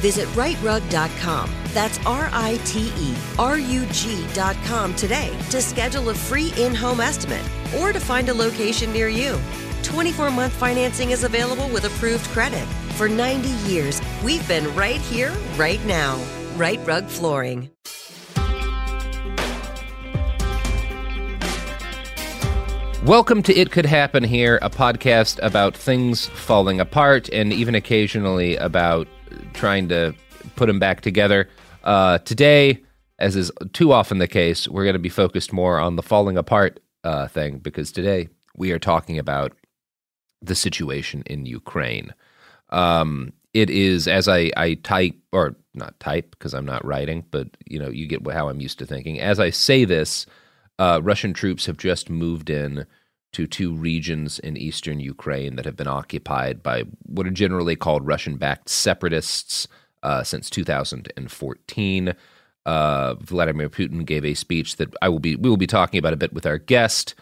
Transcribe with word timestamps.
Visit 0.00 0.28
riterug.com. 0.28 1.50
That's 1.74 1.98
R 2.06 2.30
I 2.32 2.58
T 2.64 2.92
E 2.96 3.14
R 3.36 3.58
U 3.58 3.84
G.com 3.86 4.94
today 4.94 5.36
to 5.50 5.60
schedule 5.60 6.10
a 6.10 6.14
free 6.14 6.52
in 6.56 6.72
home 6.72 7.00
estimate 7.00 7.44
or 7.78 7.92
to 7.92 7.98
find 7.98 8.28
a 8.28 8.34
location 8.34 8.92
near 8.92 9.08
you. 9.08 9.36
24 9.82 10.30
month 10.30 10.52
financing 10.52 11.10
is 11.10 11.24
available 11.24 11.68
with 11.70 11.84
approved 11.84 12.24
credit. 12.26 12.64
For 12.94 13.08
90 13.08 13.48
years, 13.68 14.00
we've 14.22 14.46
been 14.46 14.72
right 14.76 15.00
here, 15.00 15.32
right 15.56 15.84
now. 15.84 16.16
Rite 16.56 16.86
Rug 16.86 17.06
Flooring. 17.06 17.68
Welcome 23.04 23.42
to 23.44 23.54
It 23.54 23.70
Could 23.72 23.86
Happen 23.86 24.22
Here, 24.22 24.58
a 24.60 24.68
podcast 24.68 25.38
about 25.42 25.74
things 25.74 26.26
falling 26.26 26.78
apart 26.78 27.28
and 27.30 27.52
even 27.52 27.74
occasionally 27.74 28.56
about 28.56 29.08
trying 29.52 29.88
to 29.88 30.14
put 30.56 30.66
them 30.66 30.78
back 30.78 31.00
together. 31.00 31.48
Uh, 31.84 32.18
today, 32.18 32.82
as 33.18 33.36
is 33.36 33.50
too 33.72 33.92
often 33.92 34.18
the 34.18 34.28
case, 34.28 34.68
we're 34.68 34.84
going 34.84 34.94
to 34.94 34.98
be 34.98 35.08
focused 35.08 35.52
more 35.52 35.78
on 35.78 35.96
the 35.96 36.02
falling 36.02 36.36
apart 36.36 36.80
uh, 37.04 37.26
thing 37.28 37.58
because 37.58 37.92
today 37.92 38.28
we 38.56 38.72
are 38.72 38.78
talking 38.78 39.18
about 39.18 39.52
the 40.42 40.54
situation 40.54 41.22
in 41.26 41.46
Ukraine. 41.46 42.14
Um, 42.70 43.32
it 43.54 43.70
is 43.70 44.06
as 44.06 44.28
I, 44.28 44.50
I 44.56 44.74
type 44.74 45.16
or 45.32 45.56
not 45.74 45.98
type 46.00 46.30
because 46.32 46.54
I'm 46.54 46.66
not 46.66 46.84
writing, 46.84 47.24
but 47.30 47.48
you 47.66 47.78
know 47.78 47.88
you 47.88 48.06
get 48.06 48.26
how 48.30 48.48
I'm 48.48 48.60
used 48.60 48.78
to 48.80 48.86
thinking. 48.86 49.20
As 49.20 49.40
I 49.40 49.50
say 49.50 49.84
this, 49.84 50.26
uh, 50.78 51.00
Russian 51.02 51.32
troops 51.32 51.66
have 51.66 51.76
just 51.76 52.10
moved 52.10 52.50
in 52.50 52.86
to 53.32 53.46
two 53.46 53.74
regions 53.74 54.38
in 54.38 54.56
eastern 54.56 55.00
Ukraine 55.00 55.56
that 55.56 55.64
have 55.64 55.76
been 55.76 55.86
occupied 55.86 56.62
by 56.62 56.84
what 57.06 57.26
are 57.26 57.30
generally 57.30 57.76
called 57.76 58.06
Russian-backed 58.06 58.68
separatists 58.68 59.68
uh, 60.02 60.22
since 60.22 60.48
2014. 60.50 62.14
Uh, 62.66 63.14
Vladimir 63.14 63.68
Putin 63.68 64.04
gave 64.04 64.24
a 64.24 64.34
speech 64.34 64.76
that 64.76 64.94
I 65.00 65.08
will 65.08 65.18
be 65.18 65.36
we 65.36 65.48
will 65.48 65.56
be 65.56 65.66
talking 65.66 65.98
about 65.98 66.12
a 66.12 66.18
bit 66.18 66.32
with 66.32 66.46
our 66.46 66.58
guest 66.58 67.14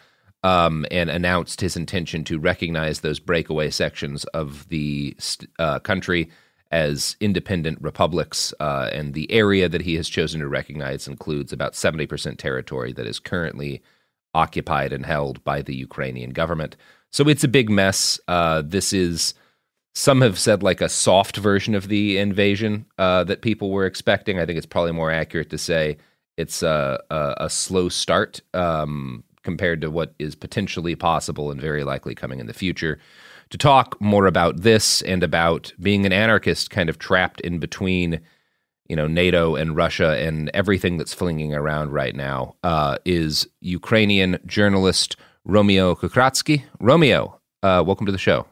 um, 0.43 0.85
and 0.91 1.09
announced 1.09 1.61
his 1.61 1.75
intention 1.75 2.23
to 2.25 2.39
recognize 2.39 2.99
those 2.99 3.19
breakaway 3.19 3.69
sections 3.69 4.23
of 4.25 4.67
the 4.69 5.15
uh, 5.59 5.79
country 5.79 6.29
as 6.71 7.15
independent 7.19 7.81
republics. 7.81 8.53
Uh, 8.59 8.89
and 8.91 9.13
the 9.13 9.31
area 9.31 9.69
that 9.69 9.81
he 9.81 9.95
has 9.95 10.09
chosen 10.09 10.41
to 10.41 10.47
recognize 10.47 11.07
includes 11.07 11.53
about 11.53 11.73
70% 11.73 12.37
territory 12.37 12.93
that 12.93 13.07
is 13.07 13.19
currently 13.19 13.81
occupied 14.43 14.91
and 14.93 15.05
held 15.05 15.35
by 15.43 15.61
the 15.61 15.75
Ukrainian 15.87 16.31
government. 16.41 16.75
So 17.15 17.21
it's 17.31 17.45
a 17.45 17.55
big 17.59 17.69
mess. 17.69 18.19
Uh, 18.27 18.61
this 18.75 18.93
is, 18.93 19.33
some 19.93 20.21
have 20.21 20.37
said, 20.37 20.63
like 20.69 20.81
a 20.81 20.89
soft 20.89 21.37
version 21.49 21.75
of 21.75 21.87
the 21.87 22.17
invasion 22.27 22.85
uh, 22.97 23.23
that 23.29 23.41
people 23.41 23.69
were 23.71 23.87
expecting. 23.87 24.39
I 24.39 24.45
think 24.45 24.57
it's 24.57 24.73
probably 24.75 24.93
more 25.01 25.11
accurate 25.21 25.49
to 25.49 25.57
say 25.57 25.97
it's 26.43 26.63
a, 26.63 26.99
a, 27.09 27.21
a 27.45 27.49
slow 27.49 27.89
start. 27.89 28.41
Um, 28.53 29.23
compared 29.47 29.79
to 29.79 29.89
what 29.89 30.13
is 30.19 30.35
potentially 30.35 30.93
possible 30.93 31.51
and 31.51 31.61
very 31.61 31.85
likely 31.85 32.13
coming 32.13 32.39
in 32.41 32.47
the 32.47 32.53
future. 32.65 32.99
To 33.51 33.57
talk 33.57 33.95
more 34.01 34.27
about 34.27 34.63
this 34.69 35.01
and 35.03 35.23
about 35.23 35.73
being 35.79 36.05
an 36.05 36.11
anarchist 36.11 36.69
kind 36.69 36.89
of 36.89 36.99
trapped 36.99 37.39
in 37.39 37.57
between, 37.57 38.19
you 38.89 38.95
know, 38.95 39.07
NATO 39.07 39.55
and 39.55 39.75
Russia 39.75 40.17
and 40.17 40.49
everything 40.53 40.97
that's 40.97 41.13
flinging 41.13 41.53
around 41.53 41.91
right 41.91 42.15
now 42.15 42.55
uh, 42.63 42.97
is 43.05 43.47
Ukrainian 43.61 44.39
journalist 44.45 45.15
Romeo 45.45 45.95
Kokriatski. 45.95 46.63
Romeo, 46.79 47.39
uh, 47.63 47.83
welcome 47.85 48.05
to 48.05 48.11
the 48.11 48.17
show. 48.17 48.45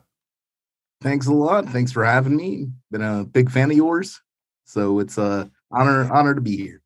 Thanks 1.02 1.28
a 1.28 1.34
lot. 1.34 1.68
Thanks 1.70 1.92
for 1.92 2.04
having 2.04 2.36
me. 2.36 2.68
Been 2.92 3.02
a 3.02 3.26
big 3.26 3.52
fan 3.52 3.70
of 3.70 3.78
yours, 3.78 4.22
so 4.66 5.00
it's 5.00 5.18
a 5.18 5.50
honor 5.72 6.12
honor 6.12 6.34
to 6.34 6.42
be 6.42 6.58
here. 6.58 6.82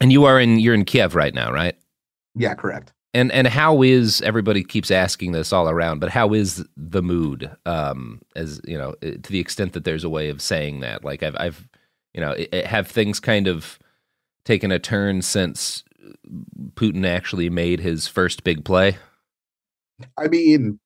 And 0.00 0.12
you 0.12 0.24
are 0.24 0.40
in 0.40 0.58
you're 0.58 0.74
in 0.74 0.84
Kiev 0.84 1.14
right 1.14 1.32
now, 1.32 1.52
right? 1.52 1.76
Yeah, 2.34 2.54
correct 2.54 2.92
and 3.16 3.32
and 3.32 3.46
how 3.46 3.82
is 3.82 4.20
everybody 4.20 4.62
keeps 4.62 4.90
asking 4.90 5.32
this 5.32 5.52
all 5.52 5.70
around 5.70 6.00
but 6.00 6.10
how 6.10 6.34
is 6.34 6.64
the 6.76 7.02
mood 7.02 7.50
um 7.64 8.20
as 8.36 8.60
you 8.64 8.76
know 8.76 8.92
to 9.00 9.32
the 9.32 9.40
extent 9.40 9.72
that 9.72 9.84
there's 9.84 10.04
a 10.04 10.08
way 10.08 10.28
of 10.28 10.42
saying 10.42 10.80
that 10.80 11.02
like 11.02 11.22
i've 11.22 11.36
i've 11.38 11.68
you 12.16 12.20
know 12.20 12.34
have 12.64 12.88
things 12.88 13.20
kind 13.20 13.46
of 13.46 13.78
taken 14.44 14.72
a 14.72 14.80
turn 14.80 15.22
since 15.22 15.84
putin 16.74 17.06
actually 17.06 17.48
made 17.48 17.78
his 17.78 18.08
first 18.08 18.42
big 18.42 18.64
play 18.64 18.96
i 20.18 20.26
mean 20.26 20.80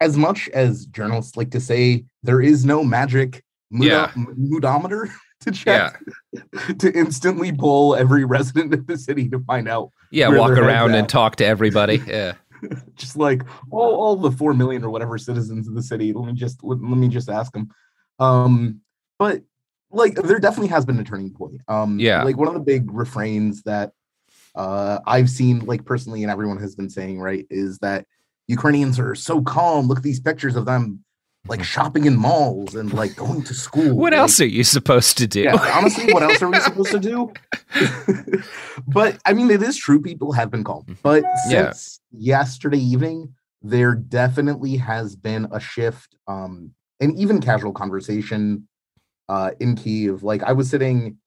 as 0.00 0.16
much 0.16 0.48
as 0.50 0.86
journalists 0.86 1.36
like 1.36 1.50
to 1.50 1.60
say 1.60 2.04
there 2.22 2.40
is 2.40 2.64
no 2.64 2.82
magic 2.82 3.44
mood- 3.70 3.88
yeah. 3.88 4.10
moodometer 4.16 5.10
to 5.40 5.50
check 5.50 6.00
yeah. 6.32 6.72
to 6.78 6.92
instantly 6.92 7.52
pull 7.52 7.94
every 7.94 8.24
resident 8.24 8.72
of 8.74 8.86
the 8.86 8.98
city 8.98 9.28
to 9.28 9.38
find 9.40 9.68
out. 9.68 9.90
Yeah, 10.10 10.28
walk 10.28 10.52
around 10.52 10.94
and 10.94 11.08
talk 11.08 11.36
to 11.36 11.46
everybody. 11.46 12.02
Yeah. 12.06 12.34
just 12.94 13.18
like 13.18 13.42
all, 13.70 13.94
all 13.96 14.16
the 14.16 14.30
four 14.30 14.54
million 14.54 14.82
or 14.82 14.88
whatever 14.88 15.18
citizens 15.18 15.68
of 15.68 15.74
the 15.74 15.82
city. 15.82 16.14
Let 16.14 16.24
me 16.24 16.32
just 16.32 16.64
let, 16.64 16.80
let 16.80 16.96
me 16.96 17.08
just 17.08 17.28
ask 17.28 17.52
them. 17.52 17.68
Um, 18.18 18.80
but 19.18 19.42
like 19.90 20.14
there 20.14 20.38
definitely 20.38 20.68
has 20.68 20.84
been 20.84 20.98
a 20.98 21.04
turning 21.04 21.32
point. 21.32 21.60
Um, 21.68 21.98
yeah, 21.98 22.22
like 22.22 22.36
one 22.36 22.48
of 22.48 22.54
the 22.54 22.60
big 22.60 22.90
refrains 22.92 23.62
that 23.62 23.92
uh, 24.54 24.98
I've 25.06 25.30
seen 25.30 25.60
like 25.60 25.84
personally, 25.84 26.22
and 26.22 26.30
everyone 26.30 26.58
has 26.58 26.74
been 26.74 26.90
saying, 26.90 27.20
right, 27.20 27.46
is 27.50 27.78
that 27.78 28.06
Ukrainians 28.48 28.98
are 28.98 29.14
so 29.14 29.42
calm. 29.42 29.86
Look 29.86 29.98
at 29.98 30.04
these 30.04 30.20
pictures 30.20 30.56
of 30.56 30.66
them 30.66 31.04
like 31.48 31.62
shopping 31.62 32.06
in 32.06 32.16
malls 32.16 32.74
and 32.74 32.92
like 32.92 33.14
going 33.16 33.42
to 33.44 33.54
school. 33.54 33.96
What 33.96 34.12
like, 34.12 34.20
else 34.20 34.40
are 34.40 34.46
you 34.46 34.64
supposed 34.64 35.18
to 35.18 35.26
do? 35.26 35.42
Yeah, 35.42 35.56
honestly, 35.74 36.12
what 36.12 36.22
else 36.22 36.42
are 36.42 36.50
we 36.50 36.58
supposed 36.60 36.90
to 36.92 36.98
do? 36.98 37.32
but 38.88 39.18
I 39.24 39.32
mean, 39.32 39.50
it 39.50 39.62
is 39.62 39.76
true. 39.76 40.00
People 40.00 40.32
have 40.32 40.50
been 40.50 40.64
calm. 40.64 40.84
But 41.02 41.22
Yeah. 41.48 41.70
since 41.72 42.00
yesterday 42.10 42.78
evening, 42.78 43.34
there 43.62 43.94
definitely 43.94 44.76
has 44.76 45.16
been 45.16 45.48
a 45.52 45.60
shift, 45.60 46.16
um, 46.26 46.72
and 47.00 47.16
even 47.18 47.40
casual 47.40 47.72
conversation 47.72 48.68
uh, 49.28 49.52
in 49.60 49.76
Kiev. 49.76 50.22
Like 50.22 50.42
I 50.42 50.52
was 50.52 50.70
sitting 50.70 51.18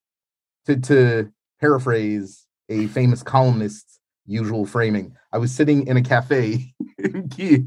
to 0.66 0.78
to 0.78 1.32
paraphrase 1.60 2.46
a 2.70 2.88
famous 2.88 3.24
columnist's 3.24 4.00
usual 4.26 4.66
framing. 4.66 5.16
I 5.34 5.38
was 5.38 5.52
sitting 5.54 5.88
in 5.88 5.98
a 5.98 6.02
cafe 6.02 6.74
in 6.98 7.30
Kiev 7.30 7.66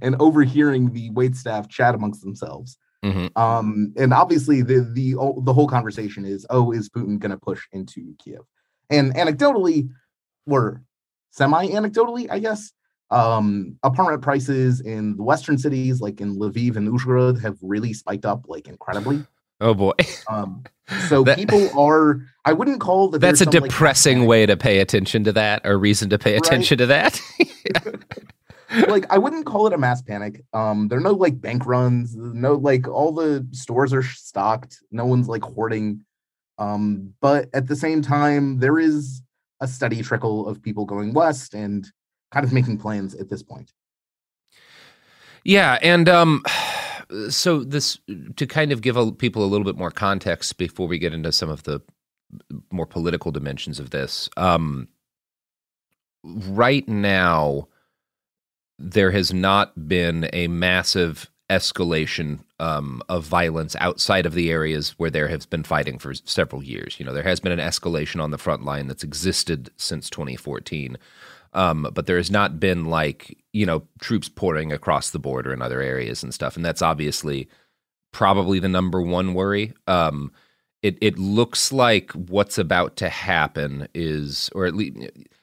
and 0.00 0.16
overhearing 0.20 0.92
the 0.92 1.10
wait 1.10 1.36
staff 1.36 1.68
chat 1.68 1.94
amongst 1.94 2.22
themselves. 2.22 2.78
Mhm. 3.04 3.36
Um, 3.36 3.92
and 3.96 4.12
obviously 4.12 4.62
the 4.62 4.80
the 4.92 5.14
the 5.42 5.52
whole 5.52 5.68
conversation 5.68 6.24
is, 6.24 6.46
oh, 6.50 6.72
is 6.72 6.88
Putin 6.88 7.18
going 7.18 7.30
to 7.30 7.36
push 7.36 7.62
into 7.72 8.14
Kiev? 8.18 8.40
And 8.90 9.14
anecdotally, 9.14 9.88
or 10.46 10.82
semi-anecdotally, 11.30 12.28
I 12.30 12.38
guess, 12.38 12.72
um, 13.10 13.76
apartment 13.82 14.22
prices 14.22 14.80
in 14.80 15.16
the 15.16 15.22
western 15.22 15.58
cities, 15.58 16.00
like 16.00 16.20
in 16.20 16.38
Lviv 16.38 16.76
and 16.76 16.88
Uzhhorod, 16.88 17.40
have 17.42 17.58
really 17.62 17.92
spiked 17.92 18.24
up 18.24 18.46
like 18.48 18.68
incredibly. 18.68 19.24
Oh 19.60 19.74
boy, 19.74 19.92
Um, 20.28 20.64
so 21.08 21.22
That- 21.24 21.38
people 21.38 21.68
are. 21.78 22.20
I 22.44 22.52
wouldn't 22.52 22.80
call 22.80 23.08
that. 23.10 23.20
that's 23.20 23.40
a 23.40 23.44
some, 23.44 23.54
like, 23.54 23.70
depressing 23.70 24.26
way 24.26 24.46
to 24.46 24.56
pay 24.56 24.78
attention 24.78 25.24
to 25.24 25.32
that, 25.32 25.62
or 25.66 25.78
reason 25.78 26.08
to 26.10 26.18
pay 26.18 26.34
Right. 26.34 26.46
attention 26.46 26.78
to 26.78 26.86
that. 26.86 27.20
like 28.88 29.06
I 29.10 29.18
wouldn't 29.18 29.46
call 29.46 29.66
it 29.66 29.72
a 29.72 29.78
mass 29.78 30.02
panic. 30.02 30.42
Um, 30.52 30.88
there 30.88 30.98
are 30.98 31.02
no 31.02 31.12
like 31.12 31.40
bank 31.40 31.66
runs, 31.66 32.14
no 32.16 32.54
like 32.54 32.86
all 32.88 33.12
the 33.12 33.46
stores 33.52 33.92
are 33.92 34.02
stocked, 34.02 34.78
no 34.90 35.06
one's 35.06 35.28
like 35.28 35.42
hoarding. 35.42 36.04
Um, 36.58 37.14
but 37.20 37.48
at 37.52 37.66
the 37.68 37.76
same 37.76 38.00
time, 38.02 38.58
there 38.58 38.78
is 38.78 39.22
a 39.60 39.66
steady 39.68 40.02
trickle 40.02 40.46
of 40.48 40.62
people 40.62 40.84
going 40.84 41.12
west 41.14 41.54
and 41.54 41.86
kind 42.32 42.44
of 42.44 42.52
making 42.52 42.78
plans 42.78 43.14
at 43.14 43.28
this 43.30 43.42
point. 43.42 43.72
Yeah, 45.44 45.78
and 45.82 46.08
um, 46.08 46.42
so 47.28 47.62
this 47.62 47.98
to 48.36 48.46
kind 48.46 48.72
of 48.72 48.82
give 48.82 48.96
a, 48.96 49.12
people 49.12 49.44
a 49.44 49.46
little 49.46 49.64
bit 49.64 49.76
more 49.76 49.90
context 49.90 50.58
before 50.58 50.88
we 50.88 50.98
get 50.98 51.12
into 51.12 51.32
some 51.32 51.48
of 51.48 51.62
the 51.64 51.80
more 52.70 52.86
political 52.86 53.30
dimensions 53.30 53.78
of 53.78 53.90
this. 53.90 54.28
Um, 54.36 54.88
right 56.24 56.86
now, 56.88 57.68
there 58.78 59.10
has 59.10 59.32
not 59.32 59.88
been 59.88 60.28
a 60.32 60.48
massive 60.48 61.30
escalation 61.48 62.40
um, 62.58 63.00
of 63.08 63.24
violence 63.24 63.76
outside 63.78 64.26
of 64.26 64.34
the 64.34 64.50
areas 64.50 64.94
where 64.98 65.10
there 65.10 65.28
has 65.28 65.46
been 65.46 65.62
fighting 65.62 65.98
for 65.98 66.12
several 66.14 66.62
years. 66.62 66.98
You 66.98 67.06
know, 67.06 67.12
there 67.12 67.22
has 67.22 67.38
been 67.40 67.52
an 67.52 67.60
escalation 67.60 68.20
on 68.20 68.32
the 68.32 68.38
front 68.38 68.64
line 68.64 68.88
that's 68.88 69.04
existed 69.04 69.70
since 69.76 70.10
2014. 70.10 70.98
Um, 71.56 71.88
but 71.94 72.06
there 72.06 72.18
has 72.18 72.30
not 72.30 72.60
been 72.60 72.84
like, 72.84 73.36
you 73.52 73.64
know, 73.64 73.82
troops 74.00 74.28
pouring 74.28 74.72
across 74.72 75.10
the 75.10 75.18
border 75.18 75.52
in 75.52 75.62
other 75.62 75.80
areas 75.80 76.22
and 76.22 76.32
stuff. 76.32 76.54
And 76.54 76.64
that's 76.64 76.82
obviously 76.82 77.48
probably 78.12 78.58
the 78.58 78.68
number 78.68 79.00
one 79.00 79.34
worry. 79.34 79.72
Um, 79.86 80.32
it, 80.82 80.98
it 81.00 81.18
looks 81.18 81.72
like 81.72 82.12
what's 82.12 82.58
about 82.58 82.96
to 82.96 83.08
happen 83.08 83.88
is, 83.94 84.50
or 84.54 84.66
at 84.66 84.76
least 84.76 84.98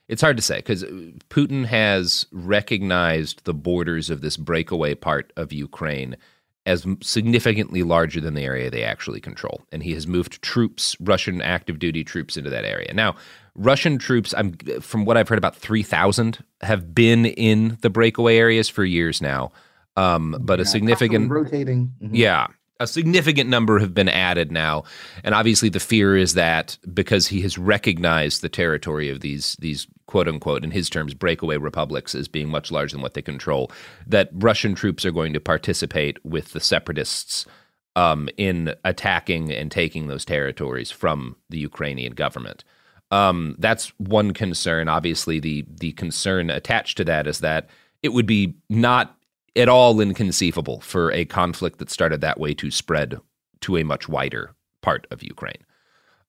it's 0.07 0.21
hard 0.21 0.37
to 0.37 0.43
say 0.43 0.57
because 0.57 0.83
Putin 1.29 1.65
has 1.65 2.27
recognized 2.31 3.43
the 3.45 3.53
borders 3.53 4.11
of 4.11 4.21
this 4.21 4.37
breakaway 4.37 4.93
part 4.93 5.33
of 5.35 5.51
Ukraine 5.51 6.15
as 6.65 6.85
significantly 7.01 7.83
larger 7.83 8.21
than 8.21 8.35
the 8.35 8.43
area 8.43 8.69
they 8.69 8.83
actually 8.83 9.19
control. 9.19 9.61
And 9.71 9.83
he 9.83 9.93
has 9.93 10.07
moved 10.07 10.41
troops, 10.41 10.95
Russian 10.99 11.41
active 11.41 11.77
duty 11.79 12.03
troops, 12.03 12.37
into 12.37 12.49
that 12.49 12.63
area. 12.65 12.93
Now, 12.93 13.15
Russian 13.55 13.97
troops, 13.97 14.33
I'm, 14.37 14.53
from 14.81 15.05
what 15.05 15.17
I've 15.17 15.27
heard, 15.27 15.37
about 15.37 15.55
3,000 15.55 16.43
have 16.61 16.95
been 16.95 17.25
in 17.25 17.77
the 17.81 17.89
breakaway 17.89 18.37
areas 18.37 18.69
for 18.69 18.85
years 18.85 19.21
now. 19.21 19.51
Um, 19.95 20.37
but 20.41 20.59
a 20.59 20.65
significant 20.65 21.29
rotating. 21.29 21.93
Mhm. 22.01 22.09
yeah. 22.13 22.47
A 22.79 22.87
significant 22.87 23.49
number 23.49 23.77
have 23.77 23.93
been 23.93 24.09
added 24.09 24.51
now. 24.51 24.85
And 25.23 25.35
obviously 25.35 25.69
the 25.69 25.79
fear 25.79 26.17
is 26.17 26.33
that 26.33 26.77
because 26.91 27.27
he 27.27 27.41
has 27.41 27.57
recognized 27.57 28.41
the 28.41 28.49
territory 28.49 29.09
of 29.09 29.19
these 29.19 29.55
these 29.59 29.85
quote 30.13 30.27
unquote 30.27 30.63
in 30.63 30.69
his 30.69 30.91
terms 30.91 31.15
breakaway 31.15 31.57
republics 31.57 32.13
as 32.13 32.27
being 32.27 32.47
much 32.47 32.69
larger 32.69 32.95
than 32.95 33.01
what 33.01 33.15
they 33.15 33.21
control, 33.23 33.71
that 34.05 34.29
Russian 34.31 34.75
troops 34.75 35.03
are 35.05 35.11
going 35.11 35.33
to 35.33 35.39
participate 35.39 36.23
with 36.23 36.53
the 36.53 36.59
separatists 36.59 37.47
um, 37.95 38.29
in 38.37 38.75
attacking 38.85 39.51
and 39.51 39.71
taking 39.71 40.05
those 40.05 40.23
territories 40.23 40.91
from 40.91 41.35
the 41.49 41.57
Ukrainian 41.57 42.13
government. 42.13 42.63
Um, 43.09 43.55
that's 43.57 43.87
one 43.97 44.33
concern. 44.33 44.87
Obviously, 44.87 45.39
the 45.39 45.65
the 45.67 45.93
concern 45.93 46.51
attached 46.51 46.95
to 46.97 47.03
that 47.05 47.25
is 47.25 47.39
that 47.39 47.67
it 48.03 48.09
would 48.09 48.27
be 48.27 48.53
not 48.69 49.17
at 49.55 49.67
all 49.67 49.99
inconceivable 49.99 50.79
for 50.81 51.11
a 51.11 51.25
conflict 51.25 51.79
that 51.79 51.89
started 51.89 52.21
that 52.21 52.39
way 52.39 52.53
to 52.53 52.69
spread 52.69 53.19
to 53.61 53.77
a 53.77 53.83
much 53.83 54.07
wider 54.07 54.53
part 54.81 55.07
of 55.09 55.23
Ukraine. 55.23 55.65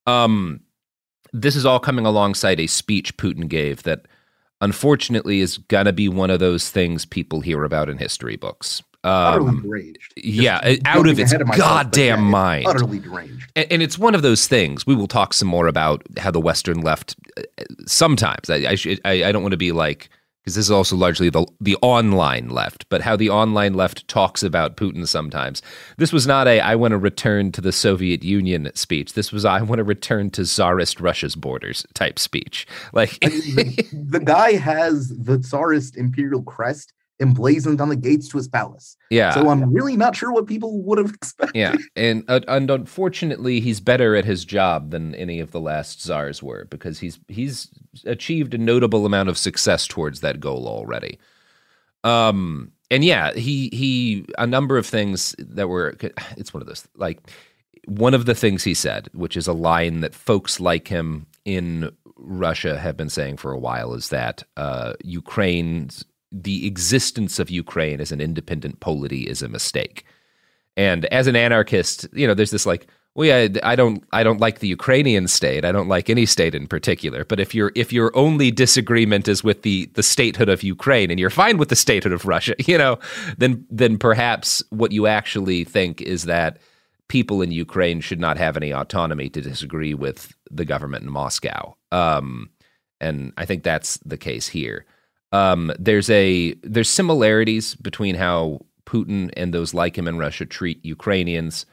Um, 0.06 0.60
this 1.34 1.56
is 1.56 1.66
all 1.66 1.80
coming 1.80 2.06
alongside 2.06 2.60
a 2.60 2.66
speech 2.66 3.16
Putin 3.16 3.48
gave 3.48 3.82
that 3.82 4.06
unfortunately 4.60 5.40
is 5.40 5.58
going 5.58 5.84
to 5.86 5.92
be 5.92 6.08
one 6.08 6.30
of 6.30 6.38
those 6.40 6.70
things 6.70 7.04
people 7.04 7.40
hear 7.40 7.64
about 7.64 7.90
in 7.90 7.98
history 7.98 8.36
books. 8.36 8.82
utterly 9.02 9.48
Um, 9.50 9.62
deranged. 9.62 10.14
yeah, 10.16 10.60
Just 10.62 10.82
out 10.86 11.06
of 11.08 11.18
its 11.18 11.32
ahead 11.32 11.46
myself, 11.46 11.68
goddamn 11.68 12.20
yeah, 12.20 12.30
mind. 12.30 12.66
Utterly 12.66 13.00
deranged. 13.00 13.50
and, 13.56 13.66
and 13.70 13.82
it's 13.82 13.98
one 13.98 14.14
of 14.14 14.22
those 14.22 14.46
things. 14.46 14.86
We 14.86 14.94
will 14.94 15.08
talk 15.08 15.34
some 15.34 15.48
more 15.48 15.66
about 15.66 16.02
how 16.18 16.30
the 16.30 16.40
Western 16.40 16.80
left 16.80 17.16
uh, 17.36 17.42
sometimes. 17.86 18.48
I, 18.48 18.76
I, 19.04 19.24
I 19.24 19.32
don't 19.32 19.42
want 19.42 19.52
to 19.52 19.58
be 19.58 19.72
like 19.72 20.08
because 20.44 20.56
this 20.56 20.66
is 20.66 20.70
also 20.70 20.94
largely 20.94 21.30
the 21.30 21.46
the 21.58 21.76
online 21.80 22.50
left, 22.50 22.86
but 22.90 23.00
how 23.00 23.16
the 23.16 23.30
online 23.30 23.72
left 23.72 24.06
talks 24.08 24.42
about 24.42 24.76
Putin 24.76 25.08
sometimes. 25.08 25.62
This 25.96 26.12
was 26.12 26.26
not 26.26 26.46
a 26.46 26.60
I 26.60 26.74
want 26.74 26.92
to 26.92 26.98
return 26.98 27.50
to 27.52 27.62
the 27.62 27.72
Soviet 27.72 28.22
Union 28.22 28.70
speech. 28.74 29.14
This 29.14 29.32
was 29.32 29.46
I 29.46 29.62
want 29.62 29.78
to 29.78 29.84
return 29.84 30.30
to 30.32 30.44
Tsarist 30.44 31.00
Russia's 31.00 31.34
borders 31.34 31.86
type 31.94 32.18
speech. 32.18 32.66
Like 32.92 33.18
the, 33.20 33.88
the 33.92 34.20
guy 34.20 34.52
has 34.52 35.08
the 35.08 35.38
Tsarist 35.38 35.96
imperial 35.96 36.42
crest 36.42 36.92
emblazoned 37.20 37.80
on 37.80 37.88
the 37.88 37.96
gates 37.96 38.28
to 38.28 38.36
his 38.36 38.48
palace. 38.48 38.96
yeah. 39.10 39.32
So 39.32 39.48
I'm 39.48 39.72
really 39.72 39.96
not 39.96 40.16
sure 40.16 40.32
what 40.32 40.46
people 40.46 40.82
would 40.82 40.98
have 40.98 41.10
expected. 41.14 41.58
Yeah, 41.58 41.76
and 41.96 42.24
uh, 42.28 42.40
and 42.48 42.70
unfortunately, 42.70 43.60
he's 43.60 43.80
better 43.80 44.16
at 44.16 44.24
his 44.24 44.44
job 44.44 44.90
than 44.90 45.14
any 45.14 45.40
of 45.40 45.52
the 45.52 45.60
last 45.60 46.02
czars 46.02 46.42
were 46.42 46.66
because 46.70 46.98
he's 46.98 47.18
he's 47.28 47.68
achieved 48.04 48.54
a 48.54 48.58
notable 48.58 49.06
amount 49.06 49.28
of 49.28 49.38
success 49.38 49.86
towards 49.86 50.20
that 50.20 50.40
goal 50.40 50.66
already. 50.66 51.18
Um, 52.02 52.72
and 52.90 53.04
yeah, 53.04 53.32
he 53.32 53.70
he 53.72 54.26
a 54.38 54.46
number 54.46 54.76
of 54.76 54.86
things 54.86 55.34
that 55.38 55.68
were 55.68 55.96
it's 56.36 56.52
one 56.52 56.62
of 56.62 56.66
those 56.66 56.86
like 56.96 57.20
one 57.86 58.14
of 58.14 58.26
the 58.26 58.34
things 58.34 58.64
he 58.64 58.74
said, 58.74 59.08
which 59.12 59.36
is 59.36 59.46
a 59.46 59.52
line 59.52 60.00
that 60.00 60.14
folks 60.14 60.60
like 60.60 60.88
him 60.88 61.26
in 61.44 61.90
Russia 62.16 62.78
have 62.78 62.96
been 62.96 63.10
saying 63.10 63.36
for 63.36 63.52
a 63.52 63.58
while, 63.58 63.94
is 63.94 64.08
that 64.08 64.42
uh, 64.56 64.94
Ukraine's 65.02 66.04
the 66.42 66.66
existence 66.66 67.38
of 67.38 67.48
Ukraine 67.48 68.00
as 68.00 68.10
an 68.10 68.20
independent 68.20 68.80
polity 68.80 69.22
is 69.22 69.40
a 69.40 69.48
mistake. 69.48 70.04
And 70.76 71.04
as 71.06 71.28
an 71.28 71.36
anarchist, 71.36 72.08
you 72.12 72.26
know, 72.26 72.34
there's 72.34 72.50
this 72.50 72.66
like, 72.66 72.88
well, 73.14 73.28
yeah, 73.28 73.60
I 73.62 73.76
don't, 73.76 74.02
I 74.10 74.24
don't 74.24 74.40
like 74.40 74.58
the 74.58 74.66
Ukrainian 74.66 75.28
state. 75.28 75.64
I 75.64 75.70
don't 75.70 75.86
like 75.86 76.10
any 76.10 76.26
state 76.26 76.52
in 76.52 76.66
particular. 76.66 77.24
But 77.24 77.38
if 77.38 77.54
your 77.54 77.70
if 77.76 77.92
your 77.92 78.10
only 78.16 78.50
disagreement 78.50 79.28
is 79.28 79.44
with 79.44 79.62
the 79.62 79.86
the 79.94 80.02
statehood 80.02 80.48
of 80.48 80.64
Ukraine 80.64 81.12
and 81.12 81.20
you're 81.20 81.30
fine 81.30 81.56
with 81.56 81.68
the 81.68 81.76
statehood 81.76 82.12
of 82.12 82.24
Russia, 82.24 82.56
you 82.66 82.76
know, 82.76 82.98
then 83.38 83.64
then 83.70 83.98
perhaps 83.98 84.64
what 84.70 84.90
you 84.90 85.06
actually 85.06 85.62
think 85.62 86.02
is 86.02 86.24
that 86.24 86.58
people 87.06 87.40
in 87.40 87.52
Ukraine 87.52 88.00
should 88.00 88.18
not 88.18 88.36
have 88.36 88.56
any 88.56 88.72
autonomy 88.72 89.28
to 89.28 89.40
disagree 89.40 89.94
with 89.94 90.34
the 90.50 90.64
government 90.64 91.04
in 91.04 91.12
Moscow. 91.12 91.76
Um, 91.92 92.50
and 93.00 93.32
I 93.36 93.44
think 93.44 93.62
that's 93.62 93.98
the 93.98 94.16
case 94.16 94.48
here. 94.48 94.86
Um, 95.34 95.72
there's 95.80 96.08
a 96.10 96.54
there's 96.62 96.88
similarities 96.88 97.74
between 97.74 98.14
how 98.14 98.60
Putin 98.86 99.30
and 99.36 99.52
those 99.52 99.74
like 99.74 99.98
him 99.98 100.06
in 100.06 100.16
Russia 100.16 100.46
treat 100.46 100.84
Ukrainians, 100.84 101.66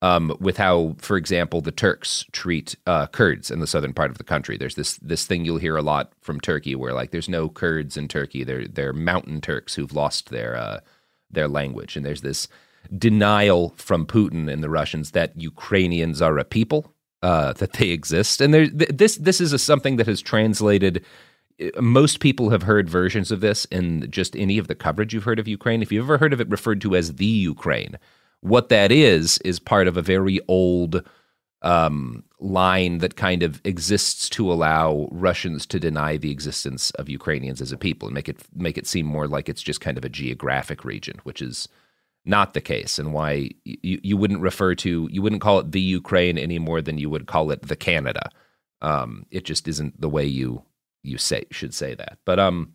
um, 0.00 0.34
with 0.40 0.56
how, 0.56 0.96
for 0.98 1.18
example, 1.18 1.60
the 1.60 1.72
Turks 1.72 2.24
treat 2.32 2.74
uh, 2.86 3.06
Kurds 3.08 3.50
in 3.50 3.60
the 3.60 3.66
southern 3.66 3.92
part 3.92 4.10
of 4.10 4.16
the 4.16 4.24
country. 4.24 4.56
There's 4.56 4.76
this 4.76 4.96
this 4.96 5.26
thing 5.26 5.44
you'll 5.44 5.58
hear 5.58 5.76
a 5.76 5.82
lot 5.82 6.12
from 6.22 6.40
Turkey, 6.40 6.74
where 6.74 6.94
like 6.94 7.10
there's 7.10 7.28
no 7.28 7.50
Kurds 7.50 7.98
in 7.98 8.08
Turkey. 8.08 8.44
They're 8.44 8.66
they're 8.66 8.94
mountain 8.94 9.42
Turks 9.42 9.74
who've 9.74 9.92
lost 9.92 10.30
their 10.30 10.56
uh, 10.56 10.80
their 11.30 11.48
language, 11.48 11.96
and 11.96 12.06
there's 12.06 12.22
this 12.22 12.48
denial 12.96 13.74
from 13.76 14.06
Putin 14.06 14.50
and 14.50 14.62
the 14.62 14.70
Russians 14.70 15.10
that 15.10 15.38
Ukrainians 15.38 16.22
are 16.22 16.38
a 16.38 16.44
people 16.44 16.94
uh, 17.22 17.52
that 17.54 17.74
they 17.74 17.90
exist, 17.90 18.40
and 18.40 18.54
there 18.54 18.68
th- 18.68 18.90
this 18.90 19.16
this 19.16 19.38
is 19.38 19.52
a, 19.52 19.58
something 19.58 19.96
that 19.96 20.06
has 20.06 20.22
translated. 20.22 21.04
Most 21.80 22.20
people 22.20 22.50
have 22.50 22.62
heard 22.62 22.88
versions 22.88 23.30
of 23.30 23.40
this 23.40 23.64
in 23.66 24.10
just 24.10 24.36
any 24.36 24.58
of 24.58 24.68
the 24.68 24.74
coverage 24.74 25.12
you've 25.12 25.24
heard 25.24 25.38
of 25.38 25.48
Ukraine. 25.48 25.82
If 25.82 25.92
you've 25.92 26.04
ever 26.04 26.18
heard 26.18 26.32
of 26.32 26.40
it 26.40 26.48
referred 26.48 26.80
to 26.82 26.96
as 26.96 27.14
the 27.16 27.26
Ukraine, 27.26 27.98
what 28.40 28.68
that 28.68 28.90
is 28.90 29.38
is 29.38 29.58
part 29.58 29.88
of 29.88 29.96
a 29.96 30.02
very 30.02 30.40
old 30.48 31.04
um, 31.62 32.24
line 32.40 32.98
that 32.98 33.16
kind 33.16 33.42
of 33.42 33.60
exists 33.64 34.28
to 34.30 34.52
allow 34.52 35.08
Russians 35.12 35.64
to 35.66 35.78
deny 35.78 36.16
the 36.16 36.32
existence 36.32 36.90
of 36.92 37.08
Ukrainians 37.08 37.60
as 37.60 37.72
a 37.72 37.78
people 37.78 38.08
and 38.08 38.14
make 38.14 38.28
it 38.28 38.40
make 38.54 38.76
it 38.76 38.86
seem 38.86 39.06
more 39.06 39.28
like 39.28 39.48
it's 39.48 39.62
just 39.62 39.80
kind 39.80 39.96
of 39.96 40.04
a 40.04 40.08
geographic 40.08 40.84
region, 40.84 41.20
which 41.22 41.40
is 41.40 41.68
not 42.24 42.54
the 42.54 42.60
case, 42.60 42.98
and 42.98 43.12
why 43.12 43.50
you, 43.64 44.00
you 44.02 44.16
wouldn't 44.16 44.40
refer 44.40 44.74
to 44.76 45.08
you 45.10 45.22
wouldn't 45.22 45.42
call 45.42 45.60
it 45.60 45.72
the 45.72 45.80
Ukraine 45.80 46.36
any 46.36 46.58
more 46.58 46.82
than 46.82 46.98
you 46.98 47.08
would 47.08 47.26
call 47.26 47.50
it 47.52 47.62
the 47.62 47.76
Canada. 47.76 48.30
Um, 48.80 49.26
it 49.30 49.44
just 49.44 49.68
isn't 49.68 50.00
the 50.00 50.08
way 50.08 50.26
you 50.26 50.64
you 51.02 51.18
say 51.18 51.44
should 51.50 51.74
say 51.74 51.94
that. 51.94 52.18
But 52.24 52.38
um, 52.38 52.72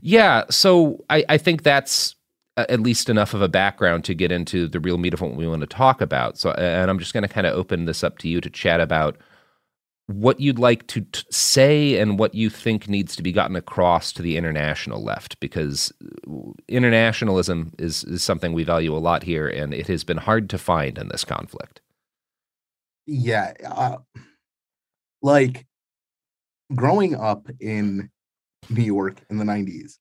yeah. 0.00 0.44
So 0.50 1.04
I, 1.10 1.24
I 1.28 1.38
think 1.38 1.62
that's 1.62 2.14
uh, 2.56 2.66
at 2.68 2.80
least 2.80 3.08
enough 3.08 3.34
of 3.34 3.42
a 3.42 3.48
background 3.48 4.04
to 4.04 4.14
get 4.14 4.32
into 4.32 4.68
the 4.68 4.80
real 4.80 4.98
meat 4.98 5.14
of 5.14 5.20
what 5.20 5.34
we 5.34 5.46
want 5.46 5.60
to 5.60 5.66
talk 5.66 6.00
about. 6.00 6.38
So, 6.38 6.50
and 6.52 6.90
I'm 6.90 6.98
just 6.98 7.12
going 7.12 7.22
to 7.22 7.28
kind 7.28 7.46
of 7.46 7.54
open 7.54 7.84
this 7.84 8.02
up 8.02 8.18
to 8.18 8.28
you 8.28 8.40
to 8.40 8.50
chat 8.50 8.80
about 8.80 9.16
what 10.06 10.40
you'd 10.40 10.58
like 10.58 10.86
to 10.86 11.02
t- 11.02 11.22
say 11.30 11.98
and 11.98 12.18
what 12.18 12.34
you 12.34 12.48
think 12.48 12.88
needs 12.88 13.14
to 13.14 13.22
be 13.22 13.30
gotten 13.30 13.54
across 13.56 14.10
to 14.10 14.22
the 14.22 14.38
international 14.38 15.04
left, 15.04 15.38
because 15.38 15.92
internationalism 16.66 17.74
is, 17.78 18.04
is 18.04 18.22
something 18.22 18.54
we 18.54 18.64
value 18.64 18.96
a 18.96 18.98
lot 18.98 19.22
here, 19.22 19.46
and 19.46 19.74
it 19.74 19.86
has 19.86 20.04
been 20.04 20.16
hard 20.16 20.48
to 20.48 20.56
find 20.56 20.96
in 20.96 21.08
this 21.08 21.26
conflict. 21.26 21.82
Yeah, 23.06 23.52
uh, 23.66 23.98
like 25.20 25.66
growing 26.74 27.14
up 27.14 27.48
in 27.60 28.10
New 28.70 28.82
York 28.82 29.20
in 29.30 29.38
the 29.38 29.44
90s, 29.44 29.98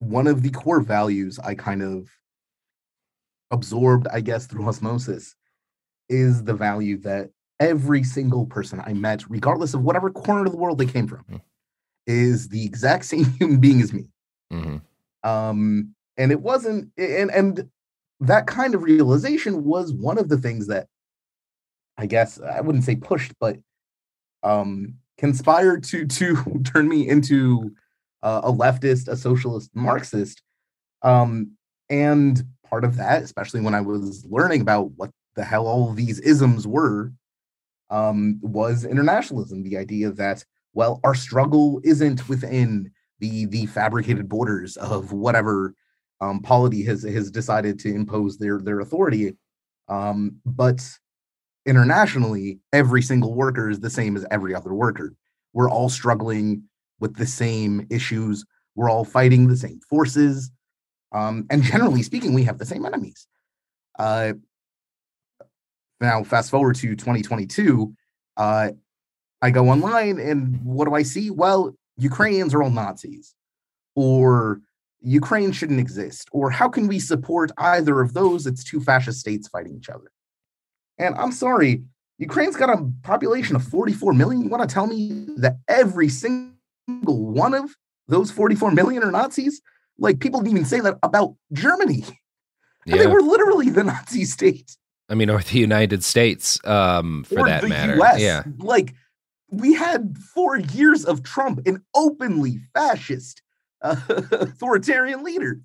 one 0.00 0.26
of 0.26 0.42
the 0.42 0.50
core 0.50 0.80
values 0.80 1.38
I 1.38 1.54
kind 1.54 1.82
of 1.82 2.10
absorbed, 3.50 4.06
I 4.08 4.20
guess, 4.20 4.46
through 4.46 4.66
osmosis 4.68 5.34
is 6.08 6.44
the 6.44 6.54
value 6.54 6.98
that 6.98 7.30
every 7.60 8.02
single 8.02 8.46
person 8.46 8.82
I 8.84 8.92
met, 8.92 9.28
regardless 9.28 9.74
of 9.74 9.82
whatever 9.82 10.10
corner 10.10 10.44
of 10.46 10.52
the 10.52 10.58
world 10.58 10.78
they 10.78 10.86
came 10.86 11.06
from, 11.06 11.24
Mm. 11.30 11.40
is 12.06 12.48
the 12.48 12.64
exact 12.64 13.04
same 13.12 13.24
human 13.24 13.60
being 13.60 13.80
as 13.80 13.92
me. 13.92 14.08
hmm 14.50 14.78
Um, 15.22 15.94
and 16.16 16.32
it 16.32 16.40
wasn't, 16.40 16.90
and 16.98 17.30
and 17.30 17.70
that 18.20 18.46
kind 18.46 18.74
of 18.74 18.82
realization 18.82 19.64
was 19.64 19.92
one 19.92 20.18
of 20.18 20.28
the 20.28 20.38
things 20.38 20.66
that 20.68 20.88
I 21.96 22.06
guess 22.06 22.40
I 22.40 22.60
wouldn't 22.60 22.84
say 22.84 22.96
pushed, 22.96 23.32
but 23.38 23.58
um, 24.42 24.94
conspired 25.22 25.84
to 25.84 26.04
to 26.04 26.36
turn 26.64 26.88
me 26.88 27.08
into 27.08 27.70
uh, 28.22 28.40
a 28.44 28.52
leftist, 28.52 29.08
a 29.08 29.16
socialist, 29.16 29.70
Marxist. 29.74 30.42
Um, 31.02 31.52
and 31.88 32.42
part 32.68 32.84
of 32.84 32.96
that, 32.96 33.22
especially 33.22 33.60
when 33.60 33.74
I 33.74 33.80
was 33.80 34.26
learning 34.28 34.60
about 34.60 34.90
what 34.96 35.10
the 35.36 35.44
hell 35.44 35.66
all 35.66 35.92
these 35.92 36.18
isms 36.20 36.66
were, 36.66 37.12
um, 37.90 38.38
was 38.42 38.84
internationalism. 38.84 39.62
The 39.62 39.78
idea 39.78 40.10
that 40.10 40.44
well, 40.74 41.00
our 41.04 41.14
struggle 41.14 41.80
isn't 41.84 42.28
within 42.28 42.90
the 43.20 43.46
the 43.46 43.66
fabricated 43.66 44.28
borders 44.28 44.76
of 44.76 45.12
whatever 45.12 45.74
um, 46.20 46.40
polity 46.40 46.82
has 46.84 47.04
has 47.04 47.30
decided 47.30 47.78
to 47.80 47.94
impose 47.94 48.38
their 48.38 48.58
their 48.58 48.80
authority, 48.80 49.36
um, 49.88 50.36
but 50.44 50.82
internationally, 51.66 52.58
every 52.72 53.02
single 53.02 53.34
worker 53.34 53.70
is 53.70 53.80
the 53.80 53.90
same 53.90 54.16
as 54.16 54.26
every 54.30 54.54
other 54.54 54.74
worker. 54.74 55.14
We're 55.52 55.70
all 55.70 55.88
struggling 55.88 56.64
with 57.00 57.16
the 57.16 57.26
same 57.26 57.86
issues. 57.90 58.44
We're 58.74 58.90
all 58.90 59.04
fighting 59.04 59.48
the 59.48 59.56
same 59.56 59.80
forces. 59.88 60.50
Um, 61.12 61.46
and 61.50 61.62
generally 61.72 62.02
speaking, 62.02 62.34
we 62.34 62.44
have 62.44 62.58
the 62.58 62.66
same 62.66 62.84
enemies. 62.84 63.26
Uh, 63.98 64.34
now, 66.00 66.24
fast 66.24 66.50
forward 66.50 66.74
to 66.76 66.96
2022, 66.96 67.94
uh, 68.36 68.70
I 69.40 69.50
go 69.50 69.68
online 69.68 70.18
and 70.18 70.64
what 70.64 70.86
do 70.86 70.94
I 70.94 71.02
see? 71.02 71.30
Well, 71.30 71.76
Ukrainians 71.96 72.54
are 72.54 72.62
all 72.62 72.70
Nazis, 72.70 73.34
or 73.94 74.60
Ukraine 75.00 75.52
shouldn't 75.52 75.80
exist, 75.80 76.28
or 76.32 76.50
how 76.50 76.68
can 76.68 76.88
we 76.88 76.98
support 76.98 77.50
either 77.58 78.00
of 78.00 78.14
those? 78.14 78.46
It's 78.46 78.64
two 78.64 78.80
fascist 78.80 79.20
states 79.20 79.48
fighting 79.48 79.76
each 79.76 79.90
other. 79.90 80.10
And 80.98 81.14
I'm 81.16 81.32
sorry, 81.32 81.82
Ukraine's 82.18 82.56
got 82.56 82.70
a 82.70 82.90
population 83.02 83.56
of 83.56 83.64
44 83.64 84.12
million. 84.12 84.42
You 84.42 84.48
want 84.48 84.68
to 84.68 84.72
tell 84.72 84.86
me 84.86 85.26
that 85.38 85.56
every 85.68 86.08
single 86.08 86.52
one 87.06 87.54
of 87.54 87.74
those 88.08 88.30
44 88.30 88.70
million 88.72 89.02
are 89.02 89.10
Nazis? 89.10 89.60
Like 89.98 90.20
people 90.20 90.40
didn't 90.40 90.56
even 90.56 90.66
say 90.66 90.80
that 90.80 90.98
about 91.02 91.34
Germany. 91.52 92.04
And 92.84 92.98
they 92.98 93.06
were 93.06 93.22
literally 93.22 93.70
the 93.70 93.84
Nazi 93.84 94.24
state. 94.36 94.76
I 95.08 95.14
mean, 95.14 95.30
or 95.30 95.40
the 95.40 95.60
United 95.60 96.02
States, 96.02 96.58
um, 96.64 97.22
for 97.22 97.38
or 97.38 97.46
that 97.46 97.62
the 97.62 97.68
matter. 97.68 97.96
US. 97.96 98.20
Yeah. 98.20 98.42
Like 98.58 98.96
we 99.52 99.74
had 99.74 100.16
four 100.34 100.58
years 100.58 101.04
of 101.04 101.22
Trump, 101.22 101.60
an 101.64 101.84
openly 101.94 102.58
fascist, 102.74 103.40
uh, 103.82 103.94
authoritarian 104.08 105.22
leader. 105.22 105.60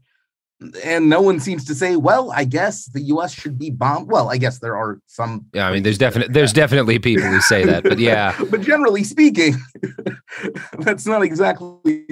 And 0.83 1.07
no 1.07 1.21
one 1.21 1.39
seems 1.39 1.65
to 1.65 1.75
say, 1.75 1.97
well, 1.97 2.31
I 2.31 2.43
guess 2.43 2.85
the 2.85 3.01
US 3.01 3.31
should 3.31 3.59
be 3.59 3.69
bombed. 3.69 4.09
Well, 4.09 4.29
I 4.29 4.37
guess 4.37 4.57
there 4.57 4.75
are 4.75 4.99
some. 5.05 5.45
Yeah. 5.53 5.67
I 5.67 5.71
mean, 5.71 5.83
there's 5.83 5.99
definitely 5.99 6.33
there's 6.33 6.53
definitely 6.53 6.97
people 6.97 7.25
who 7.25 7.39
say 7.41 7.63
that, 7.65 7.83
but 7.83 7.99
yeah. 7.99 8.35
but 8.49 8.61
generally 8.61 9.03
speaking, 9.03 9.55
that's 10.79 11.05
not 11.05 11.21
exactly 11.21 12.07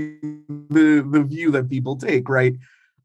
the 0.69 1.07
the 1.09 1.23
view 1.23 1.51
that 1.51 1.69
people 1.69 1.95
take, 1.95 2.29
right? 2.29 2.53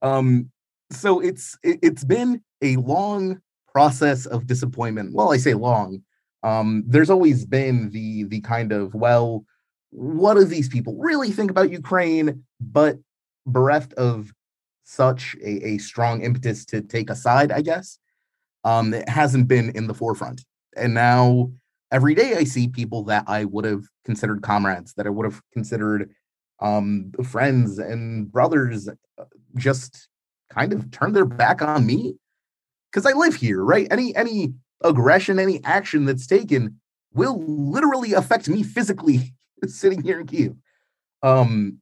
Um, 0.03 0.51
so 0.91 1.21
it's 1.21 1.57
it, 1.63 1.79
it's 1.83 2.05
been 2.05 2.43
a 2.61 2.77
long 2.77 3.41
process 3.73 4.27
of 4.27 4.47
disappointment. 4.47 5.15
Well, 5.15 5.33
I 5.33 5.39
say 5.39 5.55
long. 5.55 6.03
Um, 6.43 6.85
there's 6.87 7.11
always 7.11 7.47
been 7.47 7.91
the 7.91 8.25
the 8.25 8.41
kind 8.43 8.73
of 8.73 8.95
well, 8.95 9.45
what 9.91 10.35
do 10.35 10.45
these 10.45 10.69
people 10.69 10.97
really 10.99 11.31
think 11.31 11.51
about 11.51 11.71
Ukraine? 11.71 12.45
But 12.61 12.99
bereft 13.47 13.95
of 13.95 14.33
such 14.91 15.37
a, 15.41 15.69
a 15.69 15.79
strong 15.79 16.21
impetus 16.23 16.65
to 16.65 16.81
take 16.81 17.11
a 17.11 17.15
side, 17.15 17.53
I 17.53 17.61
guess, 17.61 17.99
um, 18.65 18.93
it 18.93 19.09
hasn't 19.09 19.47
been 19.47 19.71
in 19.71 19.87
the 19.87 19.95
forefront. 19.95 20.45
And 20.77 20.95
now 20.95 21.53
every 21.93 22.15
day 22.15 22.35
I 22.35 22.45
see 22.45 22.67
people 22.67 23.05
that 23.05 23.25
I 23.29 23.45
would 23.45 23.65
have 23.65 23.85
considered 24.05 24.43
comrades, 24.43 24.95
that 24.95 25.07
I 25.07 25.11
would 25.11 25.27
have 25.27 25.41
considered 25.53 26.11
um, 26.59 27.13
friends 27.25 27.79
and 27.79 28.31
brothers, 28.31 28.89
uh, 28.89 29.25
just 29.57 30.09
kind 30.51 30.73
of 30.73 30.91
turn 30.91 31.13
their 31.13 31.25
back 31.25 31.63
on 31.63 31.87
me 31.87 32.17
because 32.91 33.07
I 33.07 33.13
live 33.13 33.37
here, 33.37 33.63
right? 33.63 33.87
Any 33.91 34.15
any 34.17 34.55
aggression, 34.83 35.39
any 35.39 35.63
action 35.63 36.05
that's 36.05 36.27
taken 36.27 36.81
will 37.13 37.41
literally 37.47 38.13
affect 38.13 38.49
me 38.49 38.65
physically 38.65 39.35
sitting 39.67 40.03
here 40.03 40.19
in 40.19 40.27
Kiev. 40.27 40.57
Um, 41.23 41.81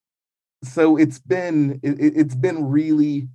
so 0.63 0.97
it's 0.97 1.19
been 1.19 1.81
it, 1.83 1.97
it's 2.01 2.35
been 2.35 2.65
really, 2.65 3.29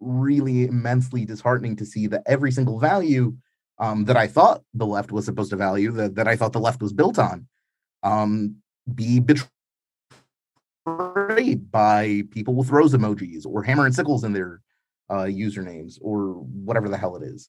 really 0.00 0.64
immensely 0.64 1.24
disheartening 1.24 1.76
to 1.76 1.86
see 1.86 2.06
that 2.08 2.22
every 2.26 2.50
single 2.50 2.78
value 2.78 3.36
um, 3.78 4.04
that 4.04 4.16
I 4.16 4.26
thought 4.26 4.62
the 4.74 4.86
left 4.86 5.12
was 5.12 5.24
supposed 5.24 5.50
to 5.50 5.56
value, 5.56 5.90
that, 5.92 6.14
that 6.14 6.28
I 6.28 6.36
thought 6.36 6.52
the 6.52 6.60
left 6.60 6.80
was 6.80 6.92
built 6.92 7.18
on, 7.18 7.46
um, 8.02 8.56
be 8.94 9.20
betrayed 9.20 9.50
by 11.70 12.22
people 12.30 12.54
with 12.54 12.70
rose 12.70 12.92
emojis 12.92 13.46
or 13.46 13.62
hammer 13.62 13.86
and 13.86 13.94
sickles 13.94 14.24
in 14.24 14.32
their 14.32 14.60
uh, 15.10 15.24
usernames 15.24 15.98
or 16.00 16.34
whatever 16.34 16.88
the 16.88 16.96
hell 16.96 17.16
it 17.16 17.22
is. 17.22 17.48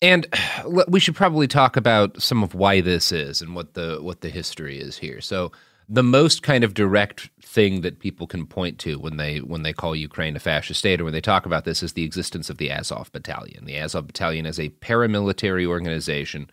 And 0.00 0.26
we 0.88 1.00
should 1.00 1.14
probably 1.16 1.48
talk 1.48 1.76
about 1.76 2.20
some 2.20 2.42
of 2.42 2.54
why 2.54 2.80
this 2.80 3.12
is 3.12 3.42
and 3.42 3.54
what 3.54 3.74
the 3.74 3.98
what 4.00 4.20
the 4.20 4.30
history 4.30 4.78
is 4.78 4.98
here. 4.98 5.20
So 5.20 5.52
the 5.88 6.02
most 6.02 6.42
kind 6.42 6.64
of 6.64 6.74
direct 6.74 7.30
thing 7.40 7.80
that 7.80 7.98
people 7.98 8.26
can 8.26 8.46
point 8.46 8.78
to 8.78 8.98
when 8.98 9.16
they 9.16 9.38
when 9.38 9.62
they 9.62 9.72
call 9.72 9.96
Ukraine 9.96 10.36
a 10.36 10.40
fascist 10.40 10.80
state 10.80 11.00
or 11.00 11.04
when 11.04 11.14
they 11.14 11.20
talk 11.20 11.46
about 11.46 11.64
this 11.64 11.82
is 11.82 11.94
the 11.94 12.04
existence 12.04 12.50
of 12.50 12.58
the 12.58 12.70
Azov 12.70 13.10
Battalion. 13.10 13.64
The 13.64 13.78
Azov 13.78 14.06
Battalion 14.06 14.44
is 14.44 14.60
a 14.60 14.68
paramilitary 14.68 15.66
organization 15.66 16.50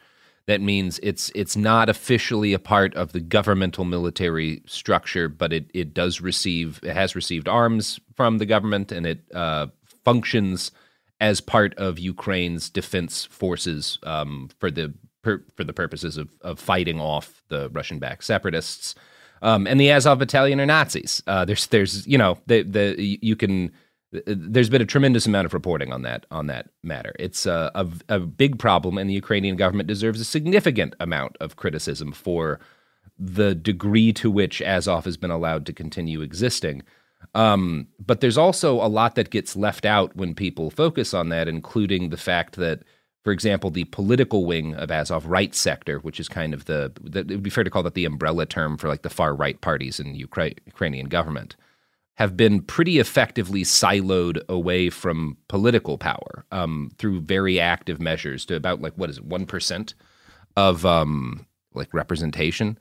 that 0.48 0.62
means 0.62 1.00
it's 1.02 1.32
it's 1.36 1.58
not 1.58 1.90
officially 1.90 2.54
a 2.54 2.60
part 2.60 2.94
of 2.96 3.12
the 3.12 3.20
governmental 3.20 3.84
military 3.84 4.62
structure, 4.68 5.28
but 5.28 5.52
it 5.52 5.70
it 5.74 5.94
does 5.94 6.22
receive 6.22 6.80
it 6.84 6.94
has 6.94 7.16
received 7.16 7.50
arms 7.50 8.00
from 8.16 8.38
the 8.38 8.46
government 8.46 8.92
and 8.92 9.06
it 9.06 9.20
uh, 9.34 9.68
functions 10.04 10.72
as 11.20 11.42
part 11.42 11.74
of 11.76 11.98
Ukraine's 11.98 12.70
defense 12.70 13.26
forces 13.26 13.98
um, 14.04 14.50
for 14.60 14.70
the 14.70 14.94
per, 15.24 15.44
for 15.56 15.64
the 15.64 15.74
purposes 15.74 16.18
of, 16.18 16.30
of 16.42 16.60
fighting 16.60 17.00
off 17.00 17.42
the 17.50 17.70
Russian-backed 17.70 18.24
separatists. 18.24 18.96
Um, 19.42 19.68
and 19.68 19.80
the 19.80 19.92
Azov 19.92 20.20
Battalion 20.20 20.60
are 20.60 20.66
Nazis. 20.66 21.22
Uh, 21.28 21.46
there's 21.46 21.68
there's 21.68 22.08
you 22.08 22.18
know 22.18 22.38
the 22.48 22.64
the 22.64 22.96
you 22.98 23.36
can 23.36 23.72
there's 24.26 24.70
been 24.70 24.82
a 24.82 24.86
tremendous 24.86 25.26
amount 25.26 25.46
of 25.46 25.54
reporting 25.54 25.92
on 25.92 26.04
that 26.04 26.26
on 26.32 26.48
that 26.48 26.70
matter. 26.84 27.14
It's 27.20 27.46
a, 27.46 27.72
a, 27.76 27.88
a, 28.10 28.20
big 28.20 28.60
problem, 28.60 28.98
and 28.98 29.10
the 29.10 29.14
Ukrainian 29.14 29.56
government 29.56 29.88
deserves 29.88 30.22
a 30.22 30.26
significant 30.26 30.96
amount 31.00 31.36
of 31.40 31.56
criticism 31.56 32.12
for 32.12 32.60
the 33.18 33.56
degree 33.56 34.14
to 34.14 34.30
which 34.30 34.62
Azov 34.62 35.06
has 35.06 35.18
been 35.18 35.32
allowed 35.32 35.66
to 35.66 35.74
continue 35.74 36.22
existing. 36.22 36.84
Um, 37.34 37.88
but 38.06 38.22
there's 38.22 38.38
also 38.38 38.76
a 38.76 38.88
lot 38.88 39.16
that 39.16 39.30
gets 39.30 39.56
left 39.56 39.86
out 39.86 40.16
when 40.16 40.36
people 40.36 40.70
focus 40.70 41.14
on 41.14 41.30
that, 41.30 41.48
including 41.48 42.10
the 42.10 42.18
fact 42.18 42.56
that, 42.56 42.84
for 43.26 43.32
example, 43.32 43.72
the 43.72 43.86
political 43.86 44.46
wing 44.46 44.76
of 44.76 44.92
Azov, 44.92 45.26
right 45.26 45.56
sector, 45.56 45.98
which 45.98 46.20
is 46.20 46.30
kind 46.30 46.54
of 46.54 46.66
the, 46.66 46.92
the 47.02 47.22
it 47.22 47.30
would 47.30 47.42
be 47.42 47.50
fair 47.50 47.64
to 47.64 47.72
call 47.72 47.82
that 47.82 47.96
the 47.96 48.06
umbrella 48.06 48.46
term 48.46 48.78
for 48.78 48.88
like 48.88 49.02
the 49.02 49.10
far 49.10 49.34
right 49.34 49.60
parties 49.62 50.00
in 50.00 50.14
the 50.14 50.24
Ukra- 50.24 50.56
Ukrainian 50.68 51.08
government 51.08 51.56
have 52.18 52.38
been 52.38 52.62
pretty 52.62 53.00
effectively 53.00 53.64
siloed 53.64 54.48
away 54.48 54.92
from 54.92 55.38
political 55.48 55.98
power 55.98 56.46
um, 56.52 56.92
through 57.00 57.20
very 57.22 57.60
active 57.60 58.00
measures 58.00 58.46
to 58.46 58.56
about 58.56 58.80
like 58.80 58.94
what 58.94 59.10
is 59.10 59.18
it 59.18 59.26
one 59.26 59.48
percent 59.48 59.96
of 60.56 60.86
um, 60.86 61.48
like 61.74 61.92
representation, 61.96 62.78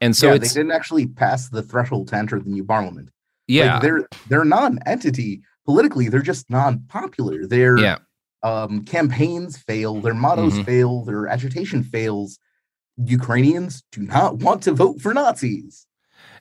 and 0.00 0.16
so 0.16 0.28
yeah, 0.28 0.38
they 0.38 0.46
didn't 0.46 0.70
actually 0.70 1.08
pass 1.08 1.48
the 1.48 1.64
threshold 1.64 2.06
to 2.08 2.16
enter 2.16 2.38
the 2.38 2.48
new 2.48 2.62
parliament. 2.62 3.10
Yeah, 3.48 3.72
like 3.72 3.82
they're 3.82 4.08
they're 4.28 4.44
non-entity 4.44 5.42
politically. 5.66 6.08
They're 6.08 6.22
just 6.22 6.48
non-popular. 6.48 7.48
Their 7.48 7.76
yeah. 7.76 7.98
Um, 8.42 8.84
campaigns 8.84 9.58
fail. 9.58 10.00
Their 10.00 10.14
mottos 10.14 10.54
mm-hmm. 10.54 10.62
fail. 10.62 11.04
Their 11.04 11.26
agitation 11.28 11.82
fails. 11.82 12.38
Ukrainians 12.96 13.82
do 13.92 14.02
not 14.02 14.38
want 14.38 14.62
to 14.64 14.72
vote 14.72 15.00
for 15.00 15.14
Nazis. 15.14 15.86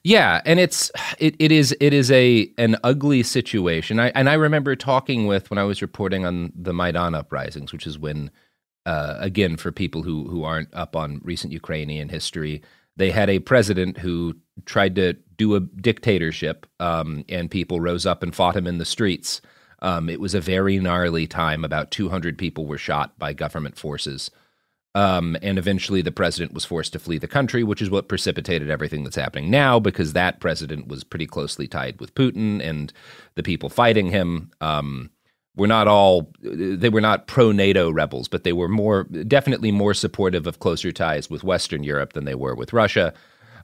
Yeah, 0.04 0.42
and 0.46 0.60
it's 0.60 0.92
it, 1.18 1.36
it 1.40 1.52
is 1.52 1.76
it 1.82 1.94
is 1.94 2.10
a 2.12 2.50
an 2.58 2.78
ugly 2.84 3.22
situation. 3.24 4.00
I 4.00 4.10
and 4.10 4.30
I 4.30 4.36
remember 4.36 4.76
talking 4.76 5.28
with 5.28 5.50
when 5.50 5.58
I 5.58 5.64
was 5.64 5.82
reporting 5.82 6.26
on 6.26 6.54
the 6.56 6.74
Maidan 6.74 7.16
uprisings, 7.16 7.74
which 7.74 7.86
is 7.86 8.00
when 8.00 8.32
uh, 8.86 9.16
again 9.20 9.58
for 9.58 9.72
people 9.72 10.02
who 10.04 10.28
who 10.30 10.44
aren't 10.44 10.74
up 10.74 10.96
on 10.96 11.20
recent 11.24 11.52
Ukrainian 11.52 12.08
history, 12.08 12.62
they 12.96 13.12
had 13.12 13.30
a 13.30 13.40
president 13.40 13.98
who 13.98 14.36
tried 14.66 14.96
to 14.96 15.14
do 15.36 15.56
a 15.56 15.60
dictatorship, 15.60 16.66
um, 16.80 17.26
and 17.28 17.52
people 17.52 17.82
rose 17.82 18.06
up 18.06 18.24
and 18.24 18.34
fought 18.34 18.56
him 18.56 18.68
in 18.68 18.78
the 18.78 18.86
streets. 18.86 19.42
Um, 19.82 20.10
it 20.10 20.20
was 20.20 20.34
a 20.34 20.42
very 20.42 20.80
gnarly 20.80 21.28
time. 21.28 21.64
About 21.64 21.92
200 21.92 22.38
people 22.38 22.66
were 22.66 22.78
shot 22.78 23.18
by 23.18 23.34
government 23.34 23.78
forces. 23.78 24.30
Um, 24.96 25.38
and 25.42 25.58
eventually 25.58 26.02
the 26.02 26.12
president 26.12 26.54
was 26.54 26.66
forced 26.66 26.94
to 26.94 27.00
flee 27.00 27.20
the 27.20 27.28
country, 27.28 27.64
which 27.64 27.82
is 27.82 27.92
what 27.92 28.08
precipitated 28.08 28.70
everything 28.70 29.04
that's 29.04 29.16
happening 29.16 29.52
now 29.52 29.80
because 29.80 30.14
that 30.14 30.40
president 30.40 30.88
was 30.88 31.04
pretty 31.04 31.28
closely 31.28 31.68
tied 31.68 32.00
with 32.00 32.16
Putin 32.16 32.60
and 32.62 32.92
the 33.36 33.44
people 33.44 33.70
fighting 33.70 34.10
him. 34.10 34.52
Um, 34.62 35.12
were 35.56 35.68
not 35.68 35.88
all 35.88 36.32
they 36.42 36.90
were 36.90 37.02
not 37.02 37.28
pro 37.28 37.52
NATO 37.52 37.92
rebels, 37.92 38.28
but 38.28 38.44
they 38.44 38.54
were 38.54 38.70
more 38.70 39.04
definitely 39.04 39.72
more 39.72 39.94
supportive 39.94 40.48
of 40.48 40.60
closer 40.60 40.92
ties 40.92 41.30
with 41.30 41.44
Western 41.44 41.84
Europe 41.84 42.14
than 42.14 42.26
they 42.26 42.36
were 42.36 42.56
with 42.56 42.72
Russia. 42.72 43.14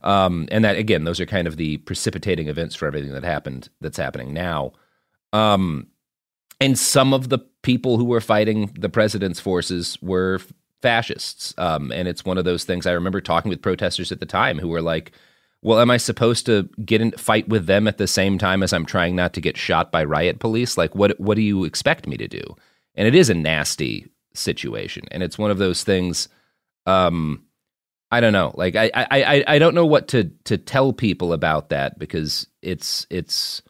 Um, 0.04 0.48
and 0.52 0.64
that 0.66 0.78
again, 0.78 1.06
those 1.06 1.20
are 1.20 1.26
kind 1.26 1.48
of 1.48 1.58
the 1.58 1.78
precipitating 1.78 2.48
events 2.48 2.76
for 2.76 2.86
everything 2.86 3.14
that 3.14 3.24
happened 3.24 3.70
that's 3.82 3.98
happening 3.98 4.34
now. 4.34 4.74
Um, 5.34 5.88
and 6.60 6.78
some 6.78 7.14
of 7.14 7.30
the 7.30 7.40
people 7.62 7.98
who 7.98 8.06
were 8.06 8.22
fighting 8.22 8.72
the 8.80 8.90
president's 8.90 9.40
forces 9.40 9.98
were 10.02 10.40
fascists. 10.82 11.54
Um, 11.58 11.92
and 11.92 12.08
it's 12.08 12.26
one 12.26 12.38
of 12.38 12.46
those 12.46 12.64
things 12.64 12.86
I 12.86 12.92
remember 12.92 13.22
talking 13.22 13.50
with 13.50 13.62
protesters 13.62 14.12
at 14.12 14.20
the 14.20 14.26
time 14.26 14.60
who 14.60 14.68
were 14.68 14.82
like, 14.82 15.12
well, 15.62 15.80
am 15.80 15.90
I 15.90 15.98
supposed 15.98 16.46
to 16.46 16.70
get 16.86 17.02
in 17.02 17.12
fight 17.14 17.50
with 17.50 17.66
them 17.66 17.88
at 17.88 17.98
the 17.98 18.08
same 18.08 18.38
time 18.38 18.62
as 18.62 18.72
I'm 18.72 18.86
trying 18.86 19.16
not 19.16 19.34
to 19.34 19.42
get 19.42 19.58
shot 19.58 19.92
by 19.92 20.04
riot 20.04 20.40
police? 20.40 20.78
Like, 20.78 20.94
what 20.94 21.20
what 21.20 21.36
do 21.36 21.42
you 21.42 21.64
expect 21.66 22.06
me 22.06 22.18
to 22.18 22.28
do? 22.28 22.44
And 22.94 23.08
it 23.08 23.16
is 23.16 23.32
a 23.32 23.34
nasty 23.34 24.08
situation, 24.36 25.06
and 25.10 25.24
it's 25.24 25.40
one 25.40 25.50
of 25.50 25.58
those 25.58 25.84
things. 25.84 26.30
Um, 26.86 27.46
I 28.12 28.22
don't 28.22 28.34
know. 28.34 28.54
Like, 28.54 28.76
I 28.76 28.92
I 28.94 29.08
I, 29.10 29.44
I 29.48 29.60
don't 29.60 29.74
know 29.74 29.88
what 29.88 30.08
to 30.10 30.26
to 30.44 30.60
tell 30.60 30.94
people 30.94 31.34
about 31.34 31.70
that 31.70 31.98
because 31.98 32.46
it's 32.62 33.08
it's 33.10 33.64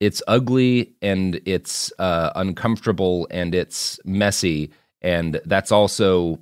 it's 0.00 0.22
ugly 0.28 0.94
and 1.02 1.40
it's 1.46 1.92
uh, 1.98 2.30
uncomfortable 2.34 3.26
and 3.30 3.54
it's 3.54 3.98
messy 4.04 4.70
and 5.02 5.40
that's 5.44 5.70
also 5.70 6.40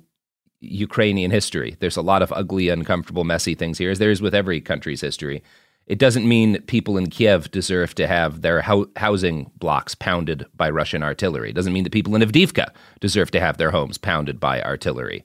Ukrainian 0.61 1.31
history. 1.31 1.77
There's 1.79 1.97
a 1.97 2.01
lot 2.01 2.21
of 2.21 2.31
ugly, 2.33 2.69
uncomfortable, 2.69 3.23
messy 3.23 3.55
things 3.55 3.77
here, 3.77 3.91
as 3.91 3.99
there 3.99 4.11
is 4.11 4.21
with 4.21 4.33
every 4.33 4.61
country's 4.61 5.01
history. 5.01 5.43
It 5.87 5.99
doesn't 5.99 6.27
mean 6.27 6.53
that 6.53 6.65
people 6.65 6.97
in 6.97 7.09
Kiev 7.11 7.51
deserve 7.51 7.93
to 7.95 8.07
have 8.07 8.41
their 8.41 8.61
ho- 8.61 8.89
housing 8.95 9.51
blocks 9.57 9.93
pounded 9.93 10.45
by 10.55 10.69
Russian 10.69 11.03
artillery. 11.03 11.51
It 11.51 11.55
doesn't 11.55 11.73
mean 11.73 11.83
that 11.83 11.93
people 11.93 12.15
in 12.15 12.23
Avdiivka 12.23 12.71
deserve 12.99 13.29
to 13.31 13.39
have 13.39 13.57
their 13.57 13.69
homes 13.69 13.99
pounded 13.99 14.39
by 14.39 14.63
artillery. 14.63 15.23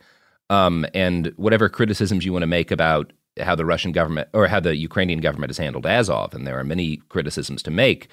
Um, 0.51 0.85
and 0.93 1.33
whatever 1.37 1.69
criticisms 1.69 2.27
you 2.27 2.33
want 2.33 2.43
to 2.43 2.49
make 2.49 2.71
about 2.71 3.13
how 3.39 3.55
the 3.55 3.65
Russian 3.65 3.93
government 3.93 4.29
or 4.33 4.47
how 4.49 4.61
the 4.61 4.77
Ukrainian 4.77 5.21
government 5.21 5.51
has 5.51 5.59
handled 5.59 5.87
Azov, 5.87 6.35
and 6.35 6.47
there 6.47 6.59
are 6.59 6.65
many 6.65 6.99
criticisms 7.09 7.63
to 7.65 7.71
make, 7.71 8.09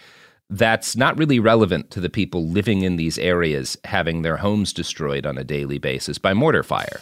that's 0.50 0.96
not 0.96 1.18
really 1.18 1.40
relevant 1.40 1.92
to 1.92 2.00
the 2.00 2.10
people 2.10 2.48
living 2.48 2.82
in 2.82 2.96
these 2.96 3.18
areas 3.18 3.78
having 3.84 4.22
their 4.22 4.38
homes 4.38 4.72
destroyed 4.72 5.26
on 5.26 5.38
a 5.38 5.44
daily 5.44 5.78
basis 5.78 6.18
by 6.18 6.34
mortar 6.34 6.64
fire. 6.64 7.02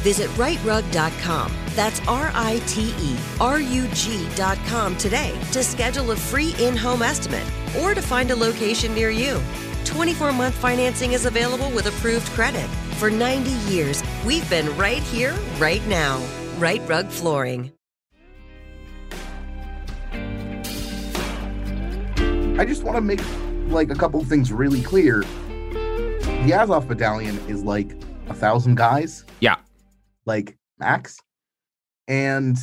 Visit 0.00 0.28
riterug.com. 0.30 1.52
That's 1.74 2.00
R 2.08 2.30
I 2.34 2.60
T 2.66 2.94
E 2.98 3.16
R 3.40 3.60
U 3.60 3.88
G.com 3.88 4.96
today 4.96 5.38
to 5.52 5.62
schedule 5.62 6.10
a 6.10 6.16
free 6.16 6.54
in 6.58 6.76
home 6.76 7.02
estimate 7.02 7.46
or 7.80 7.94
to 7.94 8.02
find 8.02 8.30
a 8.30 8.36
location 8.36 8.94
near 8.94 9.10
you. 9.10 9.40
24 9.84 10.32
month 10.32 10.54
financing 10.54 11.12
is 11.12 11.26
available 11.26 11.70
with 11.70 11.86
approved 11.86 12.26
credit. 12.28 12.68
For 12.98 13.10
90 13.10 13.50
years, 13.72 14.02
we've 14.24 14.48
been 14.50 14.76
right 14.76 15.02
here, 15.02 15.34
right 15.58 15.86
now. 15.86 16.22
Rite 16.58 16.86
Rug 16.88 17.08
Flooring. 17.08 17.72
I 22.58 22.66
just 22.66 22.82
want 22.82 22.96
to 22.96 23.00
make 23.00 23.20
like 23.68 23.90
a 23.90 23.94
couple 23.94 24.20
of 24.20 24.26
things 24.26 24.52
really 24.52 24.82
clear. 24.82 25.20
The 25.20 26.52
Azov 26.52 26.88
battalion 26.88 27.38
is 27.48 27.62
like 27.62 27.96
a 28.28 28.34
thousand 28.34 28.76
guys. 28.76 29.24
Yeah. 29.40 29.56
Like 30.32 30.56
max. 30.78 31.18
And 32.06 32.56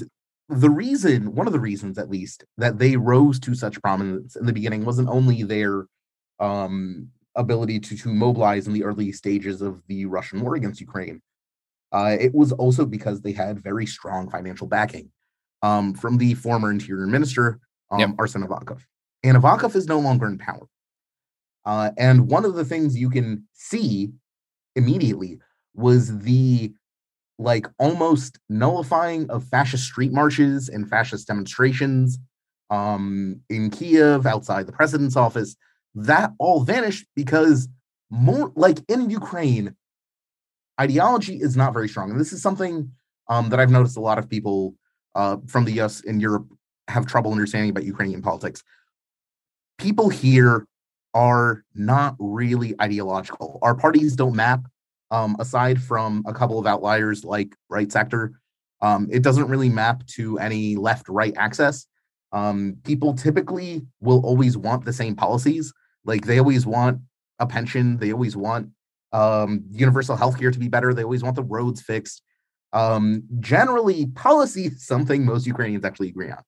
the 0.50 0.70
reason, 0.70 1.36
one 1.36 1.48
of 1.48 1.54
the 1.54 1.60
reasons 1.70 1.98
at 1.98 2.10
least, 2.10 2.46
that 2.58 2.80
they 2.82 2.96
rose 2.96 3.38
to 3.42 3.54
such 3.64 3.82
prominence 3.82 4.36
in 4.40 4.46
the 4.46 4.54
beginning 4.60 4.86
wasn't 4.86 5.10
only 5.10 5.44
their 5.44 5.74
um 6.40 7.10
ability 7.36 7.80
to, 7.88 7.94
to 8.04 8.10
mobilize 8.26 8.68
in 8.68 8.74
the 8.74 8.84
early 8.90 9.12
stages 9.12 9.62
of 9.62 9.74
the 9.90 10.06
Russian 10.06 10.42
war 10.42 10.56
against 10.56 10.82
Ukraine. 10.82 11.22
Uh, 11.98 12.16
it 12.20 12.34
was 12.34 12.52
also 12.64 12.84
because 12.86 13.22
they 13.22 13.32
had 13.44 13.64
very 13.70 13.86
strong 13.86 14.30
financial 14.36 14.68
backing 14.68 15.08
um, 15.62 15.94
from 16.02 16.18
the 16.18 16.34
former 16.46 16.70
interior 16.72 17.08
minister, 17.08 17.60
um, 17.92 18.00
Yep. 18.00 18.10
Arsen 18.22 18.44
Avakov. 18.48 18.82
And 19.24 19.38
Avakov 19.38 19.76
is 19.76 19.88
no 19.88 20.00
longer 20.00 20.28
in 20.28 20.38
power. 20.38 20.68
Uh, 21.72 21.92
and 21.98 22.28
one 22.36 22.46
of 22.50 22.56
the 22.56 22.66
things 22.66 22.98
you 22.98 23.10
can 23.18 23.48
see 23.54 24.10
immediately 24.76 25.40
was 25.76 26.18
the 26.20 26.74
like 27.39 27.67
almost 27.80 28.39
nullifying 28.50 29.30
of 29.30 29.43
fascist 29.43 29.84
street 29.84 30.12
marches 30.12 30.69
and 30.69 30.89
fascist 30.89 31.28
demonstrations 31.28 32.17
um, 32.69 33.41
in 33.50 33.69
Kiev 33.69 34.26
outside 34.26 34.67
the 34.67 34.71
president's 34.71 35.15
office. 35.15 35.56
That 35.95 36.32
all 36.39 36.63
vanished 36.63 37.06
because 37.15 37.67
more 38.10 38.52
like 38.56 38.80
in 38.88 39.10
Ukraine, 39.10 39.76
ideology 40.80 41.38
is 41.38 41.58
not 41.58 41.73
very 41.73 41.89
strong. 41.89 42.12
And 42.12 42.19
this 42.19 42.34
is 42.34 42.41
something 42.41 42.91
um, 43.30 43.50
that 43.50 43.60
I've 43.60 43.71
noticed 43.71 43.97
a 43.97 44.02
lot 44.02 44.17
of 44.17 44.30
people 44.30 44.76
uh, 45.15 45.38
from 45.47 45.65
the 45.65 45.80
US 45.82 46.04
and 46.06 46.21
Europe 46.21 46.47
have 46.88 47.06
trouble 47.06 47.32
understanding 47.32 47.69
about 47.69 47.84
Ukrainian 47.84 48.21
politics. 48.21 48.63
People 49.78 50.10
here 50.10 50.67
are 51.13 51.63
not 51.76 52.15
really 52.19 52.76
ideological. 52.82 53.60
Our 53.62 53.76
parties 53.76 54.15
don't 54.15 54.36
map, 54.36 54.62
um, 55.12 55.36
aside 55.39 55.82
from 55.82 56.24
a 56.28 56.34
couple 56.34 56.60
of 56.60 56.65
outliers 56.65 57.24
like 57.24 57.56
right 57.70 57.91
sector. 57.91 58.34
Um, 58.82 59.08
it 59.12 59.24
doesn't 59.24 59.48
really 59.48 59.70
map 59.70 60.06
to 60.08 60.38
any 60.39 60.76
left 60.76 61.10
right 61.10 61.34
access. 61.38 61.88
Um, 62.32 62.78
people 62.84 63.13
typically 63.13 63.86
will 64.02 64.24
always 64.26 64.58
want 64.58 64.86
the 64.86 64.93
same 64.93 65.15
policies. 65.15 65.74
Like 66.06 66.26
they 66.26 66.39
always 66.39 66.65
want 66.65 67.00
a 67.39 67.48
pension, 67.48 67.98
they 67.98 68.12
always 68.12 68.36
want 68.36 68.70
um, 69.13 69.63
universal 69.72 70.15
health 70.15 70.39
care 70.39 70.52
to 70.52 70.60
be 70.60 70.67
better, 70.67 70.93
they 70.93 71.04
always 71.04 71.24
want 71.24 71.36
the 71.36 71.43
roads 71.43 71.82
fixed. 71.82 72.22
Um, 72.74 73.24
generally, 73.39 74.08
policy 74.08 74.65
is 74.65 74.86
something 74.86 75.26
most 75.26 75.48
Ukrainians 75.48 75.86
actually 75.86 76.10
agree 76.10 76.32
on. 76.32 76.43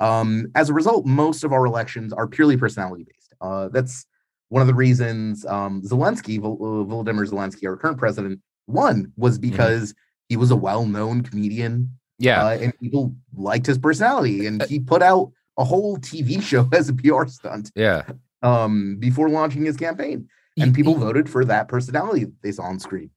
Um, 0.00 0.46
as 0.54 0.70
a 0.70 0.74
result, 0.74 1.04
most 1.04 1.44
of 1.44 1.52
our 1.52 1.66
elections 1.66 2.12
are 2.12 2.26
purely 2.26 2.56
personality 2.56 3.04
based. 3.04 3.34
Uh, 3.40 3.68
that's 3.68 4.06
one 4.50 4.60
of 4.60 4.68
the 4.68 4.74
reasons 4.74 5.46
um, 5.46 5.80
Zelensky, 5.82 6.38
uh, 6.38 6.42
Volodymyr 6.42 7.26
Zelensky, 7.26 7.66
our 7.66 7.76
current 7.76 7.98
president, 7.98 8.40
won 8.66 9.12
was 9.16 9.38
because 9.38 9.94
he 10.28 10.36
was 10.36 10.50
a 10.50 10.56
well 10.56 10.84
known 10.86 11.22
comedian 11.22 11.96
Yeah. 12.18 12.44
uh, 12.44 12.58
and 12.58 12.78
people 12.78 13.14
liked 13.34 13.66
his 13.66 13.78
personality. 13.78 14.46
And 14.46 14.62
he 14.64 14.78
put 14.80 15.02
out 15.02 15.32
a 15.56 15.64
whole 15.64 15.96
TV 15.98 16.42
show 16.50 16.68
as 16.72 16.88
a 16.88 16.94
PR 16.94 17.26
stunt 17.26 17.70
yeah. 17.74 18.02
um, 18.42 18.96
before 18.98 19.28
launching 19.28 19.64
his 19.64 19.76
campaign. 19.76 20.28
And 20.58 20.74
people 20.74 20.94
voted 20.94 21.30
for 21.30 21.42
that 21.46 21.68
personality 21.68 22.26
they 22.42 22.52
saw 22.52 22.64
on 22.64 22.78
screen. 22.80 23.10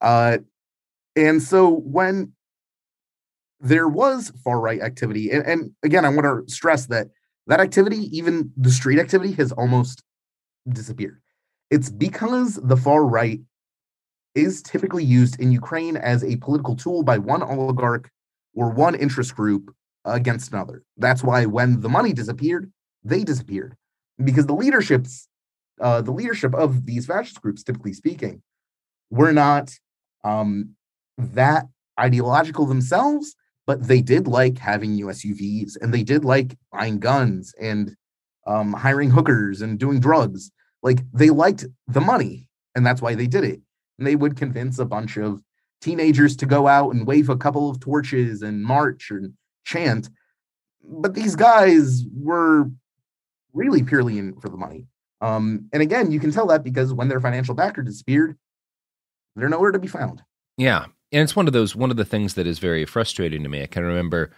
Uh, 0.00 0.38
and 1.14 1.42
so 1.42 1.68
when 1.68 2.32
there 3.60 3.86
was 3.86 4.32
far 4.42 4.60
right 4.60 4.80
activity, 4.80 5.30
and, 5.30 5.44
and 5.44 5.70
again, 5.82 6.06
I 6.06 6.08
want 6.08 6.24
to 6.24 6.50
stress 6.50 6.86
that 6.86 7.08
that 7.48 7.60
activity, 7.60 8.08
even 8.16 8.50
the 8.56 8.70
street 8.70 8.98
activity, 8.98 9.32
has 9.32 9.52
almost 9.52 10.02
disappeared. 10.68 11.20
It's 11.70 11.90
because 11.90 12.56
the 12.56 12.76
far 12.76 13.04
right 13.04 13.40
is 14.34 14.62
typically 14.62 15.04
used 15.04 15.40
in 15.40 15.50
Ukraine 15.50 15.96
as 15.96 16.22
a 16.22 16.36
political 16.36 16.76
tool 16.76 17.02
by 17.02 17.18
one 17.18 17.42
oligarch 17.42 18.10
or 18.54 18.70
one 18.70 18.94
interest 18.94 19.34
group 19.34 19.74
against 20.04 20.52
another. 20.52 20.82
That's 20.96 21.22
why 21.22 21.46
when 21.46 21.80
the 21.80 21.88
money 21.88 22.12
disappeared, 22.12 22.70
they 23.02 23.24
disappeared 23.24 23.76
because 24.22 24.46
the 24.46 24.54
leaderships, 24.54 25.28
uh, 25.80 26.02
the 26.02 26.12
leadership 26.12 26.54
of 26.54 26.86
these 26.86 27.06
fascist 27.06 27.40
groups, 27.40 27.62
typically 27.62 27.92
speaking, 27.92 28.42
were 29.10 29.32
not 29.32 29.72
um, 30.24 30.70
that 31.18 31.66
ideological 31.98 32.66
themselves, 32.66 33.34
but 33.66 33.88
they 33.88 34.00
did 34.00 34.26
like 34.28 34.58
having 34.58 34.98
USUVs 34.98 35.76
and 35.80 35.92
they 35.92 36.02
did 36.02 36.24
like 36.24 36.56
buying 36.72 36.98
guns 36.98 37.54
and 37.60 37.96
um, 38.46 38.72
hiring 38.72 39.10
hookers 39.10 39.60
and 39.60 39.78
doing 39.78 39.98
drugs. 39.98 40.50
Like 40.86 41.00
they 41.12 41.30
liked 41.30 41.64
the 41.88 42.00
money, 42.00 42.48
and 42.76 42.86
that's 42.86 43.02
why 43.02 43.16
they 43.16 43.26
did 43.26 43.42
it. 43.42 43.60
And 43.98 44.06
they 44.06 44.14
would 44.14 44.36
convince 44.36 44.78
a 44.78 44.84
bunch 44.84 45.16
of 45.16 45.42
teenagers 45.80 46.36
to 46.36 46.46
go 46.46 46.68
out 46.68 46.94
and 46.94 47.08
wave 47.08 47.28
a 47.28 47.36
couple 47.36 47.68
of 47.68 47.80
torches 47.80 48.40
and 48.40 48.62
march 48.62 49.10
and 49.10 49.32
chant. 49.64 50.08
But 50.84 51.14
these 51.14 51.34
guys 51.34 52.04
were 52.14 52.70
really 53.52 53.82
purely 53.82 54.16
in 54.16 54.38
for 54.40 54.48
the 54.48 54.56
money. 54.56 54.86
Um, 55.20 55.68
and 55.72 55.82
again, 55.82 56.12
you 56.12 56.20
can 56.20 56.30
tell 56.30 56.46
that 56.46 56.62
because 56.62 56.92
when 56.92 57.08
their 57.08 57.20
financial 57.20 57.56
backer 57.56 57.82
disappeared, 57.82 58.38
they're 59.34 59.48
nowhere 59.48 59.72
to 59.72 59.80
be 59.80 59.88
found. 59.88 60.22
Yeah. 60.56 60.84
And 61.10 61.22
it's 61.22 61.34
one 61.34 61.48
of 61.48 61.52
those 61.52 61.74
one 61.74 61.90
of 61.90 61.96
the 61.96 62.04
things 62.04 62.34
that 62.34 62.46
is 62.46 62.60
very 62.60 62.84
frustrating 62.84 63.42
to 63.42 63.48
me. 63.48 63.60
I 63.60 63.66
can 63.66 63.82
remember 63.82 64.30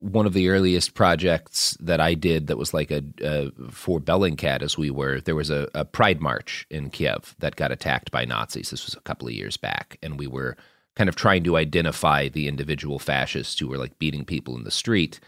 one 0.00 0.26
of 0.26 0.32
the 0.32 0.48
earliest 0.48 0.94
projects 0.94 1.76
that 1.78 2.00
I 2.00 2.14
did 2.14 2.46
that 2.46 2.56
was 2.56 2.72
like 2.72 2.90
a, 2.90 3.02
a 3.22 3.50
for 3.70 4.00
Bellingcat 4.00 4.62
as 4.62 4.76
we 4.76 4.90
were, 4.90 5.20
there 5.20 5.34
was 5.34 5.50
a, 5.50 5.68
a 5.74 5.84
pride 5.84 6.20
march 6.20 6.66
in 6.70 6.90
Kiev 6.90 7.36
that 7.38 7.56
got 7.56 7.70
attacked 7.70 8.10
by 8.10 8.24
Nazis. 8.24 8.70
This 8.70 8.86
was 8.86 8.94
a 8.94 9.00
couple 9.00 9.28
of 9.28 9.34
years 9.34 9.58
back. 9.58 9.98
And 10.02 10.18
we 10.18 10.26
were 10.26 10.56
kind 10.96 11.08
of 11.08 11.16
trying 11.16 11.44
to 11.44 11.56
identify 11.56 12.28
the 12.28 12.48
individual 12.48 12.98
fascists 12.98 13.58
who 13.58 13.68
were 13.68 13.78
like 13.78 13.98
beating 13.98 14.24
people 14.24 14.56
in 14.56 14.64
the 14.64 14.70
street. 14.70 15.20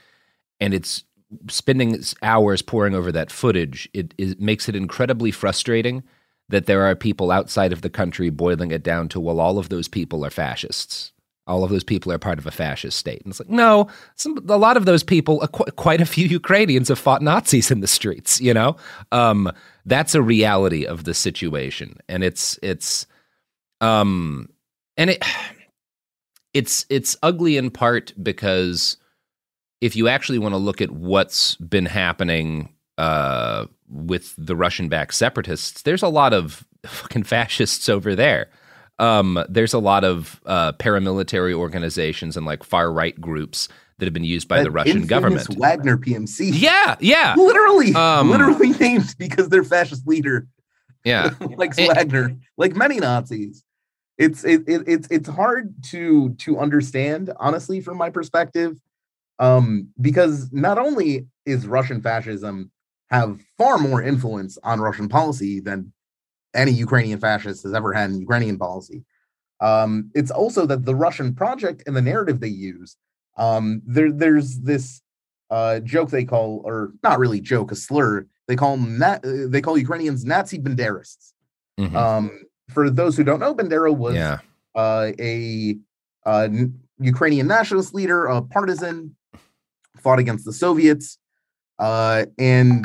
And 0.58 0.72
it's 0.72 1.04
spending 1.48 2.02
hours 2.22 2.62
poring 2.62 2.94
over 2.94 3.12
that 3.12 3.30
footage. 3.30 3.88
It, 3.92 4.14
it 4.16 4.40
makes 4.40 4.68
it 4.68 4.76
incredibly 4.76 5.30
frustrating 5.30 6.02
that 6.48 6.66
there 6.66 6.82
are 6.82 6.94
people 6.94 7.30
outside 7.30 7.72
of 7.72 7.82
the 7.82 7.90
country 7.90 8.30
boiling 8.30 8.70
it 8.70 8.82
down 8.82 9.08
to, 9.08 9.20
well, 9.20 9.40
all 9.40 9.58
of 9.58 9.68
those 9.68 9.88
people 9.88 10.24
are 10.24 10.30
fascists. 10.30 11.12
All 11.46 11.64
of 11.64 11.70
those 11.70 11.84
people 11.84 12.12
are 12.12 12.18
part 12.18 12.38
of 12.38 12.46
a 12.46 12.50
fascist 12.50 12.98
state. 12.98 13.22
And 13.22 13.32
it's 13.32 13.40
like, 13.40 13.48
no, 13.48 13.88
some, 14.14 14.38
a 14.48 14.56
lot 14.56 14.76
of 14.76 14.84
those 14.84 15.02
people, 15.02 15.40
qu- 15.48 15.70
quite 15.72 16.00
a 16.00 16.06
few 16.06 16.26
Ukrainians 16.26 16.88
have 16.88 16.98
fought 16.98 17.22
Nazis 17.22 17.70
in 17.70 17.80
the 17.80 17.88
streets, 17.88 18.40
you 18.40 18.54
know? 18.54 18.76
Um, 19.10 19.50
that's 19.84 20.14
a 20.14 20.22
reality 20.22 20.86
of 20.86 21.04
the 21.04 21.14
situation. 21.14 21.96
And 22.08 22.22
it's, 22.22 22.58
it's, 22.62 23.06
um, 23.80 24.48
and 24.96 25.10
it, 25.10 25.24
it's, 26.54 26.86
it's 26.88 27.16
ugly 27.22 27.56
in 27.56 27.70
part 27.70 28.12
because 28.22 28.96
if 29.80 29.96
you 29.96 30.06
actually 30.06 30.38
want 30.38 30.52
to 30.52 30.58
look 30.58 30.80
at 30.80 30.92
what's 30.92 31.56
been 31.56 31.86
happening 31.86 32.72
uh, 32.98 33.66
with 33.88 34.32
the 34.38 34.54
Russian 34.54 34.88
backed 34.88 35.14
separatists, 35.14 35.82
there's 35.82 36.04
a 36.04 36.08
lot 36.08 36.32
of 36.32 36.64
fucking 36.86 37.24
fascists 37.24 37.88
over 37.88 38.14
there. 38.14 38.48
Um, 38.98 39.42
there's 39.48 39.72
a 39.72 39.78
lot 39.78 40.04
of 40.04 40.40
uh, 40.46 40.72
paramilitary 40.72 41.54
organizations 41.54 42.36
and 42.36 42.46
like 42.46 42.62
far 42.62 42.92
right 42.92 43.18
groups 43.20 43.68
that 43.98 44.06
have 44.06 44.14
been 44.14 44.24
used 44.24 44.48
by 44.48 44.58
That 44.58 44.64
the 44.64 44.70
Russian 44.70 45.06
government. 45.06 45.48
Wagner 45.56 45.96
PMC. 45.96 46.50
Yeah, 46.54 46.96
yeah, 47.00 47.34
Literally, 47.36 47.94
Um, 47.94 48.30
literally 48.30 48.70
named 48.70 49.14
because 49.18 49.48
their 49.48 49.64
fascist 49.64 50.06
leader 50.06 50.46
yeah. 51.04 51.30
like 51.56 51.76
It- 51.78 51.88
Wagner, 51.88 52.36
like 52.56 52.76
many 52.76 52.98
Nazis. 53.00 53.64
It's 54.18 54.44
it, 54.44 54.62
it 54.68 54.82
it's 54.86 55.08
it's 55.10 55.28
hard 55.28 55.74
to 55.90 56.34
to 56.34 56.58
understand, 56.58 57.32
honestly, 57.38 57.80
from 57.80 57.96
my 57.96 58.10
perspective, 58.10 58.78
um, 59.38 59.88
because 60.00 60.52
not 60.52 60.78
only 60.78 61.26
is 61.46 61.66
Russian 61.66 62.00
fascism 62.02 62.70
have 63.10 63.40
far 63.58 63.78
more 63.78 64.02
influence 64.02 64.58
on 64.62 64.80
Russian 64.80 65.08
policy 65.08 65.60
than 65.60 65.92
any 66.54 66.72
Ukrainian 66.72 67.18
fascist 67.18 67.62
has 67.62 67.74
ever 67.74 67.92
had 67.92 68.10
in 68.10 68.20
Ukrainian 68.20 68.58
policy. 68.58 69.04
Um, 69.60 70.10
it's 70.14 70.30
also 70.30 70.66
that 70.66 70.84
the 70.84 70.94
Russian 70.94 71.34
project 71.34 71.84
and 71.86 71.96
the 71.96 72.02
narrative 72.02 72.40
they 72.40 72.48
use, 72.48 72.96
um, 73.36 73.80
there 73.86 74.12
there's 74.12 74.58
this 74.60 75.02
uh, 75.50 75.80
joke 75.80 76.10
they 76.10 76.24
call, 76.24 76.62
or 76.64 76.92
not 77.02 77.18
really 77.18 77.40
joke, 77.40 77.70
a 77.72 77.76
slur 77.76 78.26
They 78.48 78.56
call 78.56 78.76
Na- 78.76 79.20
they 79.22 79.60
call 79.60 79.78
Ukrainians 79.78 80.24
Nazi 80.24 80.58
Banderists. 80.58 81.32
Mhm. 81.78 81.94
Um, 81.94 82.30
for 82.70 82.90
those 82.90 83.16
who 83.16 83.24
don't 83.24 83.40
know, 83.40 83.54
Bandera 83.54 83.94
was 83.94 84.14
yeah. 84.14 84.38
uh, 84.74 85.12
a 85.18 85.76
uh, 86.26 86.48
Ukrainian 86.98 87.46
nationalist 87.46 87.94
leader, 87.94 88.26
a 88.26 88.42
partisan, 88.42 89.16
fought 89.98 90.18
against 90.18 90.44
the 90.44 90.52
Soviets, 90.52 91.18
uh, 91.78 92.26
and 92.38 92.84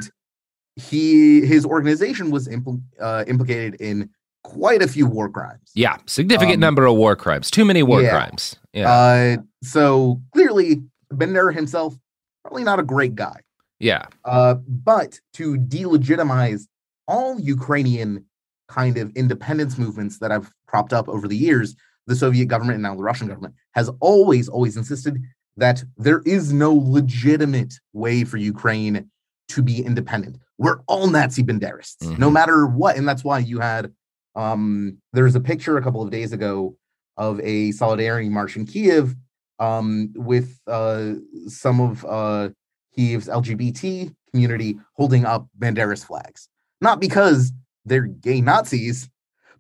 he 0.78 1.46
his 1.46 1.66
organization 1.66 2.32
was 2.32 2.48
impl- 2.48 2.82
uh, 3.02 3.24
implicated 3.28 3.76
in 3.82 4.10
quite 4.44 4.82
a 4.82 4.88
few 4.88 5.06
war 5.06 5.28
crimes. 5.30 5.72
Yeah. 5.76 5.98
Significant 6.06 6.56
Um, 6.56 6.60
number 6.62 6.86
of 6.86 6.96
war 6.96 7.16
crimes. 7.16 7.52
Too 7.52 7.66
many 7.66 7.84
war 7.84 8.02
yeah. 8.02 8.12
crimes. 8.12 8.56
Yeah. 8.74 8.90
Uh, 8.90 9.38
so 9.64 10.22
clearly, 10.34 10.84
Bandera 11.12 11.54
himself 11.54 11.98
probably 12.44 12.64
not 12.64 12.80
a 12.80 12.84
great 12.84 13.16
guy. 13.16 13.38
yeah. 13.80 14.06
Uh, 14.24 14.56
but 14.68 15.20
to 15.34 15.58
delegitimize 15.58 16.68
all 17.08 17.40
Ukrainian 17.40 18.24
kind 18.70 18.98
of 18.98 19.12
independence 19.16 19.78
movements 19.78 20.20
that 20.20 20.32
have 20.32 20.52
cropped 20.68 20.94
up 20.94 21.10
over 21.10 21.28
the 21.28 21.36
years, 21.36 21.76
the 22.06 22.16
Soviet 22.16 22.46
government 22.46 22.76
and 22.76 22.84
now 22.84 22.96
the 22.96 23.04
Russian 23.04 23.28
government 23.28 23.54
has 23.74 23.90
always, 24.00 24.48
always 24.48 24.78
insisted 24.78 25.22
that 25.58 25.84
there 25.98 26.22
is 26.26 26.54
no 26.54 26.74
legitimate 26.74 27.74
way 27.94 28.24
for 28.24 28.38
Ukraine 28.38 29.10
to 29.50 29.62
be 29.62 29.82
independent. 29.84 30.38
We're 30.58 30.80
all 30.88 31.08
Nazi 31.08 31.44
Banderists, 31.44 32.18
no 32.18 32.30
Mhm. 32.30 32.34
matter 32.34 32.66
what. 32.68 32.98
And 32.98 33.08
that's 33.08 33.24
why 33.24 33.40
you 33.40 33.60
had 33.60 33.94
um 34.36 34.98
there's 35.14 35.36
a 35.36 35.40
picture 35.40 35.78
a 35.78 35.82
couple 35.84 36.02
of 36.04 36.12
days 36.12 36.32
ago 36.32 36.76
of 37.18 37.40
a 37.42 37.72
solidarity 37.72 38.30
march 38.30 38.56
in 38.56 38.66
Kiev 38.66 39.16
um 39.60 40.12
with 40.16 40.60
uh 40.68 41.14
some 41.48 41.80
of 41.82 42.06
uh 42.06 42.50
Kiev's 42.96 43.28
LGBT 43.28 44.14
community 44.32 44.80
holding 44.94 45.26
up 45.26 45.48
Banderas 45.58 46.04
flags. 46.06 46.50
Not 46.82 47.00
because 47.00 47.52
they're 47.86 48.08
gay 48.08 48.42
Nazis, 48.42 49.10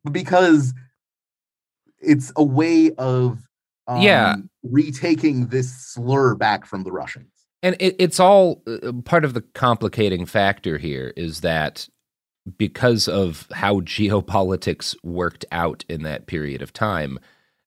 but 0.04 0.14
because 0.14 0.74
it's 2.00 2.32
a 2.36 2.44
way 2.44 2.92
of 2.98 3.40
um, 3.88 4.02
Yeah. 4.02 4.36
retaking 4.64 5.48
this 5.48 5.74
slur 5.74 6.36
back 6.36 6.66
from 6.66 6.84
the 6.84 6.92
Russians. 6.92 7.32
And 7.68 7.76
it, 7.82 7.98
it's 8.00 8.18
all 8.18 8.64
uh, 8.66 8.94
part 9.04 9.26
of 9.26 9.34
the 9.34 9.42
complicating 9.42 10.26
factor 10.26 10.78
here 10.78 11.12
is 11.18 11.42
that 11.42 11.90
because 12.58 13.10
of 13.10 13.46
how 13.52 13.82
geopolitics 13.82 14.96
worked 15.04 15.44
out 15.52 15.84
in 15.90 16.04
that 16.04 16.28
period 16.28 16.62
of 16.62 16.72
time, 16.72 17.20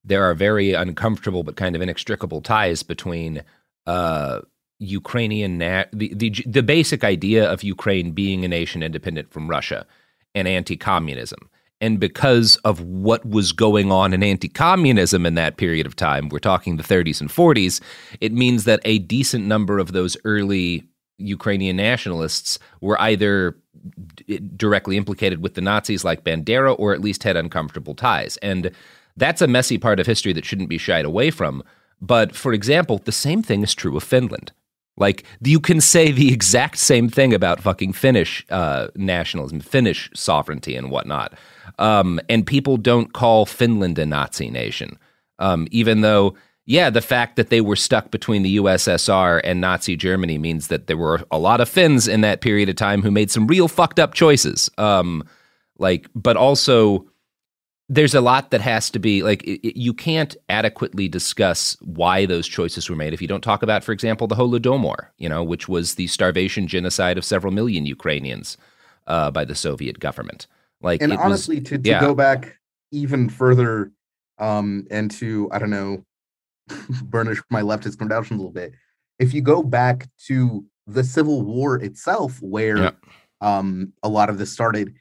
there 0.03 0.23
are 0.23 0.33
very 0.33 0.73
uncomfortable 0.73 1.43
but 1.43 1.55
kind 1.55 1.75
of 1.75 1.83
inextricable 1.83 2.41
ties 2.41 2.81
between 2.81 3.43
uh, 3.85 4.41
Ukrainian 4.79 5.59
na- 5.59 5.85
the, 5.93 6.15
the 6.15 6.31
the 6.47 6.63
basic 6.63 7.03
idea 7.03 7.47
of 7.47 7.61
Ukraine 7.61 8.09
being 8.09 8.43
a 8.43 8.47
nation 8.47 8.81
independent 8.81 9.31
from 9.31 9.47
Russia 9.47 9.85
and 10.33 10.47
anti-communism. 10.47 11.47
And 11.81 11.99
because 11.99 12.55
of 12.57 12.79
what 12.81 13.25
was 13.25 13.51
going 13.51 13.91
on 13.91 14.13
in 14.13 14.21
anti 14.21 14.47
communism 14.47 15.25
in 15.25 15.33
that 15.35 15.57
period 15.57 15.87
of 15.87 15.95
time, 15.95 16.29
we're 16.29 16.39
talking 16.39 16.77
the 16.77 16.83
30s 16.83 17.19
and 17.19 17.29
40s, 17.29 17.81
it 18.21 18.31
means 18.31 18.63
that 18.65 18.79
a 18.85 18.99
decent 18.99 19.45
number 19.45 19.79
of 19.79 19.91
those 19.91 20.15
early 20.23 20.87
Ukrainian 21.17 21.75
nationalists 21.75 22.59
were 22.81 22.99
either 23.01 23.57
d- 24.15 24.39
directly 24.55 24.95
implicated 24.95 25.41
with 25.41 25.55
the 25.55 25.61
Nazis 25.61 26.05
like 26.05 26.23
Bandera 26.23 26.75
or 26.77 26.93
at 26.93 27.01
least 27.01 27.23
had 27.23 27.35
uncomfortable 27.35 27.95
ties. 27.95 28.37
And 28.37 28.71
that's 29.17 29.41
a 29.41 29.47
messy 29.47 29.77
part 29.77 29.99
of 29.99 30.05
history 30.05 30.33
that 30.33 30.45
shouldn't 30.45 30.69
be 30.69 30.77
shied 30.77 31.05
away 31.05 31.31
from. 31.31 31.63
But 31.99 32.35
for 32.35 32.53
example, 32.53 32.99
the 32.99 33.11
same 33.11 33.43
thing 33.43 33.63
is 33.63 33.75
true 33.75 33.97
of 33.97 34.03
Finland. 34.03 34.51
Like 34.97 35.23
you 35.41 35.59
can 35.59 35.81
say 35.81 36.11
the 36.11 36.33
exact 36.33 36.77
same 36.77 37.09
thing 37.09 37.33
about 37.33 37.61
fucking 37.61 37.93
Finnish 37.93 38.45
uh, 38.49 38.87
nationalism, 38.95 39.59
Finnish 39.59 40.09
sovereignty, 40.13 40.75
and 40.75 40.91
whatnot. 40.91 41.33
Um, 41.79 42.19
and 42.29 42.45
people 42.45 42.77
don't 42.77 43.13
call 43.13 43.45
Finland 43.45 43.97
a 43.97 44.05
Nazi 44.05 44.49
nation, 44.49 44.97
um, 45.39 45.67
even 45.71 46.01
though, 46.01 46.35
yeah, 46.65 46.89
the 46.89 47.01
fact 47.01 47.37
that 47.37 47.49
they 47.49 47.61
were 47.61 47.75
stuck 47.75 48.11
between 48.11 48.43
the 48.43 48.57
USSR 48.57 49.41
and 49.43 49.61
Nazi 49.61 49.95
Germany 49.95 50.37
means 50.37 50.67
that 50.67 50.87
there 50.87 50.97
were 50.97 51.23
a 51.31 51.39
lot 51.39 51.61
of 51.61 51.69
Finns 51.69 52.07
in 52.07 52.21
that 52.21 52.41
period 52.41 52.69
of 52.69 52.75
time 52.75 53.01
who 53.01 53.11
made 53.11 53.31
some 53.31 53.47
real 53.47 53.67
fucked 53.67 53.99
up 53.99 54.13
choices. 54.13 54.69
Um, 54.77 55.23
like, 55.79 56.07
but 56.13 56.37
also 56.37 57.07
there's 57.95 58.15
a 58.15 58.21
lot 58.21 58.51
that 58.51 58.61
has 58.61 58.89
to 58.89 58.99
be 58.99 59.21
like 59.21 59.43
it, 59.43 59.59
it- 59.67 59.77
you 59.77 59.93
can't 59.93 60.33
adequately 60.49 61.07
discuss 61.09 61.75
why 61.81 62.25
those 62.25 62.47
choices 62.47 62.89
were 62.89 62.95
made 62.95 63.13
if 63.13 63.21
you 63.21 63.27
don't 63.27 63.43
talk 63.43 63.61
about, 63.63 63.83
for 63.83 63.91
example, 63.91 64.27
the 64.27 64.35
Holodomor, 64.35 65.07
you 65.17 65.27
know, 65.27 65.43
which 65.43 65.67
was 65.67 65.95
the 65.95 66.07
starvation 66.07 66.67
genocide 66.67 67.17
of 67.17 67.25
several 67.25 67.51
million 67.53 67.85
Ukrainians 67.85 68.57
uh, 69.07 69.29
by 69.37 69.43
the 69.43 69.55
Soviet 69.55 69.99
government. 69.99 70.47
Like, 70.81 71.01
and 71.01 71.11
it 71.11 71.17
was- 71.17 71.25
honestly 71.25 71.59
to, 71.61 71.77
to 71.77 71.89
yeah. 71.89 71.99
go 71.99 72.15
back 72.15 72.57
even 72.91 73.29
further 73.29 73.91
um 74.39 74.87
and 74.89 75.11
to 75.11 75.47
i 75.51 75.59
don't 75.59 75.69
know 75.69 76.03
burnish 77.03 77.39
my 77.49 77.61
leftist 77.61 77.97
credentials 77.97 78.31
a 78.31 78.35
little 78.35 78.51
bit 78.51 78.73
if 79.19 79.33
you 79.33 79.41
go 79.41 79.61
back 79.61 80.07
to 80.27 80.65
the 80.87 81.03
civil 81.03 81.41
war 81.41 81.75
itself 81.81 82.41
where 82.41 82.77
Yeah. 82.77 82.91
um 83.41 83.93
a 84.03 84.09
lot 84.09 84.29
of 84.29 84.37
this 84.37 84.51
started 84.51 84.95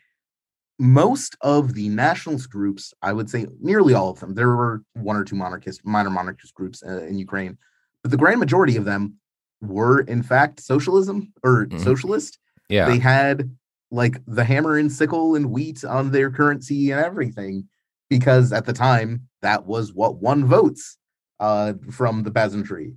most 0.80 1.36
of 1.42 1.74
the 1.74 1.90
nationalist 1.90 2.50
groups 2.50 2.94
i 3.02 3.12
would 3.12 3.28
say 3.28 3.46
nearly 3.60 3.92
all 3.92 4.08
of 4.08 4.18
them 4.18 4.34
there 4.34 4.48
were 4.48 4.82
one 4.94 5.14
or 5.14 5.24
two 5.24 5.36
monarchist 5.36 5.84
minor 5.84 6.08
monarchist 6.08 6.54
groups 6.54 6.82
uh, 6.82 7.02
in 7.04 7.18
ukraine 7.18 7.58
but 8.02 8.10
the 8.10 8.16
grand 8.16 8.40
majority 8.40 8.76
of 8.78 8.86
them 8.86 9.14
were 9.60 10.00
in 10.00 10.22
fact 10.22 10.58
socialism 10.58 11.32
or 11.44 11.66
Mhm. 11.66 11.78
socialist 11.78 12.38
yeah, 12.70 12.86
they 12.86 12.98
had 12.98 13.54
like 13.90 14.22
the 14.26 14.44
hammer 14.44 14.78
and 14.78 14.90
sickle 14.90 15.34
and 15.34 15.50
wheat 15.50 15.84
on 15.84 16.12
their 16.12 16.30
currency 16.30 16.92
and 16.92 17.04
everything 17.04 17.68
because 18.08 18.52
at 18.52 18.64
the 18.64 18.72
time 18.72 19.28
that 19.42 19.66
was 19.66 19.92
what 19.92 20.22
won 20.22 20.46
votes 20.46 20.96
uh, 21.40 21.72
from 21.90 22.22
the 22.22 22.30
peasantry. 22.30 22.94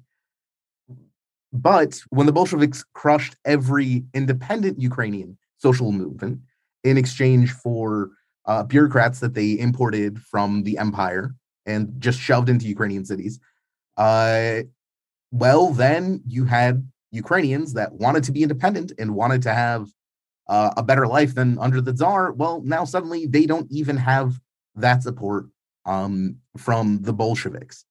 But 1.52 2.02
when 2.10 2.28
the 2.28 2.32
Bolsheviks 2.32 2.84
crushed 2.94 3.36
every 3.46 4.06
independent 4.14 4.80
Ukrainian 4.80 5.38
social 5.58 5.92
movement 5.92 6.40
in 6.84 6.98
exchange 6.98 7.52
for 7.52 8.12
uh, 8.46 8.64
bureaucrats 8.64 9.20
that 9.20 9.34
they 9.34 9.58
imported 9.58 10.20
from 10.20 10.64
the 10.64 10.78
empire 10.78 11.34
and 11.66 11.94
just 12.00 12.20
shoved 12.20 12.50
into 12.50 12.68
Ukrainian 12.68 13.06
cities, 13.06 13.40
uh, 13.98 14.62
well, 15.32 15.72
then 15.72 16.22
you 16.28 16.46
had 16.46 16.88
Ukrainians 17.12 17.74
that 17.74 17.94
wanted 17.94 18.24
to 18.26 18.32
be 18.32 18.44
independent 18.44 18.92
and 19.00 19.16
wanted 19.16 19.42
to 19.44 19.54
have 19.54 19.88
uh, 20.48 20.72
a 20.76 20.84
better 20.84 21.08
life 21.08 21.36
than 21.36 21.58
under 21.60 21.80
the 21.80 21.96
czar. 21.96 22.34
Well, 22.34 22.62
now 22.64 22.84
suddenly 22.86 23.28
they 23.28 23.46
don't 23.46 23.72
even 23.72 23.98
have 23.98 24.40
that 24.76 25.04
support 25.04 25.46
um, 25.86 26.38
from 26.58 27.02
the 27.02 27.14
Bolsheviks. 27.14 27.86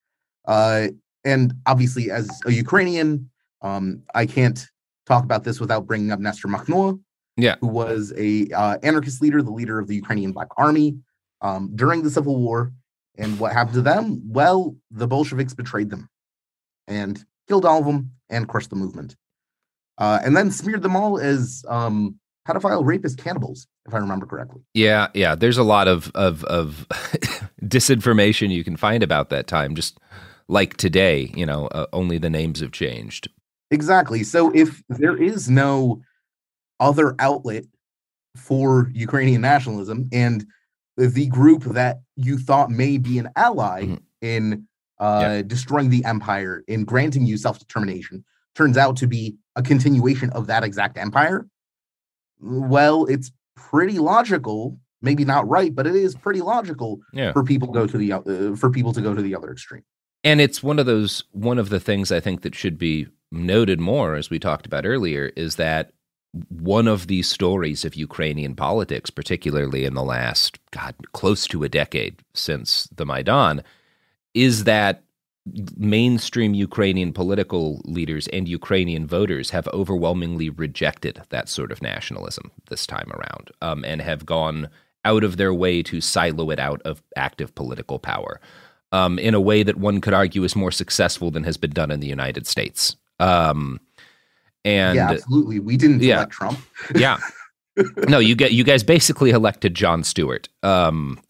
Uh, 0.47 0.89
and 1.25 1.55
obviously, 1.67 2.11
as 2.11 2.29
a 2.47 2.53
Ukrainian, 2.53 3.31
um, 3.63 4.03
I 4.15 4.27
can't 4.27 4.69
talk 5.07 5.25
about 5.25 5.45
this 5.45 5.61
without 5.61 5.87
bringing 5.87 6.11
up 6.11 6.19
Nestor 6.19 6.49
Makhno, 6.49 7.01
Yeah. 7.37 7.57
who 7.61 7.69
was 7.69 8.13
a 8.17 8.49
uh, 8.51 8.79
anarchist 8.83 9.23
leader, 9.23 9.43
the 9.43 9.51
leader 9.51 9.79
of 9.79 9.89
the 9.89 9.95
Ukrainian 9.95 10.33
Black 10.33 10.49
Army 10.57 10.99
um, 11.41 11.71
during 11.75 12.03
the 12.03 12.11
Civil 12.11 12.37
War. 12.37 12.73
And 13.19 13.39
what 13.39 13.53
happened 13.53 13.75
to 13.75 13.83
them? 13.83 14.23
Well, 14.27 14.77
the 14.91 15.07
Bolsheviks 15.07 15.55
betrayed 15.55 15.91
them 15.91 16.09
and 16.87 17.23
killed 17.49 17.65
all 17.65 17.81
of 17.81 17.87
them 17.87 18.13
and 18.31 18.49
crushed 18.49 18.71
the 18.71 18.77
movement. 18.77 19.17
Uh, 19.99 20.19
and 20.25 20.37
then 20.37 20.51
smeared 20.51 20.83
them 20.83 20.97
all 20.97 21.19
as 21.19 21.65
um, 21.69 22.19
pedophile, 22.49 22.85
rapist, 22.85 23.19
cannibals, 23.19 23.67
if 23.87 23.95
I 23.95 23.99
remember 23.99 24.27
correctly. 24.27 24.63
Yeah, 24.75 25.09
yeah. 25.15 25.35
There's 25.35 25.59
a 25.59 25.63
lot 25.63 25.89
of 25.89 26.11
of 26.15 26.45
of 26.45 26.87
disinformation 27.63 28.51
you 28.51 28.65
can 28.65 28.77
find 28.77 29.03
about 29.03 29.31
that 29.31 29.47
time. 29.47 29.75
Just 29.75 29.99
like 30.49 30.77
today, 30.77 31.33
you 31.35 31.47
know, 31.47 31.67
uh, 31.69 31.87
only 31.93 32.19
the 32.19 32.31
names 32.31 32.61
have 32.61 32.73
changed. 32.73 33.29
Exactly. 33.71 34.23
So 34.23 34.51
if 34.55 34.83
there 34.89 35.17
is 35.17 35.49
no 35.49 36.03
other 36.89 37.15
outlet 37.19 37.65
for 38.37 38.91
Ukrainian 38.95 39.41
nationalism 39.41 40.09
and 40.13 40.45
the 40.97 41.27
group 41.29 41.63
that 41.79 42.01
you 42.17 42.37
thought 42.39 42.71
may 42.71 42.99
be 42.99 43.19
an 43.19 43.29
ally 43.37 43.79
Mhm. 43.85 43.99
in 44.21 44.67
uh, 45.01 45.21
Yeah. 45.23 45.43
destroying 45.43 45.91
the 45.91 46.05
empire, 46.05 46.63
in 46.69 46.85
granting 46.85 47.25
you 47.27 47.37
self 47.37 47.59
determination, 47.59 48.25
turns 48.55 48.77
out 48.77 48.95
to 48.99 49.07
be 49.07 49.37
a 49.57 49.63
continuation 49.63 50.29
of 50.31 50.47
that 50.47 50.63
exact 50.65 50.97
empire, 50.99 51.47
well, 52.41 53.05
it's 53.07 53.33
pretty 53.57 53.99
logical. 53.99 54.79
Maybe 55.01 55.25
not 55.25 55.49
right, 55.49 55.75
but 55.75 55.87
it 55.87 55.97
is 55.97 56.15
pretty 56.15 56.41
logical 56.41 57.01
Yeah. 57.13 57.33
for 57.33 57.43
people 57.43 57.69
to 57.69 57.75
go 57.75 57.87
to 57.87 57.99
the 57.99 58.13
uh, 58.13 58.55
for 58.57 58.71
people 58.71 58.93
to 58.93 59.01
go 59.01 59.15
to 59.15 59.23
the 59.23 59.35
other 59.35 59.51
extreme. 59.51 59.83
And 60.25 60.41
it's 60.41 60.63
one 60.63 60.79
of 60.79 60.87
those 60.87 61.25
one 61.33 61.59
of 61.59 61.69
the 61.71 61.81
things 61.81 62.13
I 62.13 62.21
think 62.21 62.43
that 62.43 62.55
should 62.55 62.79
be 62.79 63.09
noted 63.33 63.81
more, 63.81 64.15
as 64.15 64.31
we 64.31 64.39
talked 64.39 64.67
about 64.67 64.87
earlier, 64.87 65.33
is 65.37 65.57
that 65.57 65.91
one 66.49 66.89
of 66.89 67.07
these 67.07 67.29
stories 67.29 67.85
of 67.85 67.95
Ukrainian 67.95 68.55
politics, 68.55 69.11
particularly 69.11 69.85
in 69.85 69.95
the 69.95 70.03
last 70.03 70.59
God 70.71 70.95
close 71.13 71.47
to 71.49 71.63
a 71.63 71.69
decade 71.69 72.17
since 72.35 72.89
the 72.95 73.05
Maidan, 73.05 73.63
is 74.35 74.65
that 74.65 75.03
mainstream 75.77 76.55
Ukrainian 76.55 77.13
political 77.13 77.83
leaders 77.85 78.29
and 78.29 78.49
Ukrainian 78.49 79.07
voters 79.07 79.51
have 79.51 79.69
overwhelmingly 79.69 80.49
rejected 80.51 81.21
that 81.31 81.49
sort 81.49 81.73
of 81.73 81.83
nationalism 81.83 82.51
this 82.71 82.87
time 82.87 83.11
around 83.13 83.51
um, 83.61 83.85
and 83.85 84.01
have 84.01 84.25
gone 84.25 84.69
out 85.05 85.25
of 85.25 85.37
their 85.37 85.53
way 85.53 85.83
to 85.83 86.01
silo 86.01 86.51
it 86.51 86.61
out 86.61 86.81
of 86.83 87.03
active 87.17 87.55
political 87.57 87.99
power 87.99 88.41
um, 88.93 89.19
in 89.19 89.35
a 89.35 89.41
way 89.41 89.63
that 89.65 89.77
one 89.77 90.01
could 90.01 90.15
argue 90.15 90.45
is 90.45 90.55
more 90.55 90.71
successful 90.71 91.31
than 91.31 91.45
has 91.45 91.57
been 91.57 91.73
done 91.73 91.91
in 91.91 92.01
the 92.01 92.07
United 92.07 92.47
States. 92.47 92.97
Um, 93.19 93.81
and 94.65 94.97
yeah, 94.97 95.11
absolutely. 95.11 95.59
We 95.59 95.77
didn't 95.77 96.03
yeah. 96.03 96.17
elect 96.17 96.33
Trump. 96.33 96.59
yeah. 96.95 97.19
No, 98.09 98.19
you 98.19 98.35
get 98.35 98.53
you 98.53 98.65
guys 98.65 98.83
basically 98.83 99.31
elected 99.31 99.75
Jon 99.75 100.05
Stewart. 100.05 100.49
Um, 100.63 101.21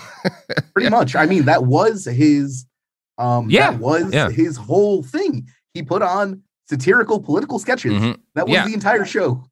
Pretty 0.74 0.90
much. 0.90 1.16
I 1.16 1.26
mean, 1.26 1.44
that 1.46 1.64
was 1.64 2.04
his 2.04 2.66
um 3.16 3.48
Yeah, 3.50 3.70
that 3.70 3.80
was 3.80 4.12
yeah. 4.12 4.30
his 4.30 4.56
whole 4.56 5.02
thing. 5.02 5.48
He 5.74 5.82
put 5.82 6.02
on 6.02 6.42
satirical 6.68 7.20
political 7.20 7.58
sketches. 7.58 7.94
Mhm. 7.94 8.18
That 8.34 8.46
was 8.46 8.54
Yeah. 8.54 8.66
the 8.66 8.74
entire 8.74 9.04
show. 9.06 9.44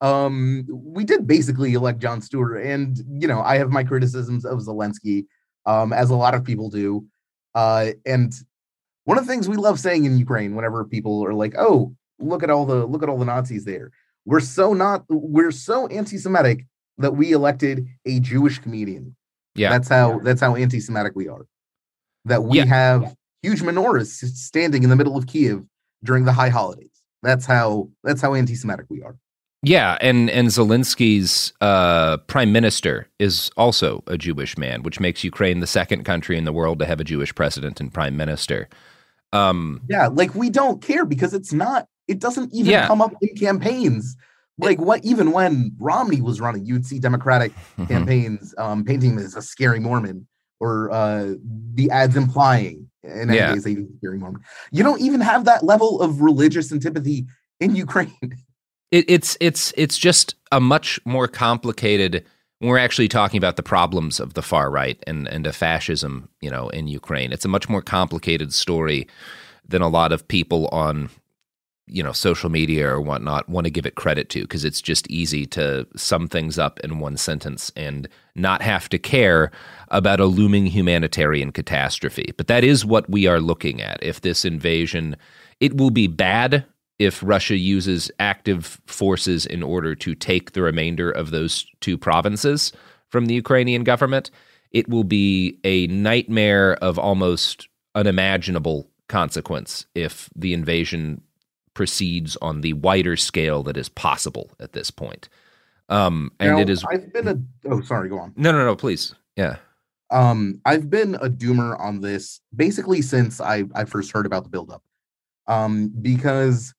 Um, 0.00 0.66
we 0.70 1.04
did 1.04 1.26
basically 1.26 1.74
elect 1.74 1.98
Jon 1.98 2.22
Stewart, 2.22 2.64
and 2.64 2.98
you 3.20 3.28
know, 3.28 3.42
I 3.42 3.58
have 3.58 3.70
my 3.70 3.84
criticisms 3.84 4.46
of 4.46 4.58
Zelensky, 4.60 5.26
um, 5.66 5.92
as 5.92 6.08
a 6.08 6.14
lot 6.14 6.34
of 6.34 6.42
people 6.42 6.70
do. 6.70 7.04
Uh, 7.54 7.88
and 8.06 8.32
one 9.10 9.18
of 9.18 9.26
the 9.26 9.32
things 9.32 9.48
we 9.48 9.56
love 9.56 9.80
saying 9.80 10.04
in 10.04 10.16
Ukraine, 10.16 10.54
whenever 10.54 10.84
people 10.84 11.24
are 11.26 11.34
like, 11.34 11.54
"Oh, 11.58 11.78
look 12.20 12.42
at 12.44 12.50
all 12.54 12.64
the 12.64 12.86
look 12.86 13.02
at 13.02 13.08
all 13.08 13.18
the 13.18 13.24
Nazis 13.24 13.64
there," 13.64 13.90
we're 14.24 14.38
so 14.58 14.72
not 14.72 14.98
we're 15.08 15.50
so 15.50 15.88
anti-Semitic 15.88 16.58
that 16.98 17.16
we 17.16 17.32
elected 17.32 17.86
a 18.06 18.20
Jewish 18.20 18.56
comedian. 18.60 19.16
yeah, 19.56 19.70
That's 19.70 19.88
how 19.88 20.20
that's 20.20 20.40
how 20.40 20.54
anti-Semitic 20.54 21.14
we 21.16 21.26
are. 21.26 21.44
That 22.26 22.44
we 22.44 22.58
Yeah. 22.58 22.66
have 22.66 23.16
huge 23.42 23.62
menorahs 23.62 24.12
standing 24.50 24.82
in 24.84 24.90
the 24.90 24.96
middle 25.00 25.16
of 25.16 25.26
Kiev 25.26 25.64
during 26.04 26.24
the 26.24 26.32
high 26.40 26.50
holidays. 26.50 26.96
That's 27.22 27.46
how 27.46 27.88
that's 28.04 28.20
how 28.24 28.34
anti-Semitic 28.34 28.86
we 28.94 29.02
are. 29.02 29.16
yeah, 29.62 29.98
and 30.00 30.30
and 30.30 30.48
Zelensky's 30.48 31.52
uh, 31.60 32.18
prime 32.34 32.52
minister 32.52 33.08
is 33.18 33.50
also 33.56 33.88
a 34.06 34.16
Jewish 34.26 34.56
man, 34.56 34.82
which 34.86 35.00
makes 35.00 35.24
Ukraine 35.32 35.58
the 35.60 35.66
second 35.80 36.04
country 36.04 36.36
in 36.38 36.44
the 36.44 36.52
world 36.60 36.78
to 36.78 36.86
have 36.86 37.00
a 37.00 37.04
Jewish 37.12 37.34
president 37.34 37.80
and 37.80 37.92
prime 37.92 38.16
minister. 38.16 38.68
Um, 39.32 39.80
Yeah, 39.88 40.08
like 40.08 40.34
we 40.34 40.50
don't 40.50 40.82
care 40.82 41.04
because 41.04 41.34
it's 41.34 41.52
not. 41.52 41.86
It 42.08 42.18
doesn't 42.18 42.52
even 42.52 42.72
Yeah. 42.72 42.86
come 42.86 43.00
up 43.00 43.12
in 43.22 43.36
campaigns. 43.36 44.16
Like 44.58 44.80
what? 44.80 45.04
Even 45.04 45.32
when 45.32 45.72
Romney 45.78 46.20
was 46.20 46.40
running, 46.40 46.66
you'd 46.66 46.84
see 46.84 46.98
Democratic 46.98 47.52
mhm. 47.78 47.88
campaigns 47.88 48.54
um, 48.58 48.84
painting 48.84 49.12
him 49.12 49.18
as 49.18 49.36
a 49.36 49.42
scary 49.42 49.80
Mormon, 49.80 50.26
or 50.58 50.90
uh, 50.90 51.34
the 51.74 51.90
ads 51.90 52.16
implying 52.16 52.90
in 53.04 53.30
any 53.30 53.36
Yeah. 53.36 53.54
case 53.54 53.66
a 53.66 53.76
scary 53.98 54.18
Mormon. 54.18 54.42
You 54.72 54.82
don't 54.82 55.00
even 55.00 55.20
have 55.20 55.44
that 55.46 55.64
level 55.64 56.00
of 56.02 56.20
religious 56.20 56.72
antipathy 56.72 57.26
in 57.60 57.74
Ukraine. 57.76 58.12
it, 58.90 59.04
it's 59.08 59.36
it's 59.40 59.72
it's 59.76 59.96
just 59.96 60.34
a 60.50 60.60
much 60.60 60.98
more 61.06 61.28
complicated 61.28 62.24
we're 62.60 62.78
actually 62.78 63.08
talking 63.08 63.38
about 63.38 63.56
the 63.56 63.62
problems 63.62 64.20
of 64.20 64.34
the 64.34 64.42
far 64.42 64.70
right 64.70 65.02
and 65.06 65.28
and 65.28 65.46
of 65.46 65.56
fascism 65.56 66.28
you 66.40 66.50
know 66.50 66.68
in 66.70 66.86
Ukraine 66.86 67.32
it's 67.32 67.44
a 67.44 67.48
much 67.48 67.68
more 67.68 67.82
complicated 67.82 68.52
story 68.52 69.08
than 69.66 69.82
a 69.82 69.88
lot 69.88 70.12
of 70.12 70.26
people 70.28 70.68
on 70.68 71.10
you 71.86 72.02
know 72.02 72.12
social 72.12 72.50
media 72.50 72.88
or 72.88 73.00
whatnot 73.00 73.48
want 73.48 73.64
to 73.64 73.70
give 73.70 73.86
it 73.86 73.94
credit 73.96 74.28
to 74.30 74.42
because 74.42 74.64
it's 74.64 74.80
just 74.80 75.10
easy 75.10 75.44
to 75.46 75.86
sum 75.96 76.28
things 76.28 76.58
up 76.58 76.78
in 76.80 77.00
one 77.00 77.16
sentence 77.16 77.72
and 77.76 78.08
not 78.34 78.62
have 78.62 78.88
to 78.88 78.98
care 78.98 79.50
about 79.88 80.20
a 80.20 80.24
looming 80.24 80.66
humanitarian 80.66 81.50
catastrophe. 81.50 82.32
But 82.36 82.46
that 82.46 82.62
is 82.62 82.84
what 82.84 83.10
we 83.10 83.26
are 83.26 83.40
looking 83.40 83.82
at. 83.82 84.02
If 84.02 84.20
this 84.20 84.44
invasion 84.44 85.16
it 85.58 85.76
will 85.76 85.90
be 85.90 86.06
bad 86.06 86.64
if 87.00 87.22
Russia 87.22 87.56
uses 87.56 88.10
active 88.20 88.78
forces 88.86 89.46
in 89.46 89.62
order 89.62 89.94
to 89.94 90.14
take 90.14 90.52
the 90.52 90.60
remainder 90.60 91.10
of 91.10 91.30
those 91.30 91.64
two 91.80 91.96
provinces 91.96 92.72
from 93.08 93.24
the 93.24 93.32
Ukrainian 93.32 93.84
government, 93.84 94.30
it 94.70 94.86
will 94.86 95.02
be 95.02 95.58
a 95.64 95.86
nightmare 95.86 96.74
of 96.74 96.98
almost 96.98 97.68
unimaginable 97.94 98.86
consequence 99.08 99.86
if 99.94 100.28
the 100.36 100.52
invasion 100.52 101.22
proceeds 101.72 102.36
on 102.42 102.60
the 102.60 102.74
wider 102.74 103.16
scale 103.16 103.62
that 103.62 103.78
is 103.78 103.88
possible 103.88 104.50
at 104.60 104.74
this 104.74 104.90
point. 104.90 105.30
Um, 105.88 106.30
and 106.38 106.52
Now, 106.52 106.58
it 106.58 106.68
is 106.68 106.84
I've 106.84 107.10
been 107.14 107.28
a. 107.28 107.36
Oh, 107.66 107.80
sorry. 107.80 108.10
Go 108.10 108.18
on. 108.18 108.34
no, 108.36 108.52
no, 108.52 108.62
no. 108.62 108.76
Please, 108.76 109.14
yeah, 109.36 109.56
Um, 110.10 110.60
I've 110.66 110.90
been 110.90 111.14
a 111.14 111.30
doomer 111.30 111.80
on 111.80 112.02
this 112.02 112.40
basically 112.54 113.00
since 113.00 113.40
I 113.40 113.64
I 113.74 113.86
first 113.86 114.12
heard 114.12 114.26
about 114.26 114.44
the 114.44 114.50
buildup. 114.50 114.82
Um, 115.46 115.88
because 116.02 116.74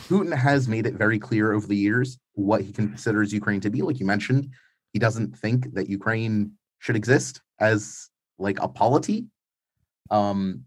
Putin 0.00 0.34
has 0.34 0.68
made 0.68 0.86
it 0.86 0.94
very 0.94 1.18
clear 1.18 1.52
over 1.52 1.66
the 1.66 1.76
years 1.76 2.18
what 2.34 2.62
he 2.62 2.72
considers 2.72 3.32
Ukraine 3.32 3.60
to 3.60 3.70
be. 3.70 3.82
Like 3.82 4.00
you 4.00 4.06
mentioned, 4.06 4.48
he 4.92 4.98
doesn't 4.98 5.36
think 5.36 5.74
that 5.74 5.88
Ukraine 5.88 6.52
should 6.78 6.96
exist 6.96 7.40
as 7.60 8.08
like 8.38 8.58
a 8.60 8.68
polity. 8.68 9.26
Um, 10.10 10.64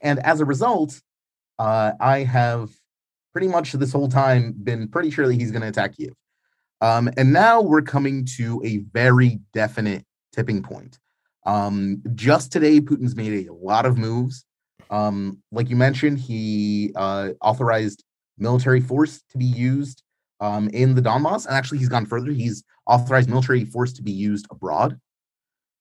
and 0.00 0.18
as 0.20 0.40
a 0.40 0.44
result, 0.44 1.00
uh, 1.58 1.92
I 2.00 2.24
have 2.24 2.70
pretty 3.32 3.48
much 3.48 3.72
this 3.72 3.92
whole 3.92 4.08
time 4.08 4.54
been 4.62 4.88
pretty 4.88 5.10
sure 5.10 5.26
that 5.26 5.34
he's 5.34 5.50
going 5.50 5.62
to 5.62 5.68
attack 5.68 5.96
Kiev. 5.96 6.14
Um, 6.80 7.10
and 7.16 7.32
now 7.32 7.60
we're 7.60 7.82
coming 7.82 8.24
to 8.36 8.62
a 8.64 8.78
very 8.92 9.40
definite 9.52 10.04
tipping 10.32 10.62
point. 10.62 10.98
Um, 11.46 12.02
just 12.14 12.52
today, 12.52 12.80
Putin's 12.80 13.16
made 13.16 13.48
a 13.48 13.52
lot 13.52 13.86
of 13.86 13.98
moves. 13.98 14.44
Um, 14.90 15.42
like 15.50 15.70
you 15.70 15.76
mentioned, 15.76 16.18
he 16.18 16.92
uh, 16.94 17.30
authorized 17.40 18.04
military 18.38 18.80
force 18.80 19.22
to 19.30 19.38
be 19.38 19.44
used 19.44 20.02
um, 20.40 20.68
in 20.68 20.94
the 20.94 21.02
Donbass, 21.02 21.46
and 21.46 21.54
actually, 21.54 21.78
he's 21.78 21.88
gone 21.88 22.06
further. 22.06 22.30
He's 22.30 22.64
authorized 22.86 23.28
military 23.28 23.64
force 23.64 23.92
to 23.94 24.02
be 24.02 24.12
used 24.12 24.46
abroad, 24.50 25.00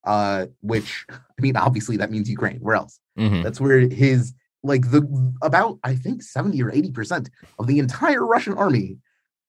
uh, 0.04 0.48
which 0.62 1.06
I 1.10 1.42
mean, 1.42 1.56
obviously, 1.56 1.98
that 1.98 2.12
means 2.12 2.30
Ukraine. 2.30 2.60
Where 2.60 2.76
else? 2.76 3.00
Mhm. 3.18 3.44
That's 3.44 3.62
where 3.62 3.80
his 3.80 4.34
like 4.64 4.90
the 4.92 5.34
about 5.42 5.80
I 5.84 5.96
think 5.96 6.24
seventy 6.24 6.62
or 6.62 6.72
eighty 6.72 6.92
percent 6.92 7.30
of 7.60 7.68
the 7.68 7.80
entire 7.80 8.26
Russian 8.26 8.54
army 8.54 8.98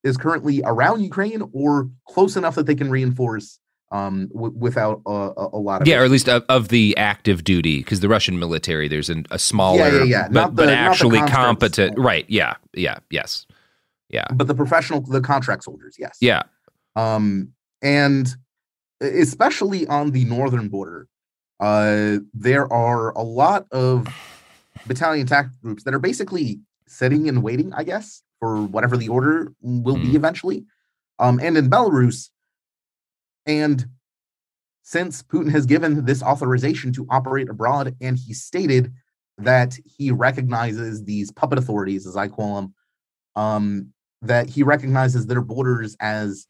is 0.03 0.17
currently 0.17 0.61
around 0.63 1.01
Ukraine 1.01 1.43
or 1.51 1.89
close 2.07 2.37
enough 2.37 2.55
that 2.55 2.65
they 2.65 2.75
can 2.75 2.89
reinforce 2.89 3.59
um, 3.91 4.27
w- 4.33 4.53
without 4.55 5.01
a, 5.07 5.33
a, 5.53 5.57
lot 5.57 5.81
of 5.81 5.87
yeah, 5.87 5.99
or 5.99 6.03
at 6.05 6.11
least 6.11 6.29
of, 6.29 6.43
of 6.49 6.67
the 6.69 6.95
active 6.97 7.43
duty, 7.43 7.79
because 7.79 7.99
the 8.01 8.09
Russian 8.09 8.37
military 8.39 8.87
there's 8.87 9.09
an, 9.09 9.25
a 9.31 9.39
smaller, 9.39 9.89
yeah, 9.89 10.03
yeah. 10.03 10.23
but 10.27 10.33
Not 10.33 10.55
but 10.55 10.63
the- 10.63 10.71
the 10.71 10.77
actually 10.77 11.19
competent, 11.21 11.97
right? 11.97 12.25
Yeah, 12.29 12.55
yeah, 12.73 12.99
yes, 13.09 13.45
yeah, 14.09 14.25
but 14.33 14.47
the 14.47 14.55
professional 14.55 15.01
the 15.01 15.21
contract 15.21 15.63
soldiers 15.63 15.95
yes 15.99 16.17
yeah. 16.21 16.43
um 16.95 17.49
and 17.81 18.35
especially 19.01 19.87
on 19.87 20.11
the 20.11 20.25
northern 20.25 20.67
border 20.67 21.07
uh 21.59 22.17
there 22.33 22.71
are 22.71 23.11
a 23.11 23.21
lot 23.21 23.65
of 23.71 24.07
battalion 24.87 25.25
attack 25.25 25.47
groups 25.61 25.83
that 25.83 25.93
are 25.93 25.99
basically 25.99 26.59
sitting 26.87 27.29
and 27.29 27.43
waiting 27.43 27.71
i 27.73 27.83
guess 27.83 28.21
for 28.39 28.61
whatever 28.63 28.97
the 28.97 29.07
order 29.09 29.53
will 29.61 29.95
be 29.97 30.07
Mhm. 30.09 30.15
eventually 30.15 30.65
um 31.19 31.39
and 31.41 31.57
in 31.57 31.69
belarus 31.69 32.29
and 33.49 33.85
since 34.83 35.23
putin 35.23 35.51
has 35.51 35.65
given 35.65 36.05
this 36.05 36.21
authorization 36.23 36.93
to 36.93 37.05
operate 37.09 37.49
abroad 37.49 37.95
and 38.01 38.17
he 38.17 38.33
stated 38.33 38.93
that 39.37 39.77
he 39.85 40.11
recognizes 40.11 41.03
these 41.03 41.31
puppet 41.31 41.57
authorities 41.57 42.07
as 42.07 42.15
i 42.15 42.27
call 42.27 42.55
them 42.55 42.73
um 43.35 43.93
that 44.21 44.49
he 44.49 44.63
recognizes 44.63 45.25
their 45.25 45.41
borders 45.41 45.95
as 45.99 46.47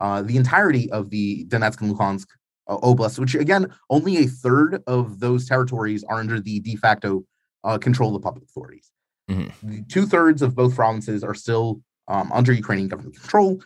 uh, 0.00 0.22
the 0.22 0.36
entirety 0.36 0.90
of 0.90 1.10
the 1.10 1.44
Donetsk 1.44 1.80
and 1.80 1.94
Luhansk 1.94 2.26
uh, 2.68 2.76
oblast, 2.78 3.18
which 3.18 3.34
again, 3.34 3.72
only 3.90 4.16
a 4.16 4.26
third 4.26 4.82
of 4.86 5.20
those 5.20 5.48
territories 5.48 6.04
are 6.04 6.18
under 6.18 6.40
the 6.40 6.60
de 6.60 6.76
facto 6.76 7.24
uh, 7.64 7.78
control 7.78 8.14
of 8.14 8.20
the 8.20 8.24
puppet 8.24 8.42
authorities. 8.42 8.90
Mhm. 9.30 9.88
Two 9.88 10.06
thirds 10.06 10.42
of 10.42 10.56
both 10.56 10.74
provinces 10.74 11.22
are 11.22 11.34
still 11.34 11.80
um, 12.08 12.32
under 12.32 12.52
Ukrainian 12.52 12.88
government 12.88 13.14
control, 13.14 13.62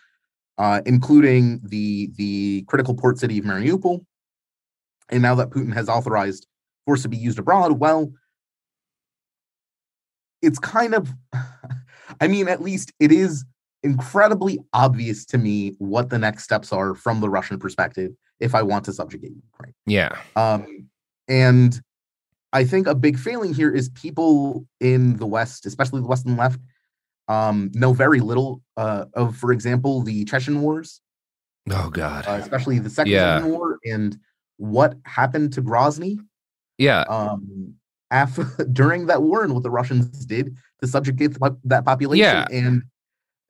uh, 0.59 0.81
including 0.87 1.61
the 1.65 2.11
the 2.17 2.63
critical 2.69 2.95
port 2.95 3.19
city 3.19 3.39
of 3.39 3.45
Mariupol. 3.45 4.05
And 5.09 5.23
now 5.23 5.35
that 5.37 5.51
Putin 5.51 5.73
has 5.73 5.89
authorized 5.89 6.47
force 6.85 7.03
to 7.03 7.09
be 7.09 7.17
used 7.17 7.39
abroad, 7.39 7.79
well, 7.79 8.13
it's 10.43 10.59
kind 10.59 10.95
of, 10.95 11.13
I 12.21 12.29
mean, 12.29 12.49
at 12.49 12.61
least 12.61 12.93
it 12.99 13.13
is 13.13 13.45
incredibly 13.83 14.59
obvious 14.73 15.25
to 15.27 15.39
me 15.39 15.75
what 15.79 16.11
the 16.11 16.19
next 16.19 16.45
steps 16.45 16.73
are 16.73 16.95
from 16.95 17.21
the 17.21 17.29
Russian 17.29 17.59
perspective 17.59 18.13
if 18.41 18.55
I 18.55 18.63
want 18.63 18.85
to 18.87 18.93
subjugate 18.93 19.33
Ukraine. 19.53 19.75
Yeah. 19.87 20.17
Um, 20.35 20.89
and 21.29 21.81
I 22.53 22.65
think 22.65 22.87
a 22.87 22.95
big 22.95 23.19
failing 23.19 23.55
here 23.55 23.71
is 23.71 23.89
people 23.91 24.67
in 24.81 25.17
the 25.19 25.27
West, 25.27 25.67
especially 25.67 26.01
the 26.01 26.09
Western 26.09 26.37
left, 26.37 26.61
um, 27.29 27.71
know 27.75 27.93
very 27.93 28.21
little 28.21 28.63
uh, 28.77 29.07
of, 29.15 29.37
for 29.37 29.53
example, 29.53 30.03
the 30.03 30.25
Chechen 30.25 30.61
Wars, 30.63 31.01
Oh 31.71 31.91
God. 31.91 32.27
uh, 32.27 32.33
especially 32.43 32.79
the 32.79 32.91
Second 32.91 33.13
Yeah. 33.13 33.39
Chechen 33.39 33.51
War, 33.53 33.79
and 33.85 34.19
what 34.59 34.95
happened 35.05 35.53
to 35.55 35.63
Grozny. 35.63 36.19
Yeah. 36.79 37.01
Um, 37.03 37.75
after 38.11 38.45
during 38.73 39.07
that 39.07 39.23
war 39.23 39.43
and 39.43 39.53
what 39.55 39.63
the 39.63 39.71
Russians 39.71 40.25
did 40.27 40.57
to 40.81 40.87
subjugate 40.87 41.35
the, 41.35 41.57
that 41.65 41.85
population. 41.85 42.25
Yeah. 42.25 42.47
And 42.53 42.83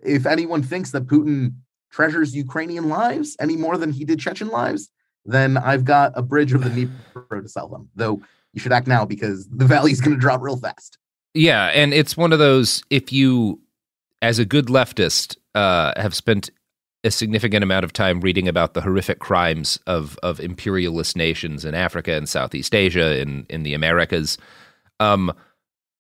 if 0.03 0.27
anyone 0.27 0.63
thinks 0.63 0.93
that 0.93 1.07
Putin 1.07 1.55
treasures 1.91 2.35
Ukrainian 2.35 2.89
lives 2.89 3.37
any 3.41 3.57
more 3.57 3.77
than 3.77 3.93
he 3.93 4.05
did 4.05 4.19
Chechen 4.21 4.49
lives, 4.49 4.89
then 5.25 5.57
I've 5.57 5.85
got 5.85 6.13
a 6.15 6.23
bridge 6.23 6.53
of 6.53 6.63
the 6.63 6.71
Dnipro 6.71 7.43
to 7.43 7.49
sell 7.49 7.69
them. 7.69 7.89
Though 7.97 8.23
you 8.53 8.61
should 8.61 8.73
act 8.73 8.87
now 8.87 9.05
because 9.05 9.47
the 9.49 9.65
valley's 9.75 10.01
going 10.01 10.17
to 10.17 10.21
drop 10.21 10.41
real 10.41 10.57
fast. 10.57 10.99
Yeah, 11.35 11.67
and 11.67 11.93
it's 11.93 12.17
one 12.17 12.33
of 12.33 12.39
those 12.39 12.83
if 12.89 13.13
you 13.13 13.61
as 14.27 14.41
a 14.41 14.45
good 14.45 14.67
leftist 14.67 15.37
uh, 15.55 15.93
have 15.97 16.13
spent 16.15 16.51
a 17.05 17.13
significant 17.13 17.63
amount 17.63 17.85
of 17.85 17.93
time 17.93 18.21
reading 18.21 18.49
about 18.49 18.75
the 18.75 18.81
horrific 18.81 19.21
crimes 19.21 19.79
of 19.87 20.19
of 20.25 20.41
imperialist 20.41 21.17
nations 21.17 21.65
in 21.65 21.77
Africa 21.77 22.13
and 22.15 22.29
Southeast 22.29 22.75
Asia 22.75 23.21
in 23.21 23.47
in 23.49 23.63
the 23.63 23.73
Americas. 23.73 24.37
Um 24.99 25.33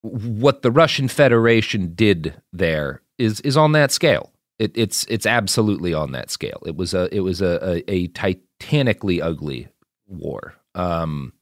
what 0.02 0.62
the 0.62 0.72
Russian 0.72 1.06
Federation 1.06 1.94
did 1.94 2.34
there 2.52 3.00
is 3.18 3.40
is 3.42 3.56
on 3.56 3.70
that 3.72 3.92
scale. 3.92 4.32
It, 4.58 4.72
it's 4.74 5.04
it's 5.08 5.26
absolutely 5.26 5.94
on 5.94 6.10
that 6.12 6.30
scale. 6.30 6.60
It 6.66 6.74
was 6.74 6.94
a 6.94 7.14
it 7.14 7.20
was 7.20 7.40
a 7.40 7.60
a, 7.62 7.90
a 7.90 8.08
titanically 8.08 9.22
ugly 9.22 9.68
war. 10.08 10.54
Um 10.74 11.32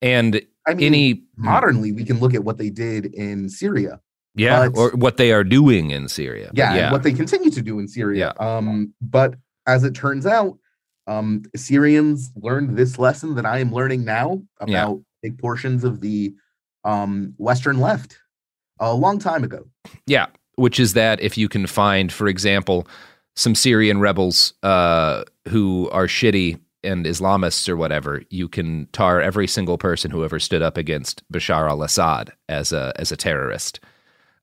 and 0.00 0.40
I 0.66 0.72
mean, 0.74 0.86
any 0.86 1.22
modernly, 1.36 1.92
we 1.92 2.04
can 2.04 2.18
look 2.20 2.32
at 2.32 2.44
what 2.44 2.56
they 2.56 2.70
did 2.70 3.06
in 3.06 3.50
Syria. 3.50 4.00
Yeah 4.34 4.68
but- 4.68 4.78
or 4.78 4.90
what 4.96 5.16
they 5.16 5.32
are 5.32 5.44
doing 5.44 5.90
in 5.90 6.08
Syria 6.08 6.50
Yeah, 6.54 6.74
yeah 6.74 6.82
and 6.84 6.92
what 6.92 7.02
they 7.02 7.12
continue 7.12 7.50
to 7.50 7.62
do 7.62 7.78
in 7.78 7.88
Syria. 7.88 8.34
Um, 8.38 8.92
but 9.00 9.34
as 9.66 9.84
it 9.84 9.94
turns 9.94 10.26
out, 10.26 10.58
um, 11.06 11.42
Syrians 11.56 12.30
learned 12.36 12.76
this 12.76 12.98
lesson 12.98 13.34
that 13.36 13.46
I 13.46 13.58
am 13.58 13.72
learning 13.72 14.04
now 14.04 14.42
about 14.60 14.70
Yeah. 14.90 14.94
big 15.22 15.38
portions 15.38 15.84
of 15.84 16.00
the 16.00 16.34
um, 16.84 17.34
Western 17.38 17.78
left 17.80 18.18
a 18.78 18.94
long 18.94 19.18
time 19.18 19.42
ago. 19.44 19.66
Yeah, 20.06 20.26
which 20.56 20.78
is 20.78 20.92
that 20.94 21.20
if 21.20 21.36
you 21.36 21.48
can 21.48 21.66
find, 21.66 22.12
for 22.12 22.28
example, 22.28 22.86
some 23.36 23.54
Syrian 23.54 24.00
rebels 24.00 24.54
uh, 24.62 25.24
who 25.48 25.88
are 25.90 26.06
shitty 26.06 26.58
and 26.84 27.04
Islamists 27.06 27.68
or 27.68 27.76
whatever, 27.76 28.22
you 28.30 28.48
can 28.48 28.86
tar 28.92 29.20
every 29.20 29.46
single 29.46 29.78
person 29.78 30.10
who 30.10 30.24
ever 30.24 30.38
stood 30.38 30.62
up 30.62 30.76
against 30.76 31.22
Bashar 31.32 31.68
al-Assad 31.68 32.32
as 32.48 32.72
a 32.72 32.92
as 32.96 33.10
a 33.12 33.16
terrorist, 33.16 33.80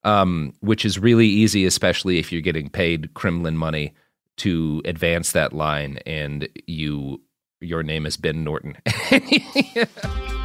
um, 0.05 0.53
which 0.61 0.85
is 0.85 0.97
really 0.97 1.27
easy, 1.27 1.65
especially 1.65 2.19
if 2.19 2.31
you're 2.31 2.41
getting 2.41 2.69
paid 2.69 3.13
Kremlin 3.15 3.57
money 3.57 3.93
to 4.37 4.81
advance 4.85 5.31
that 5.33 5.51
line, 5.51 5.99
and 6.05 6.47
you 6.67 7.21
your 7.59 7.83
name 7.83 8.05
is 8.05 8.15
Ben 8.15 8.43
Norton. 8.43 8.77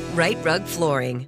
Rite 0.15 0.43
Rug 0.43 0.63
Flooring. 0.65 1.27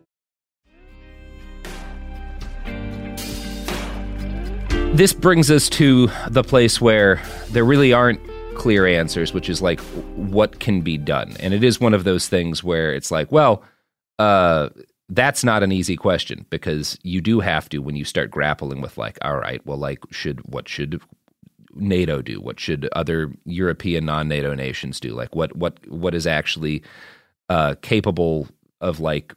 this 4.94 5.12
brings 5.12 5.50
us 5.50 5.70
to 5.70 6.08
the 6.30 6.44
place 6.44 6.80
where 6.80 7.20
there 7.50 7.66
really 7.66 7.92
aren't 7.94 8.22
clear 8.54 8.86
answers, 8.86 9.34
which 9.34 9.50
is 9.50 9.60
like 9.60 9.80
what 9.80 10.60
can 10.60 10.82
be 10.82 11.00
done. 11.00 11.36
And 11.40 11.52
it 11.52 11.64
is 11.64 11.80
one 11.80 11.96
of 11.96 12.04
those 12.04 12.28
things 12.28 12.64
where 12.64 12.94
it's 12.94 13.10
like, 13.10 13.32
well, 13.32 13.64
uh, 14.20 14.70
that's 15.10 15.44
not 15.44 15.64
an 15.64 15.72
easy 15.72 15.96
question 15.96 16.46
because 16.52 17.00
you 17.02 17.22
do 17.22 17.40
have 17.40 17.70
to 17.70 17.80
when 17.80 17.96
you 17.96 18.06
start 18.06 18.30
grappling 18.30 18.82
with 18.82 18.96
like, 18.96 19.18
all 19.24 19.38
right, 19.38 19.66
well, 19.66 19.80
like, 19.80 20.00
should 20.12 20.42
what 20.42 20.70
should 20.70 21.02
NATO 21.74 22.22
do? 22.22 22.40
What 22.40 22.60
should 22.60 22.88
other 22.96 23.34
European 23.46 24.06
non-NATO 24.06 24.54
nations 24.54 25.00
do? 25.00 25.16
Like, 25.16 25.36
what 25.36 25.56
what 25.56 25.80
what 25.88 26.14
is 26.14 26.28
actually 26.28 26.84
uh, 27.50 27.76
capable 27.82 28.48
of 28.84 29.00
like 29.00 29.34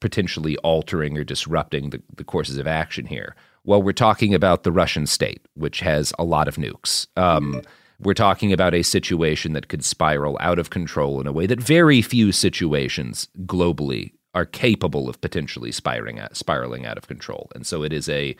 potentially 0.00 0.56
altering 0.58 1.16
or 1.16 1.24
disrupting 1.24 1.90
the, 1.90 2.02
the 2.16 2.24
courses 2.24 2.58
of 2.58 2.66
action 2.66 3.06
here? 3.06 3.36
Well, 3.64 3.82
we're 3.82 3.92
talking 3.92 4.34
about 4.34 4.64
the 4.64 4.72
Russian 4.72 5.06
state, 5.06 5.46
which 5.54 5.80
has 5.80 6.12
a 6.18 6.24
lot 6.24 6.48
of 6.48 6.56
nukes. 6.56 7.06
Um, 7.16 7.62
we're 8.00 8.14
talking 8.14 8.52
about 8.52 8.74
a 8.74 8.82
situation 8.82 9.52
that 9.52 9.68
could 9.68 9.84
spiral 9.84 10.36
out 10.40 10.58
of 10.58 10.70
control 10.70 11.20
in 11.20 11.28
a 11.28 11.32
way 11.32 11.46
that 11.46 11.60
very 11.60 12.02
few 12.02 12.32
situations 12.32 13.28
globally 13.46 14.12
are 14.34 14.46
capable 14.46 15.08
of 15.08 15.20
potentially 15.20 15.70
spiraling 15.70 16.18
out, 16.18 16.36
spiraling 16.36 16.86
out 16.86 16.98
of 16.98 17.06
control. 17.06 17.50
And 17.54 17.66
so 17.66 17.84
it 17.84 17.92
is 17.92 18.08
a 18.08 18.36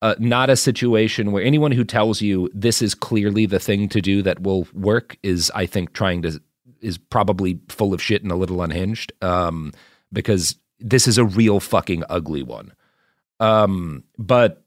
uh, 0.00 0.16
not 0.18 0.50
a 0.50 0.56
situation 0.56 1.30
where 1.30 1.44
anyone 1.44 1.70
who 1.70 1.84
tells 1.84 2.20
you 2.20 2.50
this 2.52 2.82
is 2.82 2.92
clearly 2.92 3.46
the 3.46 3.60
thing 3.60 3.88
to 3.88 4.00
do 4.00 4.20
that 4.22 4.42
will 4.42 4.66
work 4.72 5.16
is, 5.22 5.50
I 5.54 5.66
think, 5.66 5.92
trying 5.92 6.22
to 6.22 6.40
is 6.82 6.98
probably 6.98 7.60
full 7.68 7.94
of 7.94 8.02
shit 8.02 8.22
and 8.22 8.32
a 8.32 8.36
little 8.36 8.62
unhinged 8.62 9.12
um, 9.22 9.72
because 10.12 10.56
this 10.78 11.06
is 11.06 11.18
a 11.18 11.24
real 11.24 11.60
fucking 11.60 12.04
ugly 12.08 12.42
one. 12.42 12.72
Um, 13.40 14.04
but 14.18 14.64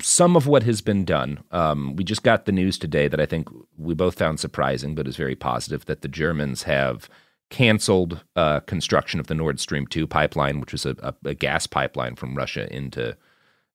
some 0.00 0.36
of 0.36 0.46
what 0.46 0.62
has 0.62 0.80
been 0.80 1.04
done, 1.04 1.42
um, 1.50 1.96
we 1.96 2.04
just 2.04 2.22
got 2.22 2.46
the 2.46 2.52
news 2.52 2.78
today 2.78 3.08
that 3.08 3.20
I 3.20 3.26
think 3.26 3.48
we 3.76 3.94
both 3.94 4.16
found 4.16 4.40
surprising, 4.40 4.94
but 4.94 5.06
is 5.06 5.16
very 5.16 5.36
positive 5.36 5.84
that 5.86 6.02
the 6.02 6.08
Germans 6.08 6.62
have 6.62 7.08
canceled 7.50 8.24
uh, 8.34 8.60
construction 8.60 9.20
of 9.20 9.26
the 9.26 9.34
Nord 9.34 9.60
Stream 9.60 9.86
2 9.86 10.06
pipeline, 10.06 10.60
which 10.60 10.72
was 10.72 10.86
a, 10.86 10.96
a, 11.02 11.14
a 11.26 11.34
gas 11.34 11.66
pipeline 11.66 12.16
from 12.16 12.34
Russia 12.34 12.72
into 12.74 13.16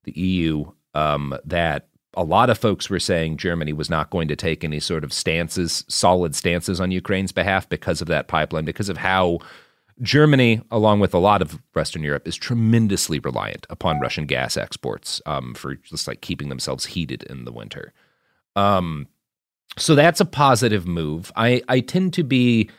the 0.04 0.20
EU. 0.20 0.66
Um, 0.94 1.38
that 1.46 1.88
a 2.14 2.24
lot 2.24 2.50
of 2.50 2.58
folks 2.58 2.90
were 2.90 3.00
saying 3.00 3.38
Germany 3.38 3.74
was 3.74 3.90
not 3.90 4.10
going 4.10 4.28
to 4.28 4.36
take 4.36 4.64
any 4.64 4.80
sort 4.80 5.04
of 5.04 5.14
stances, 5.14 5.86
solid 5.88 6.36
stances 6.36 6.82
on 6.82 6.92
Ukraine's 6.92 7.32
behalf 7.32 7.70
because 7.70 8.02
of 8.02 8.08
that 8.10 8.28
pipeline, 8.28 8.66
because 8.66 8.90
of 8.90 8.98
how 8.98 9.40
Germany, 10.02 10.62
along 10.72 11.00
with 11.00 11.14
a 11.14 11.20
lot 11.20 11.42
of 11.42 11.60
Western 11.74 12.04
Europe, 12.04 12.28
is 12.28 12.36
tremendously 12.36 13.20
reliant 13.20 13.66
upon 13.70 14.00
Russian 14.00 14.26
gas 14.26 14.58
exports 14.58 15.22
um, 15.26 15.54
for 15.54 15.76
just 15.76 16.08
like 16.08 16.22
keeping 16.22 16.50
themselves 16.50 16.86
heated 16.86 17.24
in 17.24 17.46
the 17.46 17.52
winter. 17.52 17.94
Um, 18.56 19.08
so 19.78 19.96
that's 19.96 20.20
a 20.20 20.26
positive 20.26 20.86
move. 20.86 21.32
I, 21.36 21.62
I 21.70 21.80
tend 21.80 22.14
to 22.16 22.24
be 22.24 22.70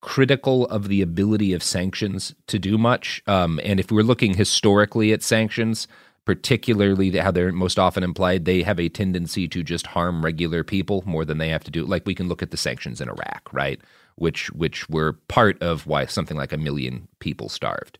critical 0.00 0.66
of 0.66 0.88
the 0.88 1.02
ability 1.02 1.52
of 1.52 1.62
sanctions 1.62 2.34
to 2.46 2.58
do 2.58 2.78
much. 2.78 3.22
Um, 3.26 3.60
and 3.62 3.78
if 3.78 3.92
we're 3.92 4.02
looking 4.02 4.34
historically 4.34 5.12
at 5.12 5.22
sanctions, 5.22 5.86
particularly 6.24 7.10
how 7.16 7.30
they're 7.30 7.52
most 7.52 7.78
often 7.78 8.02
implied, 8.02 8.44
they 8.44 8.62
have 8.62 8.78
a 8.78 8.88
tendency 8.88 9.48
to 9.48 9.62
just 9.62 9.86
harm 9.86 10.24
regular 10.24 10.62
people 10.62 11.02
more 11.06 11.24
than 11.24 11.38
they 11.38 11.48
have 11.48 11.64
to 11.64 11.70
do. 11.70 11.84
Like 11.84 12.06
we 12.06 12.14
can 12.14 12.28
look 12.28 12.42
at 12.42 12.50
the 12.50 12.56
sanctions 12.56 13.00
in 13.00 13.08
Iraq, 13.08 13.48
right? 13.52 13.80
Which 14.16 14.50
which 14.52 14.88
were 14.88 15.14
part 15.28 15.60
of 15.62 15.86
why 15.86 16.06
something 16.06 16.36
like 16.36 16.52
a 16.52 16.58
million 16.58 17.08
people 17.20 17.48
starved. 17.48 17.98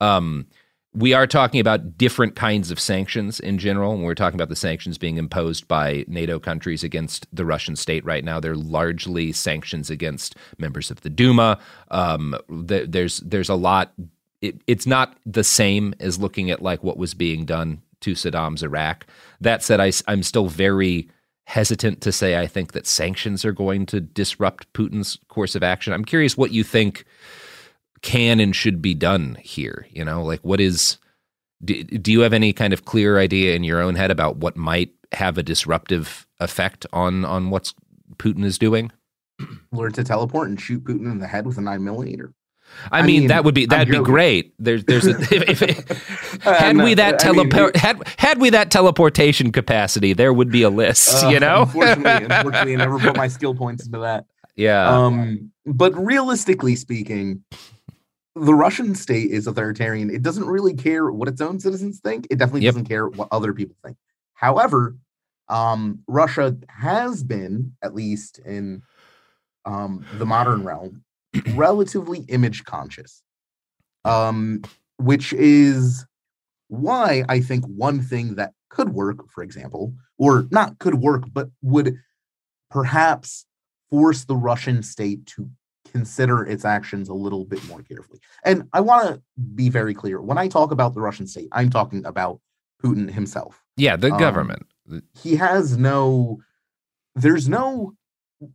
Um, 0.00 0.46
we 0.94 1.12
are 1.12 1.26
talking 1.26 1.60
about 1.60 1.98
different 1.98 2.34
kinds 2.34 2.70
of 2.70 2.80
sanctions 2.80 3.38
in 3.38 3.58
general. 3.58 3.92
When 3.92 4.02
we're 4.02 4.14
talking 4.14 4.36
about 4.36 4.48
the 4.48 4.56
sanctions 4.56 4.96
being 4.96 5.18
imposed 5.18 5.68
by 5.68 6.04
NATO 6.08 6.38
countries 6.38 6.82
against 6.82 7.26
the 7.32 7.44
Russian 7.44 7.76
state 7.76 8.04
right 8.04 8.24
now, 8.24 8.40
they're 8.40 8.56
largely 8.56 9.32
sanctions 9.32 9.90
against 9.90 10.34
members 10.56 10.90
of 10.90 11.02
the 11.02 11.10
Duma. 11.10 11.60
Um, 11.90 12.34
there's 12.48 13.18
there's 13.18 13.50
a 13.50 13.54
lot 13.54 13.92
it, 14.40 14.60
it's 14.66 14.86
not 14.86 15.16
the 15.26 15.44
same 15.44 15.94
as 16.00 16.18
looking 16.18 16.50
at 16.50 16.62
like 16.62 16.82
what 16.82 16.96
was 16.96 17.14
being 17.14 17.44
done 17.44 17.82
to 18.00 18.12
Saddam's 18.12 18.62
Iraq. 18.62 19.06
That 19.40 19.62
said, 19.62 19.80
I, 19.80 19.92
I'm 20.06 20.22
still 20.22 20.48
very 20.48 21.08
hesitant 21.46 22.00
to 22.02 22.12
say 22.12 22.38
I 22.38 22.46
think 22.46 22.72
that 22.72 22.86
sanctions 22.86 23.44
are 23.44 23.52
going 23.52 23.86
to 23.86 24.00
disrupt 24.00 24.72
Putin's 24.74 25.18
course 25.28 25.54
of 25.54 25.62
action. 25.62 25.92
I'm 25.92 26.04
curious 26.04 26.36
what 26.36 26.52
you 26.52 26.62
think 26.62 27.04
can 28.02 28.38
and 28.38 28.54
should 28.54 28.80
be 28.80 28.94
done 28.94 29.36
here. 29.40 29.86
You 29.90 30.04
know, 30.04 30.22
like 30.22 30.40
what 30.40 30.60
is. 30.60 30.98
Do, 31.64 31.82
do 31.82 32.12
you 32.12 32.20
have 32.20 32.32
any 32.32 32.52
kind 32.52 32.72
of 32.72 32.84
clear 32.84 33.18
idea 33.18 33.56
in 33.56 33.64
your 33.64 33.80
own 33.80 33.96
head 33.96 34.12
about 34.12 34.36
what 34.36 34.56
might 34.56 34.92
have 35.10 35.38
a 35.38 35.42
disruptive 35.42 36.28
effect 36.38 36.86
on 36.92 37.24
on 37.24 37.50
what's 37.50 37.74
Putin 38.16 38.44
is 38.44 38.58
doing? 38.58 38.92
Learn 39.72 39.92
to 39.92 40.04
teleport 40.04 40.48
and 40.48 40.60
shoot 40.60 40.84
Putin 40.84 41.10
in 41.10 41.18
the 41.18 41.26
head 41.26 41.46
with 41.46 41.58
a 41.58 41.60
nine 41.60 41.82
millimeter. 41.82 42.32
I, 42.90 43.00
I 43.00 43.02
mean, 43.02 43.20
mean, 43.20 43.28
that 43.28 43.44
would 43.44 43.54
be 43.54 43.66
that'd 43.66 43.90
be 43.90 43.98
great. 43.98 44.54
There's 44.58 44.84
there's 44.84 45.06
a, 45.06 45.10
if, 45.34 45.62
if, 45.62 46.42
had 46.42 46.76
we 46.76 46.94
that 46.94 47.18
teleport 47.18 47.76
had 47.76 48.02
had 48.18 48.40
we 48.40 48.50
that 48.50 48.70
teleportation 48.70 49.52
capacity, 49.52 50.12
there 50.12 50.32
would 50.32 50.50
be 50.50 50.62
a 50.62 50.70
list. 50.70 51.24
Uh, 51.24 51.28
you 51.28 51.40
know, 51.40 51.62
unfortunately, 51.62 52.24
unfortunately, 52.24 52.74
I 52.74 52.76
never 52.76 52.98
put 52.98 53.16
my 53.16 53.28
skill 53.28 53.54
points 53.54 53.86
into 53.86 53.98
that. 53.98 54.26
Yeah. 54.56 54.88
Um, 54.88 55.52
but 55.66 55.94
realistically 55.94 56.76
speaking, 56.76 57.44
the 58.34 58.54
Russian 58.54 58.94
state 58.94 59.30
is 59.30 59.46
authoritarian. 59.46 60.10
It 60.10 60.22
doesn't 60.22 60.46
really 60.46 60.74
care 60.74 61.10
what 61.10 61.28
its 61.28 61.40
own 61.40 61.60
citizens 61.60 62.00
think. 62.00 62.26
It 62.30 62.38
definitely 62.38 62.62
yep. 62.62 62.74
doesn't 62.74 62.86
care 62.86 63.08
what 63.08 63.28
other 63.30 63.52
people 63.52 63.76
think. 63.84 63.96
However, 64.34 64.96
um, 65.48 66.00
Russia 66.06 66.56
has 66.68 67.22
been, 67.22 67.74
at 67.82 67.94
least 67.94 68.38
in 68.38 68.82
um, 69.64 70.04
the 70.14 70.26
modern 70.26 70.64
realm, 70.64 71.02
relatively 71.54 72.20
image 72.28 72.64
conscious, 72.64 73.22
um, 74.04 74.62
which 74.98 75.32
is 75.32 76.06
why 76.68 77.24
I 77.28 77.40
think 77.40 77.64
one 77.66 78.00
thing 78.00 78.36
that 78.36 78.52
could 78.68 78.90
work, 78.90 79.30
for 79.30 79.42
example, 79.42 79.94
or 80.18 80.46
not 80.50 80.78
could 80.78 80.96
work, 80.96 81.24
but 81.32 81.48
would 81.62 81.96
perhaps 82.70 83.46
force 83.90 84.24
the 84.24 84.36
Russian 84.36 84.82
state 84.82 85.26
to 85.26 85.48
consider 85.92 86.44
its 86.44 86.64
actions 86.64 87.08
a 87.08 87.14
little 87.14 87.44
bit 87.44 87.66
more 87.66 87.82
carefully. 87.82 88.20
And 88.44 88.68
I 88.72 88.80
want 88.80 89.08
to 89.08 89.22
be 89.54 89.70
very 89.70 89.94
clear 89.94 90.20
when 90.20 90.38
I 90.38 90.48
talk 90.48 90.70
about 90.70 90.94
the 90.94 91.00
Russian 91.00 91.26
state, 91.26 91.48
I'm 91.52 91.70
talking 91.70 92.04
about 92.04 92.40
Putin 92.82 93.10
himself. 93.10 93.64
Yeah, 93.76 93.96
the 93.96 94.12
um, 94.12 94.18
government. 94.18 94.66
He 95.20 95.36
has 95.36 95.76
no, 95.76 96.40
there's 97.14 97.48
no 97.48 97.94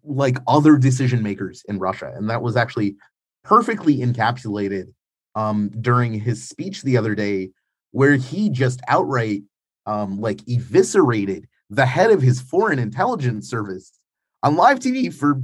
like 0.04 0.38
other 0.48 0.78
decision 0.78 1.22
makers 1.22 1.64
in 1.68 1.80
Russia. 1.80 2.12
And 2.16 2.30
that 2.30 2.42
was 2.42 2.56
actually 2.56 2.96
perfectly 3.44 3.98
encapsulated 3.98 4.94
um, 5.36 5.70
during 5.82 6.14
his 6.14 6.48
speech 6.48 6.84
the 6.84 6.98
other 6.98 7.16
day, 7.16 7.52
where 7.92 8.16
he 8.16 8.50
just 8.50 8.82
outright 8.88 9.44
um, 9.86 10.20
like 10.20 10.42
eviscerated 10.48 11.48
the 11.70 11.86
head 11.86 12.12
of 12.12 12.22
his 12.22 12.42
foreign 12.42 12.80
intelligence 12.80 13.50
service 13.50 14.00
on 14.44 14.56
live 14.56 14.80
TV 14.80 15.14
for 15.14 15.42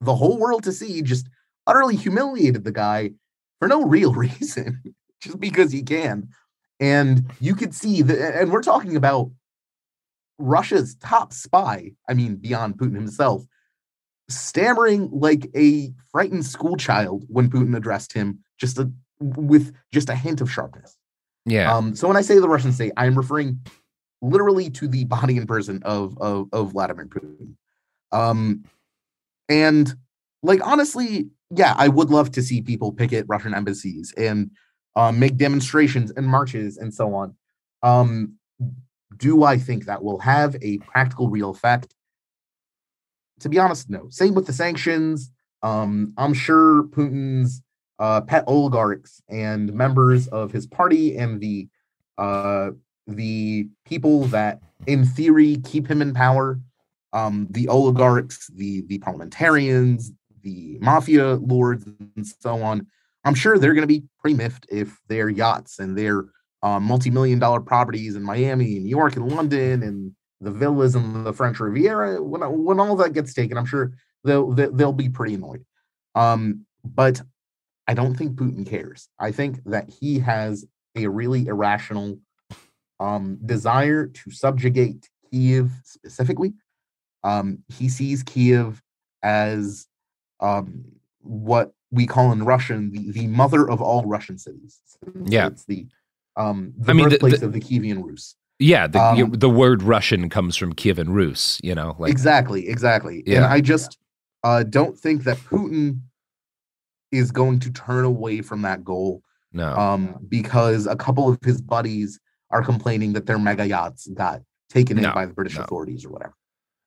the 0.00 0.14
whole 0.14 0.38
world 0.38 0.62
to 0.64 0.72
see, 0.72 1.02
just 1.02 1.28
utterly 1.66 1.96
humiliated 1.96 2.64
the 2.64 2.72
guy 2.72 3.10
for 3.58 3.68
no 3.68 3.82
real 3.84 4.12
reason, 4.14 4.82
just 5.20 5.40
because 5.40 5.72
he 5.72 5.82
can. 5.82 6.28
And 6.78 7.30
you 7.40 7.54
could 7.54 7.74
see 7.74 8.02
that, 8.02 8.40
and 8.40 8.52
we're 8.52 8.62
talking 8.62 8.96
about 8.96 9.30
Russia's 10.38 10.94
top 10.96 11.32
spy, 11.32 11.92
I 12.08 12.14
mean, 12.14 12.36
beyond 12.36 12.76
Putin 12.76 12.94
himself, 12.94 13.44
stammering 14.28 15.08
like 15.12 15.48
a 15.54 15.92
frightened 16.10 16.44
schoolchild 16.44 17.24
when 17.28 17.50
Putin 17.50 17.76
addressed 17.76 18.12
him, 18.12 18.40
just 18.58 18.78
a, 18.78 18.90
with 19.20 19.74
just 19.92 20.08
a 20.08 20.14
hint 20.14 20.40
of 20.40 20.50
sharpness. 20.50 20.96
Yeah. 21.44 21.74
Um, 21.74 21.94
so 21.94 22.08
when 22.08 22.16
I 22.16 22.22
say 22.22 22.38
the 22.38 22.48
Russian 22.48 22.72
state, 22.72 22.92
I 22.96 23.06
am 23.06 23.16
referring 23.16 23.60
literally 24.22 24.70
to 24.70 24.88
the 24.88 25.04
body 25.04 25.36
and 25.38 25.46
person 25.46 25.80
of 25.84 26.16
of, 26.18 26.48
of 26.52 26.72
Vladimir 26.72 27.06
Putin. 27.06 27.54
Um, 28.12 28.64
and 29.48 29.94
like 30.42 30.60
honestly, 30.66 31.28
yeah, 31.50 31.74
I 31.76 31.88
would 31.88 32.10
love 32.10 32.32
to 32.32 32.42
see 32.42 32.62
people 32.62 32.92
picket 32.92 33.26
Russian 33.28 33.54
embassies 33.54 34.12
and 34.16 34.50
um, 34.96 35.18
make 35.18 35.36
demonstrations 35.36 36.10
and 36.10 36.26
marches 36.26 36.76
and 36.76 36.92
so 36.92 37.14
on. 37.14 37.36
Um, 37.82 38.34
do 39.16 39.44
I 39.44 39.58
think 39.58 39.84
that 39.84 40.02
will 40.02 40.18
have 40.18 40.56
a 40.62 40.78
practical, 40.78 41.28
real 41.28 41.50
effect? 41.50 41.94
To 43.40 43.48
be 43.48 43.58
honest, 43.58 43.90
no. 43.90 44.08
Same 44.10 44.34
with 44.34 44.46
the 44.46 44.52
sanctions. 44.52 45.30
Um, 45.62 46.12
I'm 46.16 46.34
sure 46.34 46.84
Putin's 46.84 47.62
uh, 47.98 48.20
pet 48.20 48.44
oligarchs 48.46 49.22
and 49.28 49.72
members 49.72 50.28
of 50.28 50.52
his 50.52 50.66
party 50.66 51.16
and 51.16 51.40
the 51.40 51.68
uh, 52.18 52.70
the 53.06 53.68
people 53.84 54.24
that, 54.24 54.60
in 54.86 55.04
theory, 55.04 55.58
keep 55.64 55.86
him 55.86 56.02
in 56.02 56.12
power, 56.12 56.58
um, 57.12 57.46
the 57.50 57.68
oligarchs, 57.68 58.48
the 58.48 58.82
the 58.88 58.98
parliamentarians, 58.98 60.12
the 60.42 60.78
mafia 60.80 61.34
lords, 61.34 61.86
and 62.16 62.26
so 62.26 62.62
on. 62.62 62.86
I'm 63.24 63.34
sure 63.34 63.58
they're 63.58 63.74
going 63.74 63.82
to 63.82 63.88
be 63.88 64.04
pretty 64.20 64.36
miffed 64.36 64.66
if 64.70 64.96
their 65.08 65.28
yachts 65.28 65.78
and 65.78 65.98
their 65.98 66.26
uh, 66.62 66.78
multi-million 66.78 67.38
dollar 67.38 67.60
properties 67.60 68.16
in 68.16 68.22
Miami, 68.22 68.76
and 68.76 68.84
New 68.84 68.90
York, 68.90 69.16
and 69.16 69.30
London, 69.30 69.82
and 69.82 70.12
the 70.40 70.50
villas 70.50 70.94
and 70.94 71.24
the 71.24 71.32
French 71.32 71.60
Riviera, 71.60 72.22
when 72.22 72.40
when 72.64 72.80
all 72.80 72.96
that 72.96 73.12
gets 73.12 73.34
taken, 73.34 73.56
I'm 73.56 73.66
sure 73.66 73.92
they'll 74.24 74.52
they'll 74.52 74.92
be 74.92 75.08
pretty 75.08 75.34
annoyed. 75.34 75.64
Um, 76.14 76.66
but 76.84 77.22
I 77.86 77.94
don't 77.94 78.14
think 78.14 78.36
Putin 78.36 78.66
cares. 78.66 79.08
I 79.18 79.32
think 79.32 79.62
that 79.64 79.88
he 79.88 80.18
has 80.20 80.64
a 80.94 81.06
really 81.06 81.46
irrational 81.46 82.18
um, 82.98 83.38
desire 83.44 84.06
to 84.06 84.30
subjugate 84.30 85.08
Kiev 85.30 85.70
specifically. 85.84 86.54
Um, 87.22 87.64
he 87.68 87.88
sees 87.88 88.22
Kiev 88.22 88.82
as 89.22 89.86
um, 90.40 90.84
what 91.20 91.72
we 91.90 92.06
call 92.06 92.32
in 92.32 92.44
Russian 92.44 92.90
the, 92.90 93.10
the 93.10 93.26
mother 93.26 93.68
of 93.68 93.80
all 93.80 94.04
Russian 94.04 94.38
cities. 94.38 94.80
yeah, 95.24 95.48
it's 95.48 95.64
the 95.64 95.86
um, 96.36 96.74
the 96.76 96.90
I 96.90 96.94
mean, 96.94 97.08
birthplace 97.08 97.34
the, 97.34 97.40
the, 97.40 97.46
of 97.46 97.52
the 97.52 97.60
Kievan 97.60 98.02
Rus. 98.02 98.36
Yeah, 98.58 98.86
the 98.86 99.00
um, 99.00 99.32
the 99.32 99.50
word 99.50 99.82
Russian 99.82 100.30
comes 100.30 100.56
from 100.56 100.74
Kievan 100.74 101.08
Rus, 101.08 101.60
you 101.62 101.74
know. 101.74 101.94
Like, 101.98 102.10
exactly, 102.10 102.68
exactly. 102.68 103.22
Yeah. 103.26 103.36
And 103.36 103.46
I 103.46 103.60
just 103.60 103.98
uh, 104.44 104.62
don't 104.62 104.98
think 104.98 105.24
that 105.24 105.36
Putin 105.38 106.00
is 107.12 107.30
going 107.30 107.60
to 107.60 107.70
turn 107.70 108.04
away 108.04 108.40
from 108.40 108.62
that 108.62 108.82
goal. 108.82 109.22
No. 109.52 109.74
Um, 109.74 110.26
because 110.28 110.86
a 110.86 110.96
couple 110.96 111.28
of 111.28 111.38
his 111.42 111.60
buddies 111.60 112.18
are 112.50 112.62
complaining 112.62 113.12
that 113.14 113.26
their 113.26 113.38
mega 113.38 113.66
yachts 113.66 114.06
got 114.08 114.42
taken 114.70 114.98
in 114.98 115.12
by 115.12 115.26
the 115.26 115.32
British 115.32 115.56
no. 115.56 115.62
authorities 115.62 116.04
or 116.04 116.10
whatever. 116.10 116.34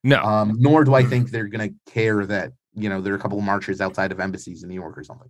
No. 0.04 0.24
Um, 0.24 0.56
nor 0.58 0.84
do 0.84 0.94
I 0.96 1.04
think 1.04 1.30
they're 1.30 1.48
going 1.48 1.70
to 1.70 1.92
care 1.92 2.26
that 2.26 2.54
you 2.74 2.90
know 2.90 3.02
there 3.02 3.14
are 3.14 3.18
a 3.18 3.20
couple 3.20 3.38
of 3.38 3.44
marches 3.44 3.82
outside 3.82 4.12
of 4.12 4.20
embassies 4.20 4.64
in 4.64 4.70
New 4.70 4.76
York 4.76 4.98
or 4.98 5.04
something. 5.04 5.30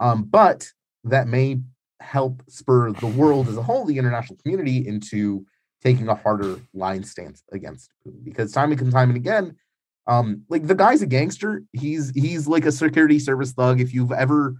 Um, 0.00 0.24
but 0.24 0.68
that 1.04 1.26
may 1.26 1.60
help 2.00 2.42
spur 2.48 2.92
the 2.92 3.06
world 3.06 3.48
as 3.48 3.56
a 3.56 3.62
whole, 3.62 3.84
the 3.84 3.98
international 3.98 4.38
community, 4.42 4.86
into 4.86 5.46
taking 5.86 6.08
a 6.08 6.16
harder 6.16 6.58
line 6.74 7.04
stance 7.04 7.44
against 7.52 7.90
Putin 8.04 8.24
because 8.24 8.50
time 8.50 8.72
and 8.72 8.90
time 8.90 9.10
and 9.10 9.16
again, 9.16 9.54
um, 10.08 10.42
like 10.48 10.66
the 10.66 10.74
guy's 10.74 11.00
a 11.00 11.06
gangster. 11.06 11.62
He's 11.72 12.10
he's 12.10 12.48
like 12.48 12.66
a 12.66 12.72
security 12.72 13.20
service 13.20 13.52
thug. 13.52 13.80
If 13.80 13.94
you've 13.94 14.10
ever 14.10 14.56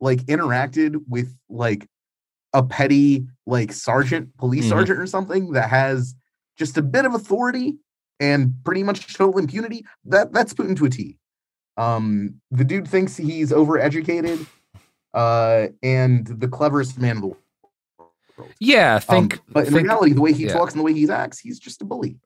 like 0.00 0.20
interacted 0.20 0.96
with 1.06 1.36
like 1.50 1.86
a 2.54 2.62
petty 2.62 3.26
like 3.46 3.72
sergeant, 3.72 4.34
police 4.38 4.62
mm-hmm. 4.62 4.70
sergeant 4.70 4.98
or 4.98 5.06
something 5.06 5.52
that 5.52 5.68
has 5.68 6.14
just 6.56 6.78
a 6.78 6.82
bit 6.82 7.04
of 7.04 7.14
authority 7.14 7.76
and 8.18 8.54
pretty 8.64 8.82
much 8.82 9.14
total 9.14 9.38
impunity, 9.38 9.84
that 10.06 10.32
that's 10.32 10.54
Putin 10.54 10.76
to 10.78 10.86
a 10.86 10.90
T. 10.90 11.18
Um, 11.76 12.40
the 12.50 12.64
dude 12.64 12.88
thinks 12.88 13.18
he's 13.18 13.52
overeducated 13.52 14.46
uh, 15.12 15.68
and 15.82 16.26
the 16.26 16.48
cleverest 16.48 16.98
man 16.98 17.16
in 17.16 17.20
the 17.20 17.26
world. 17.28 17.39
Yeah, 18.58 18.98
think. 18.98 19.34
Um, 19.34 19.40
but 19.48 19.66
in 19.66 19.74
think, 19.74 19.86
reality, 19.86 20.12
the 20.12 20.20
way 20.20 20.32
he 20.32 20.44
yeah. 20.44 20.52
talks 20.52 20.72
and 20.72 20.80
the 20.80 20.84
way 20.84 20.92
he 20.92 21.08
acts, 21.10 21.38
he's 21.38 21.58
just 21.58 21.82
a 21.82 21.84
bully. 21.84 22.18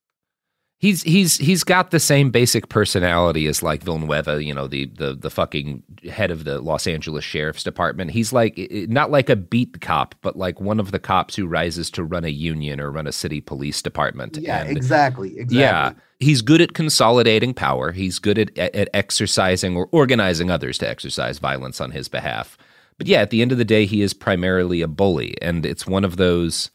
He's 0.79 1.03
he's 1.03 1.39
he's 1.39 1.65
got 1.65 1.93
the 1.93 2.01
same 2.01 2.31
basic 2.31 2.69
personality 2.69 3.47
as 3.47 3.62
like 3.62 3.83
Villanueva, 3.83 4.45
you 4.45 4.53
know, 4.53 4.67
the 4.67 4.85
the 4.87 5.15
the 5.15 5.31
fucking 5.31 5.83
head 6.11 6.31
of 6.31 6.45
the 6.45 6.61
Los 6.61 6.87
Angeles 6.87 7.25
Sheriff's 7.25 7.62
Department. 7.62 8.11
He's 8.11 8.35
like 8.35 8.59
not 8.71 9.11
like 9.11 9.31
a 9.31 9.37
beat 9.37 9.81
cop, 9.81 10.15
but 10.21 10.37
like 10.37 10.61
one 10.61 10.79
of 10.79 10.91
the 10.91 10.99
cops 10.99 11.37
who 11.37 11.47
rises 11.47 11.91
to 11.93 12.05
run 12.05 12.25
a 12.25 12.29
union 12.29 12.81
or 12.81 12.91
run 12.91 13.07
a 13.07 13.12
city 13.12 13.41
police 13.41 13.81
department. 13.81 14.37
Yeah, 14.37 14.62
and, 14.62 14.77
exactly, 14.77 15.39
exactly. 15.39 15.59
Yeah, 15.59 15.93
he's 16.19 16.43
good 16.43 16.61
at 16.61 16.75
consolidating 16.75 17.55
power. 17.55 17.93
He's 17.93 18.19
good 18.19 18.39
at 18.39 18.59
at 18.59 18.89
exercising 18.93 19.77
or 19.77 19.89
organizing 19.91 20.51
others 20.51 20.77
to 20.79 20.89
exercise 20.89 21.39
violence 21.39 21.81
on 21.81 21.93
his 21.93 22.09
behalf. 22.09 22.59
But 22.99 23.07
yeah, 23.07 23.21
at 23.21 23.31
the 23.31 23.43
end 23.43 23.53
of 23.53 23.59
the 23.59 23.65
day, 23.65 23.87
he 23.87 24.03
is 24.03 24.15
primarily 24.15 24.81
a 24.83 24.89
bully, 24.89 25.35
and 25.43 25.67
it's 25.67 25.87
one 25.87 26.05
of 26.05 26.17
those. 26.17 26.71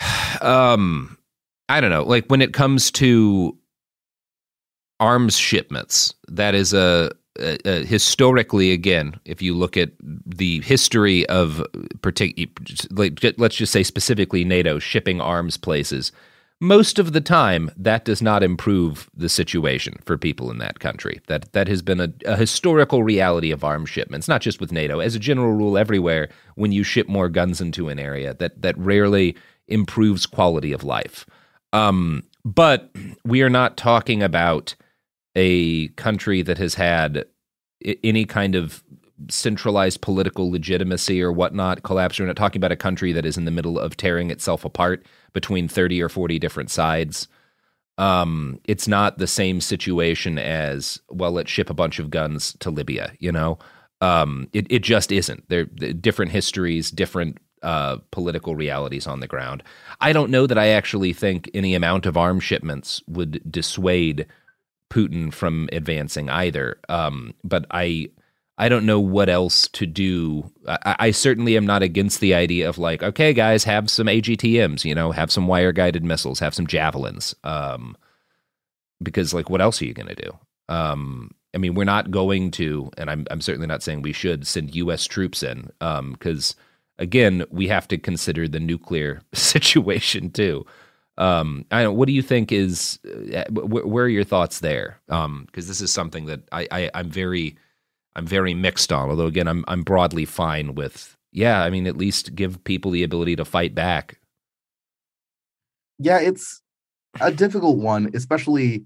Um, 0.40 1.18
I 1.68 1.80
don't 1.80 1.90
know. 1.90 2.02
Like 2.02 2.26
when 2.26 2.42
it 2.42 2.52
comes 2.52 2.90
to 2.92 3.56
arms 4.98 5.36
shipments, 5.36 6.12
that 6.26 6.54
is 6.54 6.72
a, 6.72 7.12
a, 7.38 7.58
a 7.64 7.84
historically 7.84 8.72
again. 8.72 9.14
If 9.24 9.40
you 9.40 9.54
look 9.54 9.76
at 9.76 9.90
the 10.00 10.60
history 10.62 11.24
of 11.28 11.64
particular, 12.00 12.50
let's 13.36 13.54
just 13.54 13.72
say 13.72 13.84
specifically 13.84 14.44
NATO 14.44 14.80
shipping 14.80 15.20
arms 15.20 15.56
places 15.56 16.10
most 16.62 17.00
of 17.00 17.12
the 17.12 17.20
time 17.20 17.72
that 17.76 18.04
does 18.04 18.22
not 18.22 18.40
improve 18.40 19.10
the 19.12 19.28
situation 19.28 19.96
for 20.04 20.16
people 20.16 20.48
in 20.48 20.58
that 20.58 20.78
country. 20.78 21.20
That 21.26 21.52
that 21.54 21.66
has 21.66 21.82
been 21.82 22.00
a, 22.00 22.12
a, 22.24 22.36
historical 22.36 23.02
reality 23.02 23.50
of 23.50 23.64
arms 23.64 23.90
shipments 23.90 24.28
not 24.28 24.42
just 24.42 24.60
with 24.60 24.70
nato. 24.70 25.00
As 25.00 25.16
a 25.16 25.18
general 25.18 25.52
rule 25.54 25.76
everywhere 25.76 26.28
when 26.54 26.70
you 26.70 26.84
ship 26.84 27.08
more 27.08 27.28
guns 27.28 27.60
into 27.60 27.88
an 27.88 27.98
area 27.98 28.34
that 28.34 28.62
that 28.62 28.78
rarely 28.78 29.36
improves 29.66 30.24
quality 30.24 30.72
of 30.72 30.84
life. 30.84 31.26
Um, 31.72 32.22
but 32.44 32.90
we 33.24 33.42
are 33.42 33.50
not 33.50 33.76
talking 33.76 34.22
about 34.22 34.76
a 35.34 35.88
country 35.88 36.42
that 36.42 36.58
has 36.58 36.74
had 36.74 37.24
any 38.04 38.24
kind 38.24 38.54
of 38.54 38.84
centralized 39.28 40.00
political 40.00 40.50
legitimacy 40.50 41.22
or 41.22 41.32
whatnot 41.32 41.82
collapse. 41.82 42.18
We're 42.18 42.26
not 42.26 42.36
talking 42.36 42.60
about 42.60 42.72
a 42.72 42.76
country 42.76 43.12
that 43.12 43.26
is 43.26 43.36
in 43.36 43.44
the 43.44 43.50
middle 43.50 43.78
of 43.78 43.96
tearing 43.96 44.30
itself 44.30 44.64
apart 44.64 45.04
between 45.32 45.68
30 45.68 46.02
or 46.02 46.08
40 46.08 46.38
different 46.38 46.70
sides. 46.70 47.28
Um, 47.98 48.58
it's 48.64 48.88
not 48.88 49.18
the 49.18 49.26
same 49.26 49.60
situation 49.60 50.38
as, 50.38 51.00
well, 51.10 51.32
let's 51.32 51.50
ship 51.50 51.70
a 51.70 51.74
bunch 51.74 51.98
of 51.98 52.10
guns 52.10 52.56
to 52.60 52.70
Libya, 52.70 53.12
you 53.18 53.30
know? 53.30 53.58
Um, 54.00 54.48
it, 54.52 54.66
it 54.70 54.82
just 54.82 55.12
isn't. 55.12 55.48
They're, 55.48 55.66
they're 55.72 55.92
different 55.92 56.32
histories, 56.32 56.90
different 56.90 57.38
uh, 57.62 57.98
political 58.10 58.56
realities 58.56 59.06
on 59.06 59.20
the 59.20 59.28
ground. 59.28 59.62
I 60.00 60.12
don't 60.12 60.30
know 60.30 60.46
that 60.46 60.58
I 60.58 60.68
actually 60.68 61.12
think 61.12 61.48
any 61.54 61.74
amount 61.74 62.06
of 62.06 62.16
arms 62.16 62.42
shipments 62.42 63.02
would 63.06 63.40
dissuade 63.48 64.26
Putin 64.90 65.32
from 65.32 65.68
advancing 65.72 66.28
either. 66.28 66.78
Um, 66.88 67.34
but 67.44 67.64
I 67.70 68.08
I 68.58 68.68
don't 68.68 68.86
know 68.86 69.00
what 69.00 69.28
else 69.28 69.66
to 69.68 69.86
do. 69.86 70.50
I, 70.68 70.96
I, 70.98 71.10
certainly 71.10 71.56
am 71.56 71.66
not 71.66 71.82
against 71.82 72.20
the 72.20 72.34
idea 72.34 72.68
of 72.68 72.78
like, 72.78 73.02
okay, 73.02 73.32
guys, 73.32 73.64
have 73.64 73.88
some 73.88 74.06
AGTMs, 74.06 74.84
you 74.84 74.94
know, 74.94 75.10
have 75.10 75.32
some 75.32 75.46
wire 75.46 75.72
guided 75.72 76.04
missiles, 76.04 76.38
have 76.40 76.54
some 76.54 76.66
javelins. 76.66 77.34
Um, 77.44 77.96
because 79.02 79.32
like, 79.32 79.48
what 79.48 79.62
else 79.62 79.80
are 79.80 79.86
you 79.86 79.94
going 79.94 80.08
to 80.08 80.14
do? 80.14 80.38
Um, 80.68 81.32
I 81.54 81.58
mean, 81.58 81.74
we're 81.74 81.84
not 81.84 82.10
going 82.10 82.50
to, 82.52 82.90
and 82.96 83.10
I'm 83.10 83.26
I'm 83.30 83.40
certainly 83.40 83.66
not 83.66 83.82
saying 83.82 84.02
we 84.02 84.12
should 84.12 84.46
send 84.46 84.74
U.S. 84.74 85.06
troops 85.06 85.42
in, 85.42 85.70
because 85.80 86.54
um, 86.54 86.62
again, 86.98 87.44
we 87.50 87.68
have 87.68 87.88
to 87.88 87.98
consider 87.98 88.48
the 88.48 88.60
nuclear 88.60 89.22
situation 89.34 90.30
too. 90.30 90.64
Um, 91.18 91.66
I 91.70 91.82
don't. 91.82 91.96
What 91.96 92.06
do 92.06 92.12
you 92.12 92.22
think 92.22 92.52
is? 92.52 92.98
Uh, 93.04 93.44
wh- 93.50 93.86
where 93.86 94.04
are 94.04 94.08
your 94.08 94.24
thoughts 94.24 94.60
there? 94.60 94.98
Because 95.08 95.24
um, 95.24 95.46
this 95.54 95.82
is 95.82 95.92
something 95.92 96.26
that 96.26 96.40
I, 96.52 96.66
I 96.70 96.90
I'm 96.94 97.10
very 97.10 97.58
I'm 98.16 98.26
very 98.26 98.54
mixed 98.54 98.92
on. 98.92 99.10
Although 99.10 99.26
again, 99.26 99.48
I'm 99.48 99.64
I'm 99.68 99.82
broadly 99.82 100.24
fine 100.24 100.74
with. 100.74 101.16
Yeah, 101.32 101.62
I 101.62 101.70
mean, 101.70 101.86
at 101.86 101.96
least 101.96 102.34
give 102.34 102.62
people 102.64 102.90
the 102.90 103.02
ability 103.02 103.36
to 103.36 103.44
fight 103.44 103.74
back. 103.74 104.18
Yeah, 105.98 106.18
it's 106.18 106.60
a 107.20 107.32
difficult 107.32 107.78
one, 107.78 108.10
especially 108.14 108.84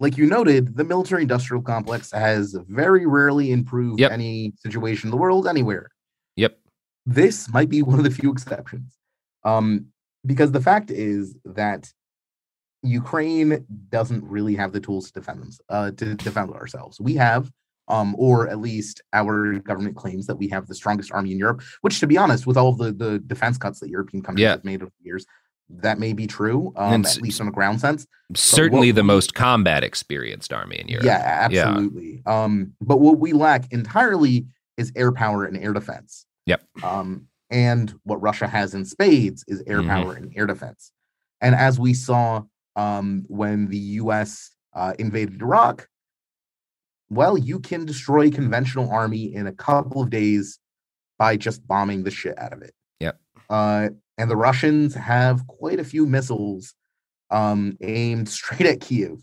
like 0.00 0.16
you 0.16 0.26
noted, 0.26 0.76
the 0.76 0.84
military 0.84 1.22
industrial 1.22 1.62
complex 1.62 2.10
has 2.10 2.56
very 2.68 3.06
rarely 3.06 3.52
improved 3.52 4.00
yep. 4.00 4.10
any 4.10 4.52
situation 4.56 5.08
in 5.08 5.10
the 5.10 5.18
world 5.18 5.46
anywhere. 5.46 5.90
Yep. 6.36 6.58
This 7.04 7.52
might 7.52 7.68
be 7.68 7.82
one 7.82 7.98
of 7.98 8.04
the 8.04 8.10
few 8.10 8.32
exceptions. 8.32 8.96
Um, 9.44 9.86
because 10.24 10.52
the 10.52 10.60
fact 10.60 10.90
is 10.90 11.36
that 11.44 11.92
Ukraine 12.82 13.66
doesn't 13.90 14.24
really 14.24 14.54
have 14.56 14.72
the 14.72 14.80
tools 14.80 15.06
to 15.06 15.20
defend 15.20 15.42
them, 15.42 15.50
uh, 15.68 15.90
to 15.92 16.14
defend 16.14 16.50
ourselves. 16.50 16.98
We 16.98 17.14
have 17.14 17.50
um, 17.90 18.14
or 18.18 18.48
at 18.48 18.60
least 18.60 19.02
our 19.12 19.58
government 19.58 19.96
claims 19.96 20.26
that 20.26 20.36
we 20.36 20.48
have 20.48 20.66
the 20.66 20.74
strongest 20.74 21.12
army 21.12 21.32
in 21.32 21.38
Europe, 21.38 21.62
which, 21.82 22.00
to 22.00 22.06
be 22.06 22.16
honest, 22.16 22.46
with 22.46 22.56
all 22.56 22.72
the, 22.72 22.92
the 22.92 23.18
defense 23.18 23.58
cuts 23.58 23.80
that 23.80 23.90
European 23.90 24.22
countries 24.22 24.42
yeah. 24.42 24.50
have 24.50 24.64
made 24.64 24.82
over 24.82 24.92
the 25.00 25.04
years, 25.04 25.26
that 25.68 25.98
may 25.98 26.12
be 26.12 26.26
true, 26.26 26.72
um, 26.76 27.04
at 27.04 27.20
least 27.20 27.40
on 27.40 27.48
a 27.48 27.52
ground 27.52 27.80
sense. 27.80 28.06
Certainly 28.34 28.92
the 28.92 29.04
most 29.04 29.34
combat 29.34 29.84
experienced 29.84 30.52
army 30.52 30.78
in 30.80 30.88
Europe. 30.88 31.04
Yeah, 31.04 31.22
absolutely. 31.24 32.22
Yeah. 32.24 32.44
Um, 32.44 32.72
but 32.80 33.00
what 33.00 33.18
we 33.18 33.32
lack 33.32 33.72
entirely 33.72 34.46
is 34.76 34.92
air 34.96 35.12
power 35.12 35.44
and 35.44 35.56
air 35.56 35.72
defense. 35.72 36.26
Yep. 36.46 36.62
Um, 36.82 37.26
and 37.50 37.94
what 38.04 38.22
Russia 38.22 38.46
has 38.46 38.74
in 38.74 38.84
spades 38.84 39.44
is 39.48 39.62
air 39.66 39.78
mm-hmm. 39.78 39.90
power 39.90 40.14
and 40.14 40.32
air 40.36 40.46
defense. 40.46 40.92
And 41.40 41.54
as 41.54 41.78
we 41.78 41.94
saw 41.94 42.42
um, 42.76 43.24
when 43.28 43.68
the 43.68 43.78
U.S. 43.78 44.52
Uh, 44.72 44.94
invaded 44.98 45.42
Iraq, 45.42 45.88
well, 47.10 47.36
you 47.36 47.58
can 47.58 47.84
destroy 47.84 48.28
a 48.28 48.30
conventional 48.30 48.90
army 48.90 49.34
in 49.34 49.48
a 49.48 49.52
couple 49.52 50.00
of 50.00 50.10
days 50.10 50.58
by 51.18 51.36
just 51.36 51.66
bombing 51.66 52.04
the 52.04 52.10
shit 52.10 52.38
out 52.38 52.52
of 52.52 52.62
it. 52.62 52.72
Yep. 53.00 53.18
Uh, 53.50 53.88
and 54.16 54.30
the 54.30 54.36
Russians 54.36 54.94
have 54.94 55.46
quite 55.46 55.80
a 55.80 55.84
few 55.84 56.06
missiles 56.06 56.74
um, 57.30 57.76
aimed 57.80 58.28
straight 58.28 58.66
at 58.66 58.80
Kiev, 58.80 59.18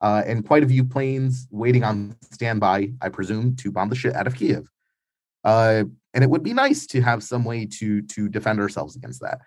uh, 0.00 0.22
and 0.26 0.46
quite 0.46 0.64
a 0.64 0.68
few 0.68 0.84
planes 0.84 1.46
waiting 1.50 1.84
on 1.84 2.16
standby, 2.32 2.92
I 3.00 3.08
presume, 3.10 3.56
to 3.56 3.70
bomb 3.70 3.88
the 3.88 3.96
shit 3.96 4.14
out 4.14 4.26
of 4.26 4.34
Kiev. 4.34 4.68
Uh, 5.44 5.84
and 6.12 6.24
it 6.24 6.28
would 6.28 6.42
be 6.42 6.52
nice 6.52 6.86
to 6.88 7.00
have 7.00 7.22
some 7.22 7.44
way 7.44 7.64
to 7.64 8.02
to 8.02 8.28
defend 8.28 8.60
ourselves 8.60 8.96
against 8.96 9.22
that. 9.22 9.38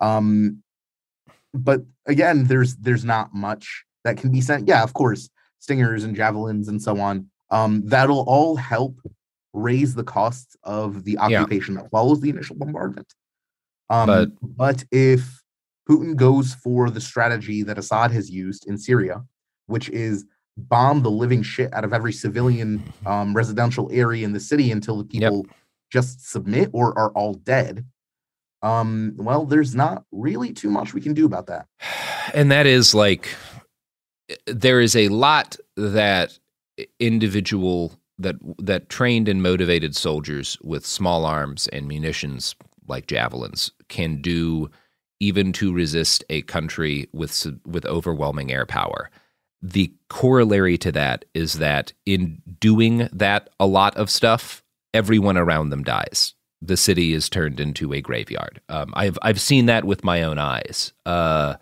Um, 0.00 0.62
but 1.52 1.82
again, 2.06 2.44
there's 2.44 2.76
there's 2.76 3.04
not 3.04 3.34
much 3.34 3.84
that 4.04 4.16
can 4.16 4.30
be 4.30 4.40
sent. 4.40 4.68
Yeah, 4.68 4.82
of 4.82 4.94
course, 4.94 5.28
stingers 5.58 6.04
and 6.04 6.16
javelins 6.16 6.68
and 6.68 6.80
so 6.80 6.98
on 6.98 7.28
um, 7.52 7.82
that'll 7.84 8.24
all 8.26 8.56
help 8.56 8.98
raise 9.52 9.94
the 9.94 10.02
costs 10.02 10.56
of 10.64 11.04
the 11.04 11.18
occupation 11.18 11.74
yeah. 11.74 11.82
that 11.82 11.90
follows 11.90 12.20
the 12.20 12.30
initial 12.30 12.56
bombardment. 12.56 13.14
Um, 13.90 14.06
but, 14.06 14.30
but 14.42 14.84
if 14.90 15.42
Putin 15.88 16.16
goes 16.16 16.54
for 16.54 16.88
the 16.88 17.00
strategy 17.00 17.62
that 17.62 17.78
Assad 17.78 18.10
has 18.10 18.30
used 18.30 18.66
in 18.66 18.78
Syria, 18.78 19.22
which 19.66 19.90
is 19.90 20.24
bomb 20.56 21.02
the 21.02 21.10
living 21.10 21.42
shit 21.42 21.72
out 21.74 21.84
of 21.84 21.92
every 21.92 22.12
civilian 22.12 22.82
um, 23.04 23.34
residential 23.34 23.88
area 23.92 24.24
in 24.24 24.32
the 24.32 24.40
city 24.40 24.70
until 24.70 24.96
the 24.96 25.04
people 25.04 25.44
yep. 25.46 25.56
just 25.90 26.30
submit 26.30 26.70
or 26.72 26.98
are 26.98 27.10
all 27.10 27.34
dead. 27.34 27.84
Um, 28.62 29.14
well, 29.16 29.44
there's 29.44 29.74
not 29.74 30.04
really 30.10 30.52
too 30.52 30.70
much 30.70 30.94
we 30.94 31.00
can 31.00 31.14
do 31.14 31.26
about 31.26 31.46
that. 31.46 31.66
And 32.34 32.52
that 32.52 32.66
is 32.66 32.94
like, 32.94 33.28
there 34.46 34.80
is 34.80 34.94
a 34.94 35.08
lot 35.08 35.56
that 35.76 36.38
individual 36.98 37.92
that 38.18 38.36
that 38.58 38.88
trained 38.88 39.28
and 39.28 39.42
motivated 39.42 39.96
soldiers 39.96 40.58
with 40.62 40.86
small 40.86 41.24
arms 41.24 41.68
and 41.68 41.88
munitions 41.88 42.54
like 42.88 43.06
javelins 43.06 43.70
can 43.88 44.20
do 44.20 44.70
even 45.20 45.52
to 45.52 45.72
resist 45.72 46.24
a 46.30 46.42
country 46.42 47.08
with 47.12 47.46
with 47.66 47.86
overwhelming 47.86 48.52
air 48.52 48.66
power 48.66 49.10
the 49.62 49.92
corollary 50.08 50.76
to 50.78 50.90
that 50.92 51.24
is 51.34 51.54
that 51.54 51.92
in 52.04 52.42
doing 52.58 53.08
that 53.12 53.48
a 53.60 53.66
lot 53.66 53.96
of 53.96 54.10
stuff, 54.10 54.62
everyone 54.92 55.38
around 55.38 55.70
them 55.70 55.84
dies. 55.84 56.34
The 56.60 56.76
city 56.76 57.12
is 57.12 57.28
turned 57.28 57.60
into 57.60 57.92
a 57.92 58.00
graveyard. 58.00 58.60
Um, 58.68 58.92
I've 58.94 59.18
I've 59.22 59.40
seen 59.40 59.66
that 59.66 59.84
with 59.84 60.04
my 60.04 60.22
own 60.22 60.38
eyes, 60.38 60.92
uh, 61.06 61.56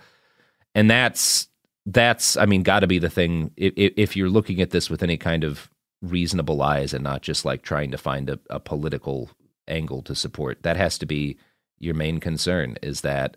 and 0.74 0.90
that's 0.90 1.48
that's 1.86 2.36
I 2.36 2.46
mean, 2.46 2.62
got 2.62 2.80
to 2.80 2.86
be 2.86 2.98
the 2.98 3.10
thing. 3.10 3.52
If, 3.56 3.92
if 3.96 4.16
you're 4.16 4.28
looking 4.28 4.60
at 4.60 4.70
this 4.70 4.90
with 4.90 5.02
any 5.02 5.16
kind 5.16 5.44
of 5.44 5.70
reasonable 6.02 6.62
eyes 6.62 6.94
and 6.94 7.04
not 7.04 7.22
just 7.22 7.44
like 7.44 7.62
trying 7.62 7.90
to 7.90 7.98
find 7.98 8.30
a, 8.30 8.38
a 8.48 8.60
political 8.60 9.30
angle 9.68 10.02
to 10.02 10.14
support, 10.14 10.62
that 10.62 10.76
has 10.76 10.98
to 10.98 11.06
be 11.06 11.36
your 11.78 11.94
main 11.94 12.20
concern. 12.20 12.76
Is 12.82 13.00
that 13.02 13.36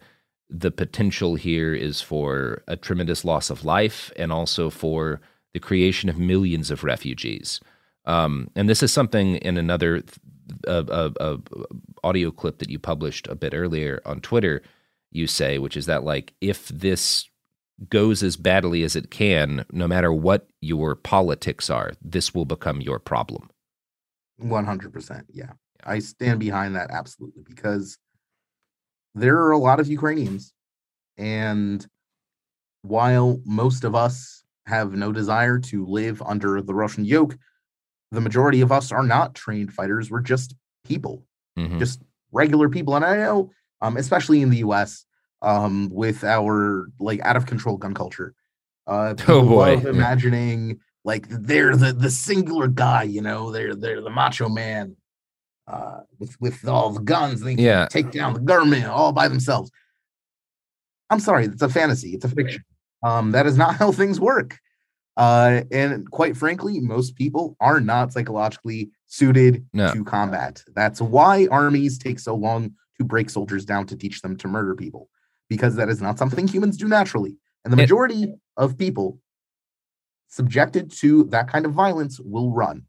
the 0.49 0.71
potential 0.71 1.35
here 1.35 1.73
is 1.73 2.01
for 2.01 2.63
a 2.67 2.75
tremendous 2.75 3.25
loss 3.25 3.49
of 3.49 3.65
life 3.65 4.11
and 4.15 4.31
also 4.31 4.69
for 4.69 5.21
the 5.53 5.59
creation 5.59 6.09
of 6.09 6.19
millions 6.19 6.69
of 6.69 6.83
refugees. 6.83 7.59
Um, 8.05 8.49
and 8.55 8.67
this 8.67 8.83
is 8.83 8.91
something 8.91 9.35
in 9.37 9.57
another 9.57 10.03
uh, 10.67 10.83
uh, 10.89 11.11
uh, 11.19 11.37
audio 12.03 12.31
clip 12.31 12.59
that 12.59 12.69
you 12.69 12.77
published 12.77 13.27
a 13.27 13.35
bit 13.35 13.53
earlier 13.53 14.01
on 14.05 14.19
Twitter. 14.19 14.61
You 15.11 15.27
say, 15.27 15.57
which 15.59 15.77
is 15.77 15.85
that 15.85 16.03
like 16.03 16.33
if 16.41 16.67
this 16.67 17.29
goes 17.89 18.23
as 18.23 18.37
badly 18.37 18.83
as 18.83 18.95
it 18.95 19.09
can, 19.09 19.65
no 19.71 19.87
matter 19.87 20.11
what 20.13 20.47
your 20.61 20.95
politics 20.95 21.69
are, 21.69 21.93
this 22.01 22.33
will 22.33 22.45
become 22.45 22.81
your 22.81 22.99
problem. 22.99 23.49
One 24.37 24.65
hundred 24.65 24.93
percent. 24.93 25.27
Yeah, 25.29 25.51
I 25.83 25.99
stand 25.99 26.39
behind 26.39 26.75
that 26.75 26.91
absolutely 26.91 27.43
because 27.43 27.97
there 29.15 29.37
are 29.37 29.51
a 29.51 29.57
lot 29.57 29.79
of 29.79 29.87
Ukrainians, 29.87 30.53
and 31.17 31.85
while 32.81 33.39
most 33.45 33.83
of 33.83 33.95
us 33.95 34.43
have 34.65 34.93
no 34.93 35.11
desire 35.11 35.59
to 35.59 35.85
live 35.85 36.21
under 36.21 36.61
the 36.61 36.73
Russian 36.73 37.05
yoke, 37.05 37.37
the 38.11 38.21
majority 38.21 38.61
of 38.61 38.71
us 38.71 38.91
are 38.91 39.03
not 39.03 39.35
trained 39.35 39.73
fighters. 39.73 40.09
We're 40.09 40.21
just 40.21 40.55
people, 40.85 41.23
mm-hmm. 41.57 41.79
just 41.79 42.01
regular 42.31 42.69
people. 42.69 42.95
And 42.95 43.05
I 43.05 43.17
know, 43.17 43.51
um, 43.81 43.97
especially 43.97 44.41
in 44.41 44.49
the 44.49 44.57
U.S., 44.57 45.05
um, 45.43 45.89
with 45.91 46.23
our 46.23 46.87
like 46.99 47.19
out 47.21 47.35
of 47.35 47.45
control 47.45 47.77
gun 47.77 47.93
culture, 47.93 48.33
uh, 48.87 49.13
oh 49.27 49.45
boy, 49.45 49.77
imagining 49.87 50.79
like 51.03 51.27
they're 51.29 51.75
the 51.75 51.93
the 51.93 52.09
singular 52.09 52.67
guy, 52.67 53.03
you 53.03 53.21
know, 53.21 53.51
they're 53.51 53.75
they're 53.75 54.01
the 54.01 54.09
macho 54.09 54.49
man 54.49 54.95
uh, 55.67 55.99
with 56.19 56.39
with 56.41 56.67
all 56.67 56.91
the 56.91 57.01
guns. 57.01 57.41
They 57.41 57.53
yeah. 57.53 57.87
take 57.89 58.11
down 58.11 58.33
the 58.33 58.39
government 58.39 58.85
all 58.85 59.11
by 59.11 59.27
themselves. 59.27 59.71
I'm 61.09 61.19
sorry, 61.19 61.45
it's 61.45 61.61
a 61.61 61.69
fantasy. 61.69 62.11
It's 62.13 62.25
a 62.25 62.29
fiction. 62.29 62.63
Um, 63.03 63.31
that 63.31 63.45
is 63.45 63.57
not 63.57 63.75
how 63.79 63.91
things 63.91 64.19
work. 64.19 64.59
Uh, 65.15 65.61
and 65.71 66.09
quite 66.09 66.35
frankly, 66.35 66.79
most 66.79 67.15
people 67.15 67.55
are 67.59 67.79
not 67.79 68.11
psychologically 68.11 68.89
suited 69.05 69.63
no. 69.71 69.93
to 69.93 70.03
combat. 70.03 70.63
That's 70.73 70.99
why 71.01 71.47
armies 71.51 71.99
take 71.99 72.19
so 72.19 72.33
long 72.33 72.73
to 72.97 73.03
break 73.03 73.29
soldiers 73.29 73.63
down 73.63 73.85
to 73.87 73.95
teach 73.95 74.21
them 74.21 74.35
to 74.37 74.47
murder 74.47 74.73
people, 74.75 75.09
because 75.49 75.75
that 75.75 75.89
is 75.89 76.01
not 76.01 76.17
something 76.17 76.47
humans 76.47 76.77
do 76.77 76.87
naturally. 76.87 77.37
And 77.63 77.71
the 77.71 77.77
majority 77.77 78.23
it, 78.23 78.39
of 78.57 78.77
people 78.77 79.19
subjected 80.27 80.91
to 80.91 81.25
that 81.25 81.47
kind 81.47 81.65
of 81.65 81.73
violence 81.73 82.19
will 82.19 82.51
run. 82.51 82.83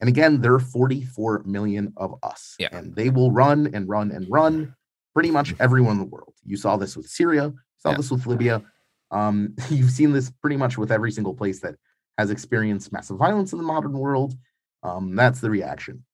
And 0.00 0.08
again, 0.08 0.40
there 0.40 0.54
are 0.54 0.60
44 0.60 1.44
million 1.44 1.92
of 1.96 2.14
us. 2.22 2.54
Yeah. 2.58 2.68
And 2.72 2.94
they 2.94 3.10
will 3.10 3.30
run 3.30 3.70
and 3.72 3.88
run 3.88 4.10
and 4.10 4.26
run 4.28 4.74
pretty 5.14 5.30
much 5.30 5.54
everyone 5.58 5.92
in 5.92 5.98
the 5.98 6.04
world. 6.04 6.34
You 6.44 6.56
saw 6.56 6.76
this 6.76 6.96
with 6.96 7.06
Syria, 7.06 7.46
you 7.46 7.58
saw 7.78 7.90
yeah. 7.90 7.96
this 7.96 8.10
with 8.10 8.26
Libya. 8.26 8.62
Um, 9.10 9.54
you've 9.70 9.90
seen 9.90 10.12
this 10.12 10.30
pretty 10.30 10.56
much 10.56 10.78
with 10.78 10.92
every 10.92 11.12
single 11.12 11.34
place 11.34 11.60
that 11.60 11.76
has 12.18 12.30
experienced 12.30 12.92
massive 12.92 13.16
violence 13.16 13.52
in 13.52 13.58
the 13.58 13.64
modern 13.64 13.92
world. 13.92 14.34
Um, 14.82 15.14
that's 15.14 15.40
the 15.40 15.50
reaction. 15.50 16.04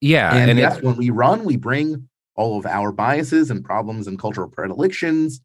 Yeah. 0.00 0.34
And, 0.34 0.50
and 0.50 0.58
yes, 0.58 0.78
it, 0.78 0.84
when 0.84 0.96
we 0.96 1.10
run, 1.10 1.44
we 1.44 1.56
bring 1.56 2.08
all 2.36 2.58
of 2.58 2.66
our 2.66 2.92
biases 2.92 3.50
and 3.50 3.64
problems 3.64 4.06
and 4.06 4.18
cultural 4.18 4.48
predilections 4.48 5.40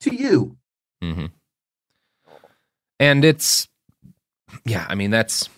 to 0.00 0.14
you. 0.14 0.56
Mm-hmm. 1.02 1.26
And 3.00 3.24
it's, 3.24 3.68
yeah, 4.64 4.86
I 4.88 4.94
mean, 4.94 5.10
that's 5.10 5.48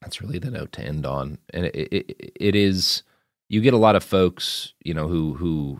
that's 0.00 0.20
really 0.20 0.38
the 0.38 0.50
note 0.50 0.72
to 0.72 0.82
end 0.82 1.06
on. 1.06 1.38
And 1.50 1.66
it, 1.66 1.88
it, 1.92 2.32
it 2.34 2.56
is 2.56 3.02
you 3.48 3.60
get 3.60 3.74
a 3.74 3.78
lot 3.78 3.96
of 3.96 4.02
folks, 4.02 4.72
you 4.82 4.94
know, 4.94 5.08
who 5.08 5.34
who 5.34 5.78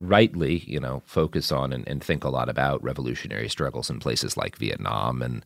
rightly, 0.00 0.58
you 0.58 0.78
know, 0.78 1.02
focus 1.06 1.50
on 1.50 1.72
and, 1.72 1.86
and 1.88 2.02
think 2.02 2.22
a 2.22 2.28
lot 2.28 2.48
about 2.48 2.82
revolutionary 2.84 3.48
struggles 3.48 3.90
in 3.90 3.98
places 3.98 4.36
like 4.36 4.56
Vietnam 4.56 5.20
and 5.22 5.44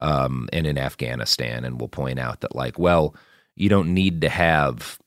um, 0.00 0.48
and 0.52 0.66
in 0.66 0.76
Afghanistan, 0.76 1.64
and 1.64 1.80
will 1.80 1.88
point 1.88 2.18
out 2.18 2.40
that 2.40 2.56
like, 2.56 2.78
well, 2.78 3.14
you 3.54 3.68
don't 3.68 3.94
need 3.94 4.20
to 4.22 4.28
have 4.28 4.98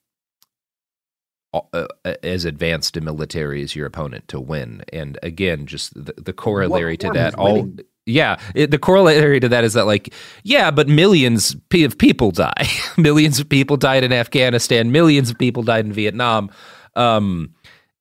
uh, 1.73 1.87
as 2.23 2.45
advanced 2.45 2.97
a 2.97 3.01
military 3.01 3.61
as 3.61 3.75
your 3.75 3.85
opponent 3.85 4.27
to 4.29 4.39
win. 4.39 4.83
And 4.91 5.17
again, 5.23 5.65
just 5.65 5.93
the, 5.93 6.13
the 6.17 6.33
corollary 6.33 6.97
to 6.97 7.09
that, 7.11 7.35
all 7.35 7.69
yeah, 8.05 8.39
it, 8.53 8.69
the 8.71 8.77
corollary 8.77 9.39
to 9.39 9.49
that 9.49 9.63
is 9.63 9.73
that 9.73 9.85
like 9.85 10.13
yeah, 10.43 10.71
but 10.71 10.87
millions 10.87 11.55
of 11.73 11.97
people 11.97 12.31
die. 12.31 12.67
millions 12.97 13.39
of 13.39 13.49
people 13.49 13.77
died 13.77 14.03
in 14.03 14.13
Afghanistan. 14.13 14.91
Millions 14.91 15.29
of 15.29 15.37
people 15.37 15.63
died 15.63 15.85
in 15.85 15.93
Vietnam. 15.93 16.49
Um, 16.95 17.53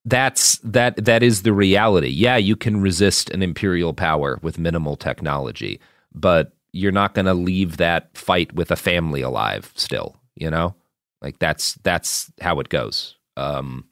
that's 0.04 0.58
that 0.58 1.02
that 1.04 1.22
is 1.22 1.42
the 1.42 1.52
reality. 1.52 2.08
Yeah, 2.08 2.36
you 2.36 2.56
can 2.56 2.80
resist 2.80 3.30
an 3.30 3.42
imperial 3.42 3.94
power 3.94 4.38
with 4.42 4.58
minimal 4.58 4.96
technology, 4.96 5.80
but 6.14 6.52
you're 6.74 6.92
not 6.92 7.14
going 7.14 7.26
to 7.26 7.34
leave 7.34 7.76
that 7.76 8.16
fight 8.18 8.52
with 8.52 8.70
a 8.70 8.76
family 8.76 9.22
alive 9.22 9.72
still, 9.76 10.16
you 10.34 10.50
know? 10.50 10.74
Like 11.22 11.38
that's 11.38 11.74
that's 11.84 12.30
how 12.40 12.60
it 12.60 12.68
goes. 12.68 13.16
Um 13.36 13.84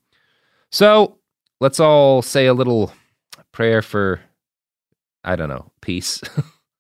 so 0.70 1.18
let's 1.60 1.80
all 1.80 2.22
say 2.22 2.46
a 2.46 2.54
little 2.54 2.92
prayer 3.52 3.82
for 3.82 4.20
I 5.24 5.36
don't 5.36 5.48
know, 5.48 5.70
peace. 5.80 6.20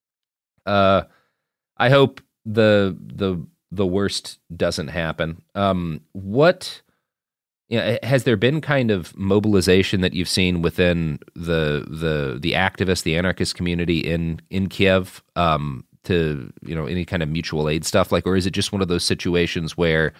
uh, 0.66 1.02
I 1.76 1.90
hope 1.90 2.20
the 2.44 2.96
the 3.00 3.44
the 3.70 3.86
worst 3.86 4.38
doesn't 4.54 4.88
happen. 4.88 5.42
Um, 5.54 6.00
what 6.12 6.82
you 7.68 7.78
know, 7.78 7.98
has 8.02 8.24
there 8.24 8.36
been 8.36 8.60
kind 8.60 8.90
of 8.90 9.16
mobilization 9.16 10.00
that 10.00 10.12
you've 10.12 10.28
seen 10.28 10.60
within 10.60 11.20
the 11.34 11.86
the 11.88 12.38
the 12.40 12.52
activist, 12.52 13.04
the 13.04 13.16
anarchist 13.16 13.54
community 13.54 14.00
in 14.00 14.40
in 14.50 14.68
Kiev 14.68 15.22
um, 15.36 15.84
to 16.04 16.52
you 16.62 16.74
know 16.74 16.86
any 16.86 17.04
kind 17.04 17.22
of 17.22 17.28
mutual 17.28 17.68
aid 17.68 17.84
stuff 17.84 18.10
like, 18.10 18.26
or 18.26 18.36
is 18.36 18.46
it 18.46 18.50
just 18.52 18.72
one 18.72 18.82
of 18.82 18.88
those 18.88 19.04
situations 19.04 19.76
where 19.76 20.12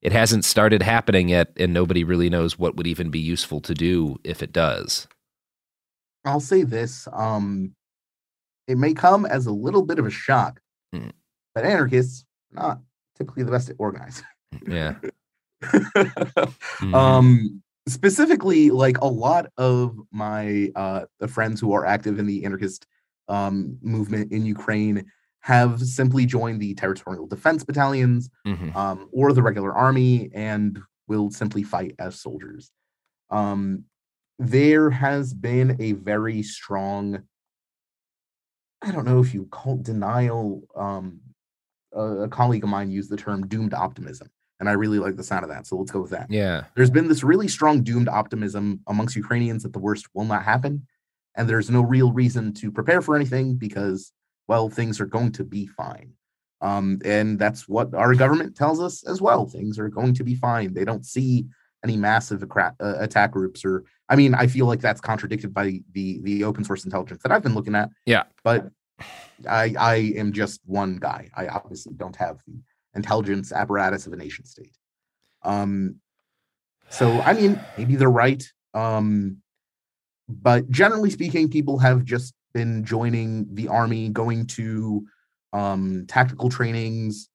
it 0.00 0.12
hasn't 0.12 0.44
started 0.44 0.82
happening 0.82 1.28
yet, 1.28 1.48
and 1.56 1.72
nobody 1.72 2.04
really 2.04 2.30
knows 2.30 2.58
what 2.58 2.76
would 2.76 2.86
even 2.86 3.10
be 3.10 3.18
useful 3.18 3.60
to 3.62 3.74
do 3.74 4.16
if 4.24 4.42
it 4.42 4.52
does? 4.52 5.08
I'll 6.24 6.40
say 6.40 6.62
this. 6.62 7.08
Um, 7.12 7.74
it 8.66 8.78
may 8.78 8.94
come 8.94 9.26
as 9.26 9.46
a 9.46 9.52
little 9.52 9.82
bit 9.82 9.98
of 9.98 10.06
a 10.06 10.10
shock, 10.10 10.60
mm. 10.94 11.10
but 11.54 11.64
anarchists 11.64 12.24
are 12.56 12.62
not 12.62 12.80
typically 13.16 13.42
the 13.42 13.50
best 13.50 13.70
at 13.70 13.76
organizing. 13.78 14.24
Yeah. 14.66 14.94
mm-hmm. 15.62 16.94
Um, 16.94 17.62
specifically, 17.88 18.70
like 18.70 18.98
a 18.98 19.06
lot 19.06 19.46
of 19.56 19.98
my 20.12 20.70
uh, 20.76 21.06
friends 21.26 21.60
who 21.60 21.72
are 21.72 21.84
active 21.84 22.18
in 22.18 22.26
the 22.26 22.44
anarchist 22.44 22.86
um, 23.28 23.78
movement 23.82 24.32
in 24.32 24.46
Ukraine 24.46 25.10
have 25.40 25.80
simply 25.80 26.26
joined 26.26 26.60
the 26.60 26.74
territorial 26.74 27.26
defense 27.26 27.64
battalions 27.64 28.28
mm-hmm. 28.46 28.76
um, 28.76 29.08
or 29.12 29.32
the 29.32 29.42
regular 29.42 29.72
army 29.72 30.30
and 30.34 30.78
will 31.06 31.30
simply 31.30 31.62
fight 31.62 31.94
as 31.98 32.20
soldiers. 32.20 32.70
Um, 33.30 33.84
there 34.38 34.90
has 34.90 35.34
been 35.34 35.76
a 35.80 35.92
very 35.92 36.42
strong 36.42 37.22
i 38.82 38.90
don't 38.92 39.04
know 39.04 39.20
if 39.20 39.34
you 39.34 39.46
call 39.46 39.76
denial 39.76 40.62
um 40.76 41.20
a, 41.92 42.00
a 42.00 42.28
colleague 42.28 42.62
of 42.62 42.70
mine 42.70 42.90
used 42.90 43.10
the 43.10 43.16
term 43.16 43.46
doomed 43.48 43.74
optimism 43.74 44.28
and 44.60 44.68
i 44.68 44.72
really 44.72 44.98
like 44.98 45.16
the 45.16 45.24
sound 45.24 45.42
of 45.42 45.50
that 45.50 45.66
so 45.66 45.76
let's 45.76 45.90
go 45.90 46.00
with 46.00 46.10
that 46.10 46.30
yeah 46.30 46.64
there's 46.76 46.90
been 46.90 47.08
this 47.08 47.24
really 47.24 47.48
strong 47.48 47.82
doomed 47.82 48.08
optimism 48.08 48.80
amongst 48.86 49.16
ukrainians 49.16 49.64
that 49.64 49.72
the 49.72 49.78
worst 49.78 50.06
will 50.14 50.24
not 50.24 50.44
happen 50.44 50.86
and 51.34 51.48
there's 51.48 51.70
no 51.70 51.80
real 51.80 52.12
reason 52.12 52.52
to 52.52 52.70
prepare 52.70 53.02
for 53.02 53.16
anything 53.16 53.56
because 53.56 54.12
well 54.48 54.68
things 54.68 55.00
are 55.00 55.06
going 55.06 55.32
to 55.32 55.44
be 55.44 55.66
fine. 55.66 56.12
Um, 56.60 57.00
and 57.04 57.38
that's 57.38 57.68
what 57.68 57.94
our 57.94 58.14
government 58.14 58.56
tells 58.56 58.80
us 58.80 59.06
as 59.06 59.20
well 59.20 59.46
things 59.46 59.78
are 59.78 59.88
going 59.88 60.14
to 60.14 60.24
be 60.24 60.34
fine. 60.34 60.74
They 60.74 60.84
don't 60.84 61.06
see 61.06 61.46
any 61.84 61.96
massive 61.96 62.42
uh, 62.42 62.72
attack 62.80 63.30
groups 63.30 63.64
or 63.64 63.84
i 64.08 64.16
mean 64.16 64.34
i 64.34 64.48
feel 64.48 64.66
like 64.66 64.80
that's 64.80 65.00
contradicted 65.00 65.54
by 65.54 65.80
the 65.92 66.20
the 66.22 66.42
open 66.42 66.64
source 66.64 66.84
intelligence 66.84 67.22
that 67.22 67.30
i've 67.30 67.44
been 67.44 67.54
looking 67.54 67.76
at 67.76 67.88
yeah. 68.04 68.24
but 68.42 68.68
i 69.48 69.72
i 69.78 69.94
am 70.16 70.32
just 70.32 70.60
one 70.64 70.96
guy. 70.96 71.28
I 71.36 71.46
obviously 71.46 71.94
don't 71.94 72.16
have 72.16 72.40
the 72.48 72.60
intelligence 72.96 73.52
apparatus 73.52 74.08
of 74.08 74.12
a 74.12 74.16
nation 74.16 74.44
state. 74.44 74.76
Um 75.44 76.00
so 76.90 77.20
i 77.20 77.32
mean 77.32 77.60
maybe 77.76 77.94
they're 77.94 78.10
right 78.10 78.42
um 78.74 79.36
but 80.28 80.68
generally 80.70 81.10
speaking, 81.10 81.48
people 81.48 81.78
have 81.78 82.04
just 82.04 82.34
been 82.58 82.84
joining 82.84 83.46
the 83.54 83.68
army, 83.68 84.08
going 84.08 84.44
to 84.46 85.06
um, 85.52 86.04
tactical 86.08 86.50
trainings. 86.50 87.28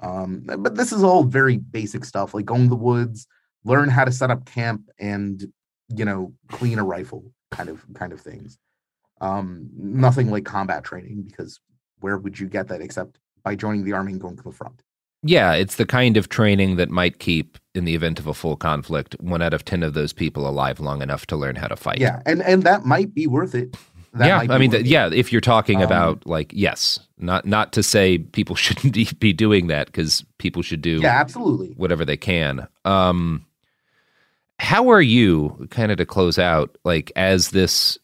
Um, 0.00 0.42
but 0.58 0.74
this 0.74 0.92
is 0.92 1.04
all 1.04 1.22
very 1.22 1.58
basic 1.58 2.04
stuff, 2.04 2.34
like 2.34 2.44
going 2.44 2.64
to 2.64 2.68
the 2.68 2.76
woods, 2.76 3.28
learn 3.64 3.88
how 3.88 4.04
to 4.04 4.10
set 4.10 4.32
up 4.32 4.44
camp, 4.44 4.90
and 4.98 5.46
you 5.88 6.04
know, 6.04 6.32
clean 6.48 6.78
a 6.80 6.84
rifle, 6.84 7.22
kind 7.52 7.68
of 7.68 7.84
kind 7.94 8.12
of 8.12 8.20
things. 8.20 8.58
Um, 9.20 9.70
nothing 9.76 10.30
like 10.30 10.44
combat 10.44 10.82
training 10.82 11.22
because 11.22 11.60
where 12.00 12.18
would 12.18 12.38
you 12.40 12.48
get 12.48 12.66
that 12.68 12.80
except 12.80 13.18
by 13.44 13.54
joining 13.54 13.84
the 13.84 13.92
army 13.92 14.12
and 14.12 14.20
going 14.20 14.36
to 14.36 14.42
the 14.42 14.52
front? 14.52 14.82
Yeah, 15.22 15.54
it's 15.54 15.76
the 15.76 15.86
kind 15.86 16.16
of 16.16 16.28
training 16.28 16.76
that 16.76 16.90
might 16.90 17.18
keep, 17.18 17.56
in 17.74 17.84
the 17.86 17.94
event 17.94 18.18
of 18.18 18.26
a 18.26 18.34
full 18.34 18.56
conflict, 18.56 19.16
one 19.20 19.40
out 19.40 19.54
of 19.54 19.64
ten 19.64 19.82
of 19.84 19.94
those 19.94 20.12
people 20.12 20.46
alive 20.46 20.80
long 20.80 21.00
enough 21.00 21.24
to 21.28 21.36
learn 21.36 21.56
how 21.56 21.68
to 21.68 21.76
fight. 21.76 21.98
Yeah, 21.98 22.20
and 22.26 22.42
and 22.42 22.64
that 22.64 22.84
might 22.84 23.14
be 23.14 23.26
worth 23.26 23.54
it. 23.54 23.76
That 24.14 24.26
yeah, 24.48 24.54
I 24.54 24.58
mean, 24.58 24.70
th- 24.70 24.86
yeah. 24.86 25.10
If 25.12 25.32
you're 25.32 25.40
talking 25.40 25.78
Um, 25.78 25.82
about 25.84 26.26
like, 26.26 26.52
yes, 26.54 27.00
not 27.18 27.44
not 27.46 27.72
to 27.72 27.82
say 27.82 28.18
people 28.18 28.54
shouldn't 28.64 28.94
be- 28.94 29.08
be 29.18 29.32
doing 29.32 29.66
that 29.66 29.86
because 29.86 30.24
people 30.38 30.62
should 30.62 30.80
do 30.82 31.00
yeah, 31.02 31.20
absolutely. 31.20 31.68
whatever 31.76 32.04
they 32.04 32.16
can. 32.16 32.68
Um, 32.84 33.44
how 34.60 34.88
are 34.88 35.02
you, 35.02 35.66
kind 35.70 35.90
of 35.90 35.98
to 35.98 36.06
close 36.06 36.38
out, 36.38 36.76
like 36.84 37.10
as 37.16 37.50
this, 37.50 37.98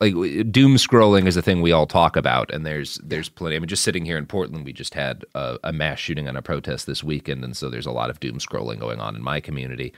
like 0.00 0.14
doom 0.50 0.76
scrolling 0.76 1.26
is 1.26 1.36
a 1.36 1.42
thing 1.42 1.60
we 1.60 1.72
all 1.72 1.86
talk 1.86 2.16
about, 2.16 2.50
and 2.52 2.64
there's 2.64 2.98
there's 3.04 3.28
plenty. 3.28 3.56
I 3.56 3.58
mean, 3.58 3.68
just 3.68 3.84
sitting 3.84 4.06
here 4.06 4.16
in 4.16 4.24
Portland, 4.26 4.64
we 4.64 4.72
just 4.72 4.94
had 4.94 5.24
a, 5.34 5.58
a 5.64 5.72
mass 5.72 5.98
shooting 5.98 6.26
on 6.26 6.36
a 6.36 6.42
protest 6.42 6.86
this 6.86 7.04
weekend, 7.04 7.44
and 7.44 7.54
so 7.56 7.68
there's 7.68 7.86
a 7.86 7.92
lot 7.92 8.08
of 8.10 8.18
doom 8.18 8.38
scrolling 8.38 8.80
going 8.80 8.98
on 9.00 9.14
in 9.14 9.22
my 9.22 9.40
community. 9.40 9.92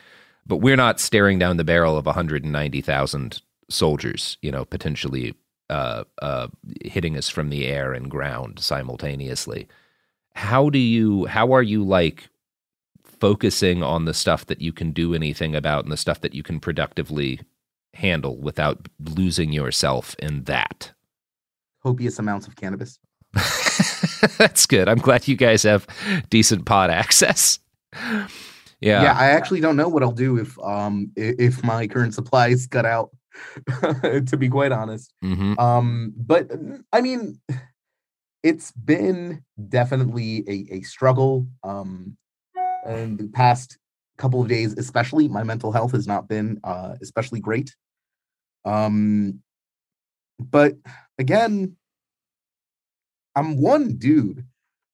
But 0.45 0.57
we're 0.57 0.77
not 0.77 1.01
staring 1.01 1.39
down 1.39 1.57
the 1.57 1.64
barrel 1.64 1.97
of 1.97 2.07
190,000 2.07 3.43
soldiers, 3.69 4.39
you 4.43 4.51
know, 4.51 4.64
potentially 4.64 5.35
uh, 5.71 6.05
uh, 6.23 6.49
hitting 6.85 7.17
us 7.17 7.29
from 7.29 7.51
the 7.51 7.67
air 7.67 7.93
and 7.93 8.11
ground 8.11 8.59
simultaneously. 8.61 9.67
How 10.35 10.71
do 10.71 10.79
you? 10.79 11.27
How 11.27 11.53
are 11.53 11.62
you 11.62 11.85
like? 11.85 12.29
focusing 13.21 13.83
on 13.83 14.05
the 14.05 14.14
stuff 14.14 14.47
that 14.47 14.61
you 14.61 14.73
can 14.73 14.93
do 14.93 15.14
anything 15.14 15.55
about 15.55 15.85
and 15.85 15.93
the 15.93 15.97
stuff 15.97 16.21
that 16.21 16.35
you 16.35 16.43
can 16.43 16.61
productively 16.61 17.41
handle 17.95 18.37
without 18.37 18.89
losing 19.01 19.53
yourself 19.53 20.14
in 20.19 20.45
that. 20.45 20.93
Copious 21.83 22.19
amounts 22.19 22.47
of 22.47 22.57
cannabis. 22.57 22.99
That's 24.39 24.67
good. 24.67 24.89
I'm 24.89 24.99
glad 24.99 25.29
you 25.29 25.37
guys 25.37 25.62
have 25.62 25.87
decent 26.31 26.67
pod 26.67 26.91
access. 26.91 27.59
Yeah. 27.95 29.03
Yeah. 29.03 29.17
I 29.19 29.29
actually 29.29 29.61
don't 29.61 29.77
know 29.77 29.89
what 29.89 30.03
I'll 30.03 30.12
do 30.12 30.37
if 30.37 30.59
um 30.59 31.11
if 31.17 31.64
my 31.64 31.87
current 31.87 32.14
supplies 32.14 32.67
cut 32.67 32.85
out. 32.85 33.11
to 34.26 34.37
be 34.37 34.49
quite 34.49 34.72
honest, 34.72 35.12
hmm 35.22 35.55
um, 35.59 36.12
but 36.16 36.51
I 36.93 37.01
mean, 37.01 37.41
it's 38.43 38.70
been 38.72 39.43
definitely 39.68 40.45
a, 40.49 40.76
a 40.76 40.80
struggle. 40.82 41.47
Um, 41.64 42.16
and 42.87 43.18
the 43.18 43.28
past 43.28 43.78
couple 44.16 44.41
of 44.41 44.49
days, 44.49 44.74
especially, 44.74 45.28
my 45.28 45.43
mental 45.43 45.72
health 45.72 45.93
has 45.93 46.07
not 46.07 46.28
been 46.28 46.61
uh, 46.62 46.95
especially 47.03 47.41
great. 47.41 47.74
Um, 48.64 49.41
but 50.39 50.74
again, 51.18 51.76
I'm 53.34 53.61
one 53.61 53.97
dude. 53.97 54.45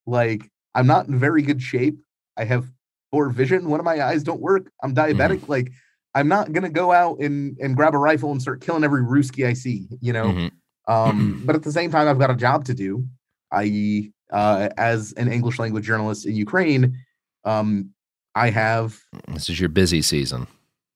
Like, 0.07 0.51
I'm 0.75 0.87
not 0.87 1.07
in 1.07 1.19
very 1.19 1.43
good 1.43 1.63
shape. 1.63 1.99
I 2.37 2.45
have 2.45 2.71
poor 3.13 3.29
vision. 3.31 3.69
One 3.69 3.81
of 3.81 3.85
my 3.85 4.03
eyes 4.03 4.23
don't 4.23 4.41
work. 4.41 4.71
I'm 4.83 4.95
diabetic. 4.95 5.49
Like, 5.49 5.73
I'm 6.15 6.29
not 6.29 6.53
gonna 6.53 6.71
go 6.71 6.93
out 6.93 7.21
and 7.21 7.57
and 7.59 7.75
grab 7.77 7.95
a 7.95 7.99
rifle 7.99 8.31
and 8.33 8.41
start 8.43 8.61
killing 8.61 8.85
every 8.85 9.03
Ruski 9.03 9.47
I 9.47 9.53
see. 9.55 9.89
You 10.01 10.13
know. 10.13 10.27
Mhm. 10.27 10.51
Um, 10.89 11.43
but 11.47 11.55
at 11.55 11.63
the 11.63 11.71
same 11.73 11.91
time, 11.91 12.09
I've 12.09 12.19
got 12.19 12.31
a 12.31 12.37
job 12.37 12.65
to 12.67 12.75
do. 12.75 13.07
i.e., 13.53 14.11
uh, 14.33 14.69
as 14.77 15.13
an 15.13 15.31
English 15.31 15.59
language 15.59 15.85
journalist 15.85 16.27
in 16.27 16.35
Ukraine, 16.35 16.99
um, 17.45 17.91
I 18.35 18.51
have 18.51 18.99
This 19.29 19.49
is 19.51 19.61
your 19.61 19.69
busy 19.69 20.03
season. 20.03 20.47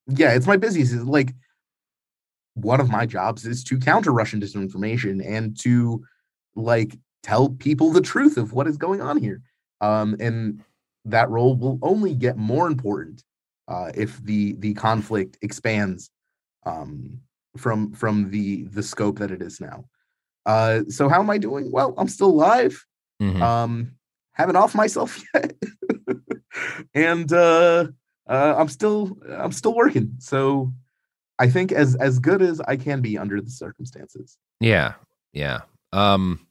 yeah, 0.08 0.32
it's 0.32 0.46
my 0.46 0.56
busy 0.56 0.80
season. 0.84 1.06
Like 1.06 1.34
one 2.54 2.80
of 2.80 2.88
my 2.90 3.04
jobs 3.06 3.44
is 3.46 3.62
to 3.64 3.78
counter 3.78 4.10
Russian 4.12 4.40
disinformation 4.40 5.22
and 5.24 5.58
to 5.60 6.02
like 6.54 6.96
tell 7.22 7.50
people 7.50 7.90
the 7.92 8.00
truth 8.00 8.36
of 8.38 8.52
what 8.52 8.66
is 8.66 8.76
going 8.78 9.00
on 9.02 9.18
here. 9.18 9.42
Um, 9.82 10.16
and 10.18 10.62
that 11.04 11.28
role 11.28 11.54
will 11.54 11.78
only 11.82 12.14
get 12.14 12.36
more 12.38 12.66
important 12.66 13.22
uh, 13.68 13.90
if 13.94 14.22
the 14.24 14.54
the 14.58 14.74
conflict 14.74 15.38
expands 15.42 16.10
um, 16.64 17.20
from 17.56 17.92
from 17.92 18.30
the 18.30 18.64
the 18.64 18.82
scope 18.82 19.18
that 19.18 19.30
it 19.30 19.42
is 19.42 19.60
now. 19.60 19.84
Uh, 20.44 20.82
so 20.88 21.08
how 21.08 21.20
am 21.20 21.30
I 21.30 21.38
doing? 21.38 21.72
Well, 21.72 21.94
I'm 21.98 22.08
still 22.08 22.30
alive. 22.30 22.84
Mhm. 23.20 23.40
Um, 23.40 23.92
haven't 24.32 24.56
off 24.56 24.74
myself 24.74 25.22
yet, 25.34 25.54
and 26.94 27.32
uh, 27.32 27.88
uh, 28.28 28.54
I'm 28.56 28.68
still 28.68 29.18
I'm 29.28 29.52
still 29.52 29.74
working. 29.74 30.14
So 30.18 30.72
I 31.38 31.48
think 31.48 31.72
as 31.72 31.96
as 31.96 32.18
good 32.18 32.42
as 32.42 32.60
I 32.60 32.76
can 32.76 33.00
be 33.00 33.18
under 33.18 33.40
the 33.40 33.50
circumstances. 33.50 34.36
Yeah. 34.60 34.94
Yeah. 35.32 35.60
Um, 35.92 36.46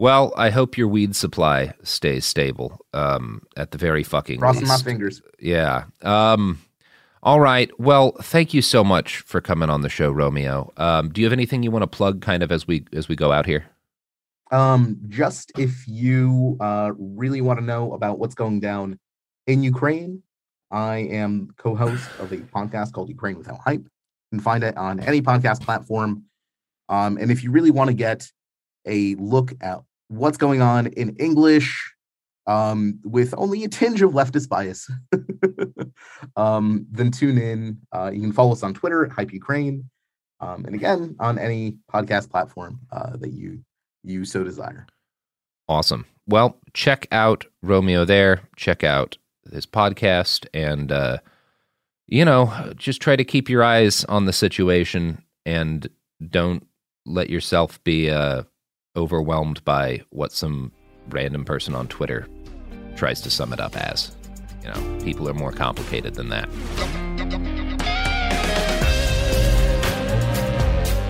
well, 0.00 0.32
I 0.34 0.48
hope 0.48 0.78
your 0.78 0.88
weed 0.88 1.14
supply 1.14 1.74
stays 1.82 2.24
stable. 2.24 2.86
Um, 2.94 3.42
at 3.54 3.70
the 3.70 3.76
very 3.76 4.02
fucking 4.02 4.40
least. 4.40 4.40
Crossing 4.40 4.66
my 4.66 4.78
fingers. 4.78 5.20
Yeah. 5.38 5.84
Um, 6.00 6.58
all 7.22 7.38
right. 7.38 7.70
Well, 7.78 8.12
thank 8.22 8.54
you 8.54 8.62
so 8.62 8.82
much 8.82 9.18
for 9.18 9.42
coming 9.42 9.68
on 9.68 9.82
the 9.82 9.90
show, 9.90 10.10
Romeo. 10.10 10.72
Um, 10.78 11.10
do 11.10 11.20
you 11.20 11.26
have 11.26 11.34
anything 11.34 11.62
you 11.62 11.70
want 11.70 11.82
to 11.82 11.86
plug, 11.86 12.22
kind 12.22 12.42
of 12.42 12.50
as 12.50 12.66
we 12.66 12.86
as 12.94 13.08
we 13.08 13.14
go 13.14 13.30
out 13.30 13.44
here? 13.44 13.66
Um, 14.50 14.98
just 15.08 15.52
if 15.58 15.86
you 15.86 16.56
uh, 16.60 16.92
really 16.98 17.42
want 17.42 17.58
to 17.58 17.64
know 17.64 17.92
about 17.92 18.18
what's 18.18 18.34
going 18.34 18.58
down 18.58 18.98
in 19.46 19.62
Ukraine, 19.62 20.22
I 20.70 20.96
am 20.96 21.50
co-host 21.58 22.08
of 22.18 22.32
a 22.32 22.38
podcast 22.38 22.94
called 22.94 23.10
Ukraine 23.10 23.36
Without 23.36 23.58
Hype. 23.58 23.82
You 23.82 24.38
can 24.38 24.40
find 24.40 24.64
it 24.64 24.78
on 24.78 24.98
any 25.00 25.20
podcast 25.20 25.60
platform. 25.60 26.24
Um, 26.88 27.18
and 27.18 27.30
if 27.30 27.44
you 27.44 27.50
really 27.50 27.70
want 27.70 27.88
to 27.88 27.94
get 27.94 28.26
a 28.86 29.14
look 29.16 29.52
at 29.60 29.80
what's 30.10 30.36
going 30.36 30.60
on 30.60 30.88
in 30.88 31.16
English, 31.16 31.94
um, 32.46 32.98
with 33.04 33.32
only 33.38 33.64
a 33.64 33.68
tinge 33.68 34.02
of 34.02 34.10
leftist 34.10 34.48
bias, 34.48 34.90
um, 36.36 36.86
then 36.90 37.10
tune 37.10 37.38
in. 37.38 37.78
Uh, 37.92 38.10
you 38.12 38.20
can 38.20 38.32
follow 38.32 38.52
us 38.52 38.62
on 38.62 38.74
Twitter 38.74 39.08
Hype 39.08 39.32
Ukraine, 39.32 39.88
um, 40.40 40.64
and 40.64 40.74
again 40.74 41.16
on 41.20 41.38
any 41.38 41.76
podcast 41.92 42.30
platform 42.30 42.80
uh, 42.92 43.16
that 43.16 43.32
you 43.32 43.60
you 44.02 44.24
so 44.24 44.42
desire. 44.42 44.86
Awesome. 45.68 46.06
Well, 46.26 46.58
check 46.74 47.06
out 47.12 47.46
Romeo 47.62 48.04
there. 48.04 48.42
Check 48.56 48.82
out 48.82 49.16
his 49.52 49.66
podcast, 49.66 50.46
and 50.52 50.90
uh, 50.90 51.18
you 52.08 52.24
know, 52.24 52.72
just 52.76 53.00
try 53.00 53.14
to 53.14 53.24
keep 53.24 53.48
your 53.48 53.62
eyes 53.62 54.04
on 54.04 54.24
the 54.26 54.32
situation, 54.32 55.22
and 55.46 55.88
don't 56.28 56.66
let 57.06 57.30
yourself 57.30 57.82
be 57.84 58.10
uh, 58.10 58.42
overwhelmed 58.96 59.64
by 59.64 60.02
what 60.10 60.32
some 60.32 60.72
random 61.08 61.44
person 61.44 61.74
on 61.74 61.88
Twitter 61.88 62.26
tries 62.96 63.20
to 63.22 63.30
sum 63.30 63.52
it 63.52 63.60
up 63.60 63.76
as. 63.76 64.14
You 64.62 64.70
know, 64.70 64.98
people 65.02 65.28
are 65.28 65.34
more 65.34 65.52
complicated 65.52 66.14
than 66.14 66.28
that. 66.28 66.48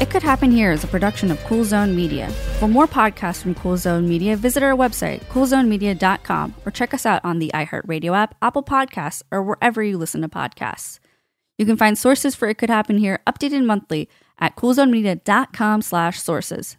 It 0.01 0.09
Could 0.09 0.23
Happen 0.23 0.51
Here 0.51 0.73
is 0.73 0.83
a 0.83 0.87
production 0.87 1.31
of 1.31 1.39
Cool 1.45 1.65
Zone 1.65 1.95
Media. 1.95 2.31
For 2.59 2.67
more 2.67 2.87
podcasts 2.87 3.43
from 3.43 3.55
Cool 3.55 3.77
Zone 3.77 4.09
Media, 4.09 4.35
visit 4.35 4.63
our 4.63 4.75
website, 4.75 5.21
coolzonemedia.com, 5.27 6.55
or 6.65 6.73
check 6.73 6.95
us 6.95 7.05
out 7.05 7.23
on 7.23 7.39
the 7.39 7.51
iHeartRadio 7.53 8.17
app, 8.17 8.35
Apple 8.41 8.63
Podcasts, 8.63 9.23
or 9.31 9.43
wherever 9.43 9.83
you 9.83 9.99
listen 9.99 10.23
to 10.23 10.29
podcasts. 10.29 11.01
You 11.59 11.67
can 11.67 11.77
find 11.77 11.99
sources 11.99 12.35
for 12.35 12.49
It 12.49 12.57
Could 12.57 12.71
Happen 12.71 12.97
Here 12.97 13.21
updated 13.27 13.67
monthly 13.67 14.09
at 14.39 14.57
coolzonemedia.com 14.57 15.83
slash 15.83 16.19
sources. 16.19 16.79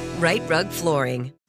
Rite 0.21 0.47
Rug 0.47 0.69
Flooring. 0.69 1.40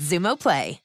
Xumo 0.00 0.36
Play. 0.36 0.80